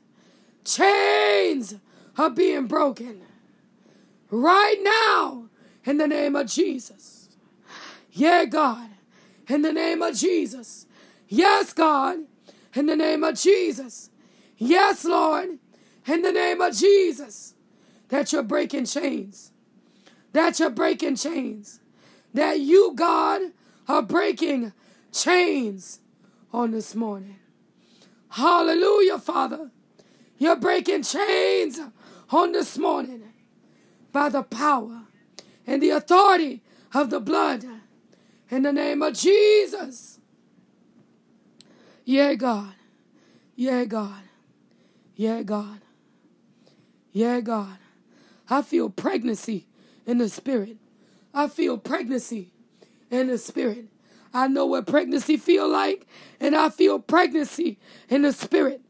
Chains 0.64 1.76
are 2.18 2.30
being 2.30 2.68
broken 2.68 3.22
right 4.30 4.78
now 4.82 5.48
in 5.86 5.98
the 5.98 6.08
name 6.08 6.36
of 6.36 6.48
Jesus. 6.48 7.30
Yeah, 8.12 8.46
God, 8.46 8.90
in 9.48 9.62
the 9.62 9.74
name 9.74 10.02
of 10.02 10.16
Jesus. 10.16 10.86
Yes, 11.28 11.74
God, 11.74 12.20
in 12.74 12.86
the 12.86 12.96
name 12.96 13.24
of 13.24 13.36
Jesus. 13.36 14.10
Yes, 14.58 15.06
Lord, 15.06 15.60
in 16.06 16.22
the 16.22 16.32
name 16.32 16.62
of 16.62 16.76
Jesus, 16.76 17.54
that 18.10 18.32
you're 18.32 18.44
breaking 18.44 18.86
chains 18.86 19.52
that 20.36 20.60
you're 20.60 20.70
breaking 20.70 21.16
chains. 21.16 21.80
That 22.34 22.60
you, 22.60 22.92
God, 22.94 23.42
are 23.88 24.02
breaking 24.02 24.74
chains 25.14 26.02
on 26.56 26.72
this 26.72 26.96
morning. 26.96 27.36
Hallelujah, 28.30 29.20
Father. 29.20 29.72
You're 30.38 30.56
breaking 30.56 31.04
chains 31.04 31.80
on 32.30 32.54
this 32.54 32.78
morning 32.78 33.24
by 34.14 34.30
the 34.30 34.42
power 34.42 35.02
and 35.68 35.84
the 35.84 35.90
authority 35.90 36.62
of 36.94 37.10
the 37.10 37.20
blood 37.20 37.66
in 38.50 38.64
the 38.64 38.72
name 38.72 39.02
of 39.02 39.14
Jesus. 39.16 40.20
Yeah, 42.06 42.36
God. 42.36 42.74
Yeah, 43.56 43.84
God. 43.84 44.24
Yeah, 45.16 45.44
God. 45.44 45.82
Yeah, 47.12 47.42
God. 47.42 47.78
I 48.50 48.62
feel 48.62 48.90
pregnancy 48.90 49.68
in 50.06 50.20
the 50.20 50.30
spirit. 50.30 50.78
I 51.34 51.50
feel 51.50 51.78
pregnancy 51.78 52.54
in 53.12 53.28
the 53.28 53.38
spirit. 53.38 53.88
I 54.36 54.50
know 54.50 54.66
what 54.66 54.86
pregnancy 54.86 55.38
feel 55.38 55.70
like, 55.70 56.06
and 56.42 56.58
I 56.58 56.68
feel 56.68 57.00
pregnancy 57.00 57.80
in 58.10 58.24
the 58.24 58.34
spirit. 58.34 58.82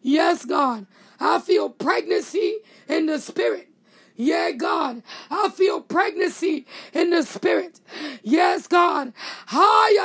Yes, 0.00 0.46
God, 0.46 0.86
I 1.20 1.40
feel 1.40 1.68
pregnancy 1.68 2.56
in 2.88 3.04
the 3.04 3.18
spirit. 3.18 3.68
Yeah, 4.16 4.52
God, 4.52 5.02
I 5.28 5.48
feel 5.48 5.80
pregnancy 5.80 6.66
in 6.92 7.10
the 7.10 7.24
spirit. 7.24 7.80
Yes, 8.22 8.68
God. 8.68 9.12
I 9.48 9.98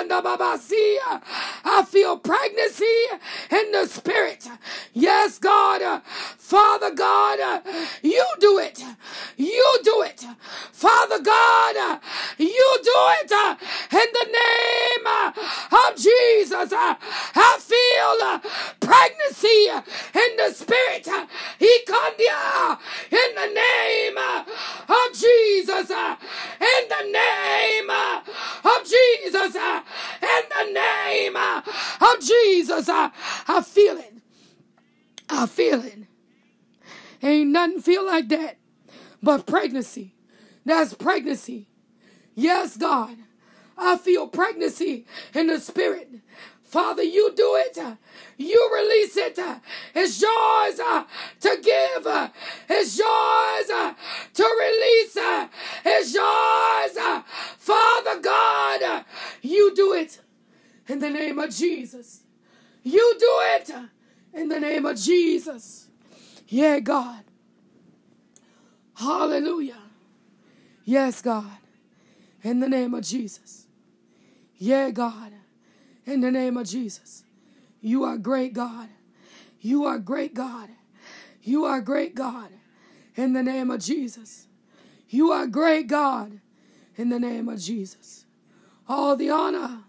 feel 1.88 2.18
pregnancy 2.18 2.86
in 3.52 3.72
the 3.72 3.86
spirit. 3.86 4.48
Yes, 4.94 5.38
God. 5.38 6.02
Father 6.38 6.92
God, 6.96 7.62
you 8.02 8.26
do 8.40 8.58
it. 8.58 8.84
You 9.38 9.80
do 9.84 10.02
it. 10.02 10.26
Father 10.72 11.22
God, 11.22 12.00
you 12.40 12.80
do 12.84 12.96
it 13.22 13.32
in 13.92 14.08
the 14.12 14.26
name 14.26 15.08
of 15.72 15.96
Jesus. 15.96 16.74
I 16.74 17.60
feel 17.60 18.42
pregnancy 18.90 19.68
in 19.70 20.38
the 20.38 20.54
spirit. 20.54 21.08
He 21.60 21.80
come 21.86 22.14
in 23.12 23.36
the 23.36 23.54
name 23.54 24.00
name 24.10 24.18
of 24.18 25.14
Jesus. 25.14 25.90
In 25.90 26.84
the 26.90 27.12
name 27.12 27.90
of 27.90 28.84
Jesus. 28.84 29.56
In 29.56 30.44
the 30.50 30.74
name 30.74 31.36
of 31.36 32.20
Jesus. 32.20 32.90
I 32.90 33.62
feel 33.64 33.98
it. 33.98 34.14
I 35.30 35.46
feel 35.46 35.84
it. 35.84 36.00
Ain't 37.22 37.52
nothing 37.52 37.82
feel 37.82 38.06
like 38.06 38.30
that 38.30 38.58
but 39.22 39.46
pregnancy. 39.46 40.16
That's 40.66 40.94
pregnancy. 40.94 41.68
Yes, 42.36 42.78
God. 42.78 43.16
I 43.78 43.98
feel 43.98 44.28
pregnancy 44.28 45.06
in 45.34 45.48
the 45.48 45.60
spirit. 45.60 46.10
Father, 46.70 47.02
you 47.02 47.34
do 47.36 47.56
it. 47.56 47.80
You 48.38 48.70
release 48.72 49.18
it. 49.18 49.40
It's 49.96 50.22
yours 50.22 50.80
uh, 50.80 51.04
to 51.40 51.58
give. 51.64 52.32
It's 52.70 52.96
yours 52.96 53.70
uh, 53.72 53.94
to 54.36 54.44
release. 54.44 55.18
It's 55.84 56.14
yours. 56.14 57.24
Father 57.58 58.22
God, 58.22 59.04
you 59.42 59.74
do 59.74 59.94
it 59.94 60.22
in 60.88 61.00
the 61.00 61.10
name 61.10 61.40
of 61.40 61.50
Jesus. 61.50 62.22
You 62.84 63.16
do 63.20 63.36
it 63.56 63.72
in 64.36 64.50
the 64.50 64.60
name 64.60 64.86
of 64.86 64.96
Jesus. 64.96 65.88
Yeah, 66.48 66.80
God. 66.82 67.24
Hallelujah. 68.94 69.82
Yes, 70.86 71.24
God. 71.24 71.50
In 72.44 72.60
the 72.60 72.70
name 72.70 72.94
of 72.94 73.04
Jesus. 73.04 73.66
Yeah, 74.56 74.92
God 74.92 75.34
in 76.10 76.22
the 76.22 76.32
name 76.32 76.58
of 76.58 76.68
Jesus. 76.68 77.24
You 77.82 78.04
are 78.04 78.18
great, 78.18 78.54
God. 78.54 78.90
You 79.62 79.86
are 79.86 80.00
great, 80.00 80.34
God. 80.34 80.70
You 81.42 81.66
are 81.66 81.82
great, 81.82 82.16
God, 82.16 82.50
in 83.16 83.34
the 83.34 83.44
name 83.44 83.72
of 83.72 83.82
Jesus. 83.82 84.48
You 85.08 85.32
are 85.32 85.48
great, 85.48 85.88
God, 85.88 86.40
in 86.96 87.10
the 87.10 87.20
name 87.20 87.48
of 87.48 87.60
Jesus. 87.60 88.26
All 88.88 89.16
the 89.16 89.30
honor, 89.30 89.84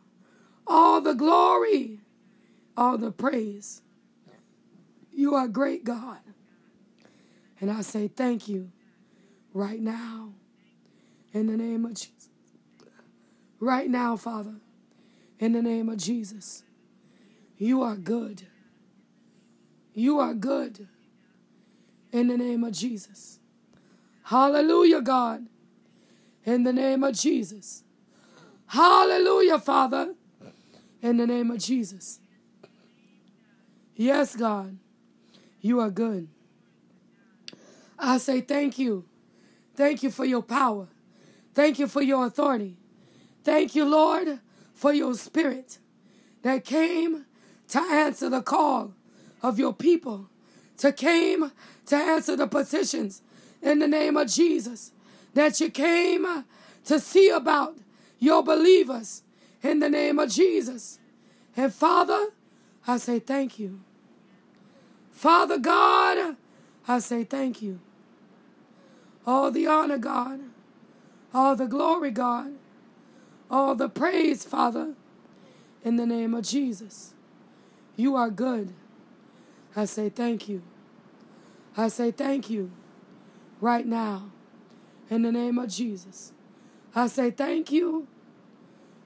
all 0.67 1.01
the 1.01 1.15
glory, 1.15 2.01
all 2.77 2.99
the 2.99 3.11
praise. 3.11 3.83
You 5.13 5.35
are 5.35 5.49
great, 5.49 5.85
God. 5.85 6.19
And 7.61 7.71
I 7.71 7.81
say 7.81 8.09
thank 8.09 8.49
you 8.49 8.71
right 9.53 9.81
now. 9.81 10.33
In 11.33 11.47
the 11.47 11.57
name 11.57 11.85
of 11.85 11.95
Jesus. 11.95 12.29
Right 13.61 13.89
now, 13.89 14.17
Father, 14.17 14.55
in 15.41 15.53
the 15.53 15.63
name 15.63 15.89
of 15.89 15.97
Jesus, 15.97 16.63
you 17.57 17.83
are 17.83 17.97
good. 17.97 18.43
You 19.95 20.21
are 20.21 20.35
good. 20.35 20.87
In 22.13 22.29
the 22.29 22.37
name 22.37 22.63
of 22.63 22.73
Jesus. 22.73 23.39
Hallelujah, 24.25 25.01
God. 25.01 25.47
In 26.45 26.65
the 26.65 26.73
name 26.73 27.03
of 27.03 27.15
Jesus. 27.15 27.83
Hallelujah, 28.67 29.59
Father. 29.59 30.15
In 31.01 31.17
the 31.17 31.27
name 31.27 31.51
of 31.51 31.59
Jesus. 31.59 32.21
Yes, 33.97 34.37
God. 34.37 34.79
You 35.61 35.81
are 35.81 35.91
good. 35.91 36.29
I 37.99 38.19
say 38.19 38.43
thank 38.43 38.79
you. 38.79 39.07
Thank 39.75 40.03
you 40.03 40.11
for 40.11 40.25
your 40.25 40.43
power. 40.43 40.89
Thank 41.55 41.79
you 41.79 41.87
for 41.87 42.03
your 42.03 42.27
authority. 42.27 42.77
Thank 43.43 43.75
you, 43.75 43.85
Lord, 43.87 44.39
for 44.81 44.95
your 44.95 45.13
spirit 45.13 45.79
that 46.41 46.65
came 46.65 47.27
to 47.69 47.79
answer 47.79 48.31
the 48.31 48.41
call 48.41 48.95
of 49.43 49.59
your 49.59 49.75
people, 49.75 50.31
to 50.79 50.91
came 50.91 51.53
to 51.85 51.97
answer 51.97 52.35
the 52.35 52.47
petitions 52.47 53.21
in 53.61 53.79
the 53.79 53.87
name 53.87 54.17
of 54.17 54.27
Jesus, 54.29 54.93
that 55.35 55.61
you 55.61 55.69
came 55.69 56.47
to 56.87 56.99
see 56.99 57.29
about 57.29 57.77
your 58.19 58.43
believers 58.43 59.23
in 59.63 59.81
the 59.81 59.91
name 59.91 60.19
of 60.19 60.31
Jesus. 60.31 60.99
And 61.55 61.75
Father, 61.75 62.29
I 62.87 62.97
say 62.97 63.19
thank 63.19 63.59
you. 63.59 63.81
Father 65.13 65.59
God, 65.59 66.37
I 66.89 67.01
say 67.01 67.25
thank 67.25 67.61
you. 67.61 67.81
All 69.27 69.51
the 69.51 69.67
honor, 69.67 69.99
God. 69.99 70.41
All 71.35 71.55
the 71.55 71.67
glory, 71.67 72.13
God. 72.13 72.55
All 73.51 73.75
the 73.75 73.89
praise, 73.89 74.45
Father. 74.45 74.95
In 75.83 75.97
the 75.97 76.07
name 76.07 76.35
of 76.35 76.45
Jesus. 76.45 77.15
You 77.97 78.15
are 78.17 78.31
good. 78.31 78.73
I 79.75 79.85
say 79.85 80.09
thank 80.09 80.49
you. 80.49 80.63
I 81.77 81.89
say 81.89 82.11
thank 82.11 82.51
you 82.51 82.71
right 83.61 83.87
now. 83.87 84.31
In 85.09 85.23
the 85.23 85.33
name 85.33 85.59
of 85.59 85.69
Jesus. 85.71 86.33
I 86.95 87.07
say 87.07 87.31
thank 87.31 87.71
you 87.71 88.07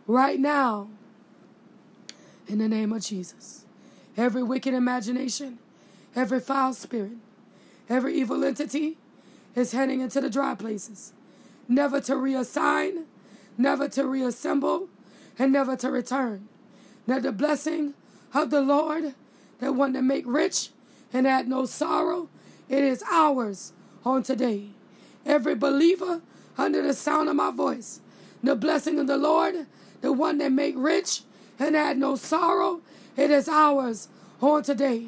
right 0.07 0.39
now. 0.39 0.89
In 2.47 2.59
the 2.59 2.69
name 2.69 2.93
of 2.93 3.03
Jesus. 3.03 3.65
Every 4.17 4.43
wicked 4.43 4.75
imagination, 4.75 5.59
every 6.15 6.41
foul 6.41 6.73
spirit, 6.73 7.17
every 7.89 8.15
evil 8.15 8.45
entity 8.45 8.99
is 9.55 9.73
heading 9.73 10.01
into 10.01 10.21
the 10.21 10.31
dry 10.31 10.55
places, 10.55 11.13
never 11.69 12.01
to 12.03 12.15
reassign, 12.15 13.05
never 13.57 13.89
to 13.89 14.07
reassemble, 14.07 14.89
and 15.39 15.53
never 15.53 15.77
to 15.77 15.91
return. 15.91 16.49
That 17.07 17.23
the 17.23 17.33
blessing 17.33 17.95
of 18.33 18.51
the 18.51 18.61
Lord, 18.61 19.15
that 19.61 19.75
one 19.75 19.93
that 19.93 20.03
make 20.03 20.25
rich 20.27 20.71
and 21.13 21.27
add 21.27 21.49
no 21.49 21.65
sorrow, 21.65 22.29
it 22.69 22.83
is 22.83 23.03
ours 23.11 23.73
on 24.05 24.23
today. 24.23 24.69
Every 25.27 25.55
believer 25.55 26.21
under 26.57 26.83
the 26.83 26.95
sound 26.95 27.29
of 27.29 27.37
my 27.37 27.51
voice, 27.51 28.01
the 28.43 28.57
blessing 28.57 28.99
of 28.99 29.07
the 29.07 29.17
Lord, 29.17 29.67
the 30.01 30.13
one 30.13 30.39
that 30.39 30.53
make 30.53 30.75
rich 30.77 31.23
and 31.59 31.77
add 31.77 31.99
no 31.99 32.17
sorrow, 32.17 32.81
it 33.17 33.31
is 33.31 33.49
ours 33.49 34.09
on 34.41 34.63
today. 34.63 35.07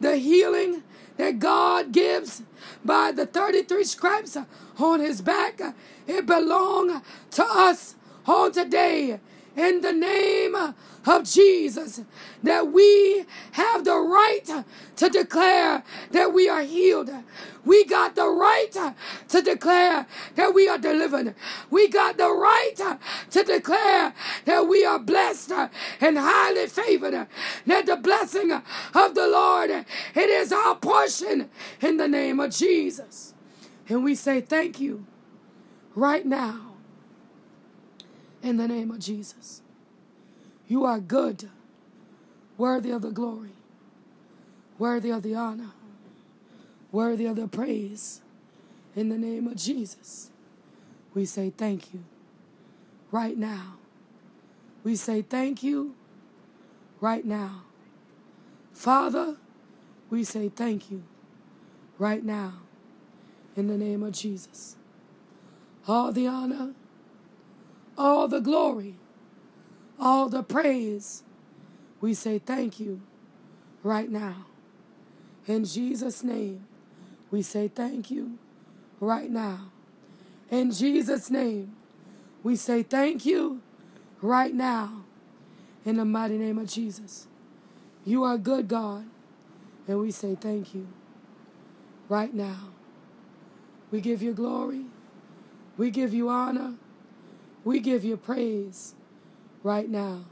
The 0.00 0.16
healing 0.16 0.82
that 1.16 1.38
God 1.38 1.92
gives 1.92 2.42
by 2.84 3.12
the 3.12 3.26
33 3.26 3.84
stripes 3.84 4.36
on 4.78 5.00
his 5.00 5.20
back, 5.22 5.60
it 6.06 6.26
belong 6.26 7.02
to 7.32 7.44
us 7.44 7.94
on 8.26 8.52
today 8.52 9.20
in 9.56 9.80
the 9.80 9.92
name 9.92 10.54
of 11.06 11.24
Jesus 11.24 12.00
that 12.42 12.72
we 12.72 13.24
have 13.52 13.84
the 13.84 13.96
right 13.96 14.64
to 14.96 15.08
declare 15.08 15.82
that 16.10 16.32
we 16.32 16.48
are 16.48 16.62
healed. 16.62 17.10
We 17.64 17.84
got 17.84 18.14
the 18.14 18.28
right 18.28 18.94
to 19.28 19.42
declare 19.42 20.06
that 20.34 20.54
we 20.54 20.68
are 20.68 20.78
delivered. 20.78 21.34
We 21.70 21.88
got 21.88 22.18
the 22.18 22.30
right 22.30 22.98
to 23.30 23.42
declare 23.42 24.14
that 24.44 24.68
we 24.68 24.84
are 24.84 24.98
blessed 24.98 25.52
and 26.00 26.18
highly 26.18 26.66
favored. 26.66 27.26
That 27.66 27.86
the 27.86 27.96
blessing 27.96 28.52
of 28.52 29.14
the 29.14 29.26
Lord, 29.26 29.70
it 29.70 29.86
is 30.16 30.52
our 30.52 30.74
portion 30.76 31.50
in 31.80 31.96
the 31.96 32.08
name 32.08 32.40
of 32.40 32.50
Jesus. 32.50 33.34
And 33.88 34.04
we 34.04 34.14
say 34.14 34.40
thank 34.40 34.80
you 34.80 35.06
right 35.94 36.26
now 36.26 36.73
in 38.44 38.58
the 38.58 38.68
name 38.68 38.90
of 38.90 38.98
Jesus. 38.98 39.62
You 40.68 40.84
are 40.84 41.00
good, 41.00 41.48
worthy 42.58 42.90
of 42.90 43.00
the 43.00 43.10
glory, 43.10 43.54
worthy 44.78 45.10
of 45.10 45.22
the 45.22 45.34
honor, 45.34 45.70
worthy 46.92 47.24
of 47.24 47.36
the 47.36 47.48
praise. 47.48 48.20
In 48.94 49.08
the 49.08 49.18
name 49.18 49.48
of 49.48 49.56
Jesus, 49.56 50.30
we 51.14 51.24
say 51.24 51.50
thank 51.50 51.92
you 51.92 52.04
right 53.10 53.36
now. 53.36 53.76
We 54.84 54.94
say 54.94 55.22
thank 55.22 55.62
you 55.62 55.94
right 57.00 57.24
now. 57.24 57.62
Father, 58.74 59.36
we 60.10 60.22
say 60.22 60.50
thank 60.50 60.90
you 60.90 61.02
right 61.98 62.22
now 62.22 62.54
in 63.56 63.68
the 63.68 63.78
name 63.78 64.02
of 64.02 64.12
Jesus. 64.12 64.76
All 65.88 66.12
the 66.12 66.26
honor 66.26 66.74
all 67.96 68.28
the 68.28 68.40
glory, 68.40 68.96
all 69.98 70.28
the 70.28 70.42
praise. 70.42 71.22
We 72.00 72.14
say 72.14 72.38
thank 72.38 72.80
you 72.80 73.00
right 73.82 74.10
now. 74.10 74.46
In 75.46 75.64
Jesus' 75.64 76.22
name, 76.22 76.66
we 77.30 77.42
say 77.42 77.68
thank 77.68 78.10
you 78.10 78.38
right 79.00 79.30
now. 79.30 79.70
In 80.50 80.70
Jesus' 80.70 81.30
name, 81.30 81.74
we 82.42 82.56
say 82.56 82.82
thank 82.82 83.24
you 83.24 83.60
right 84.20 84.54
now. 84.54 85.04
In 85.84 85.96
the 85.96 86.04
mighty 86.04 86.38
name 86.38 86.58
of 86.58 86.68
Jesus. 86.68 87.26
You 88.04 88.22
are 88.24 88.38
good, 88.38 88.68
God, 88.68 89.04
and 89.88 90.00
we 90.00 90.10
say 90.10 90.34
thank 90.34 90.74
you 90.74 90.88
right 92.08 92.32
now. 92.32 92.68
We 93.90 94.00
give 94.00 94.22
you 94.22 94.32
glory. 94.32 94.84
We 95.76 95.90
give 95.90 96.12
you 96.12 96.28
honor. 96.28 96.74
We 97.64 97.80
give 97.80 98.04
you 98.04 98.16
praise 98.16 98.94
right 99.62 99.88
now 99.88 100.24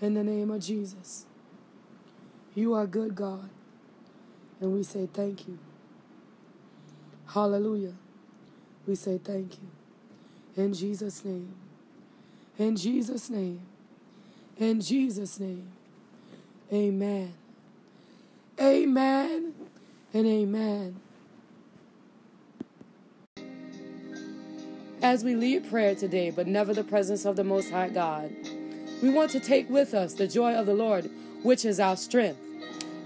in 0.00 0.14
the 0.14 0.24
name 0.24 0.50
of 0.50 0.60
Jesus. 0.60 1.26
You 2.54 2.74
are 2.74 2.86
good, 2.86 3.14
God, 3.14 3.48
and 4.60 4.72
we 4.72 4.82
say 4.82 5.08
thank 5.12 5.46
you. 5.46 5.58
Hallelujah. 7.28 7.94
We 8.86 8.96
say 8.96 9.18
thank 9.18 9.54
you. 9.54 9.68
In 10.56 10.74
Jesus' 10.74 11.24
name. 11.24 11.54
In 12.58 12.74
Jesus' 12.76 13.30
name. 13.30 13.60
In 14.56 14.80
Jesus' 14.80 15.38
name. 15.38 15.68
Amen. 16.72 17.32
Amen 18.60 19.54
and 20.12 20.26
amen. 20.26 21.00
As 25.10 25.24
we 25.24 25.34
lead 25.34 25.68
prayer 25.68 25.96
today, 25.96 26.30
but 26.30 26.46
never 26.46 26.72
the 26.72 26.84
presence 26.84 27.24
of 27.24 27.34
the 27.34 27.42
Most 27.42 27.72
High 27.72 27.88
God, 27.88 28.30
we 29.02 29.10
want 29.10 29.32
to 29.32 29.40
take 29.40 29.68
with 29.68 29.92
us 29.92 30.14
the 30.14 30.28
joy 30.28 30.54
of 30.54 30.66
the 30.66 30.74
Lord, 30.74 31.10
which 31.42 31.64
is 31.64 31.80
our 31.80 31.96
strength, 31.96 32.38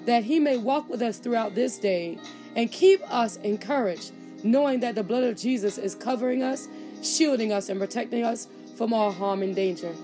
that 0.04 0.22
He 0.24 0.38
may 0.38 0.58
walk 0.58 0.86
with 0.90 1.00
us 1.00 1.16
throughout 1.16 1.54
this 1.54 1.78
day 1.78 2.18
and 2.56 2.70
keep 2.70 3.00
us 3.10 3.36
encouraged, 3.38 4.12
knowing 4.42 4.80
that 4.80 4.96
the 4.96 5.02
blood 5.02 5.24
of 5.24 5.38
Jesus 5.38 5.78
is 5.78 5.94
covering 5.94 6.42
us, 6.42 6.68
shielding 7.02 7.54
us, 7.54 7.70
and 7.70 7.80
protecting 7.80 8.22
us 8.22 8.48
from 8.76 8.92
all 8.92 9.10
harm 9.10 9.40
and 9.40 9.56
danger. 9.56 9.94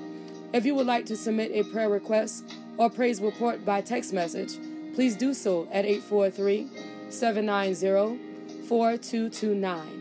If 0.54 0.64
you 0.64 0.74
would 0.76 0.86
like 0.86 1.04
to 1.04 1.16
submit 1.18 1.52
a 1.52 1.70
prayer 1.70 1.90
request 1.90 2.50
or 2.78 2.88
praise 2.88 3.20
report 3.20 3.66
by 3.66 3.82
text 3.82 4.14
message, 4.14 4.54
please 4.94 5.16
do 5.16 5.34
so 5.34 5.68
at 5.70 5.84
843 5.84 6.66
790 7.10 8.18
4229. 8.66 9.99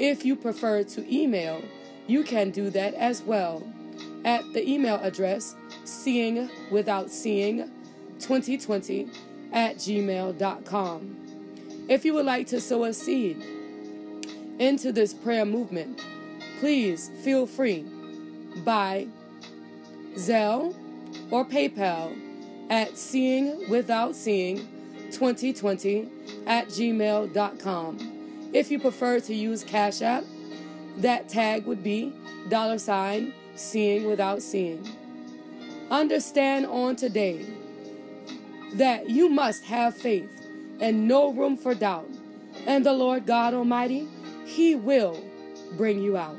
If 0.00 0.24
you 0.24 0.34
prefer 0.34 0.82
to 0.82 1.14
email, 1.14 1.62
you 2.06 2.24
can 2.24 2.50
do 2.50 2.70
that 2.70 2.94
as 2.94 3.22
well 3.22 3.62
at 4.24 4.42
the 4.54 4.66
email 4.66 4.96
address 4.96 5.54
seeing 5.84 6.48
without 6.70 7.10
seeing 7.10 7.70
2020 8.18 9.10
at 9.52 9.76
gmail.com. 9.76 11.16
If 11.86 12.06
you 12.06 12.14
would 12.14 12.24
like 12.24 12.46
to 12.46 12.62
sow 12.62 12.84
a 12.84 12.94
seed 12.94 13.44
into 14.58 14.90
this 14.90 15.12
prayer 15.12 15.44
movement, 15.44 16.02
please 16.60 17.10
feel 17.22 17.46
free 17.46 17.84
by 18.64 19.06
Zelle 20.14 20.74
or 21.30 21.44
PayPal 21.44 22.16
at 22.70 22.96
seeing 22.96 23.68
without 23.68 24.16
seeing 24.16 24.66
2020 25.10 26.08
at 26.46 26.68
gmail.com. 26.68 28.09
If 28.52 28.70
you 28.70 28.78
prefer 28.78 29.20
to 29.20 29.34
use 29.34 29.64
Cash 29.64 30.02
App, 30.02 30.24
That 30.98 31.28
tag 31.28 31.66
would 31.66 31.82
be 31.82 32.12
dollar 32.48 32.78
sign 32.78 33.32
seeing 33.54 34.04
without 34.06 34.42
seeing. 34.42 34.86
Understand 35.90 36.66
on 36.66 36.96
today 36.96 37.46
that 38.74 39.08
you 39.08 39.28
must 39.28 39.64
have 39.64 39.96
faith 39.96 40.30
and 40.80 41.08
no 41.08 41.32
room 41.32 41.56
for 41.56 41.74
doubt. 41.74 42.08
And 42.66 42.84
the 42.84 42.92
Lord 42.92 43.26
God 43.26 43.54
Almighty, 43.54 44.08
He 44.44 44.74
will 44.74 45.22
bring 45.76 46.02
you 46.02 46.16
out. 46.16 46.36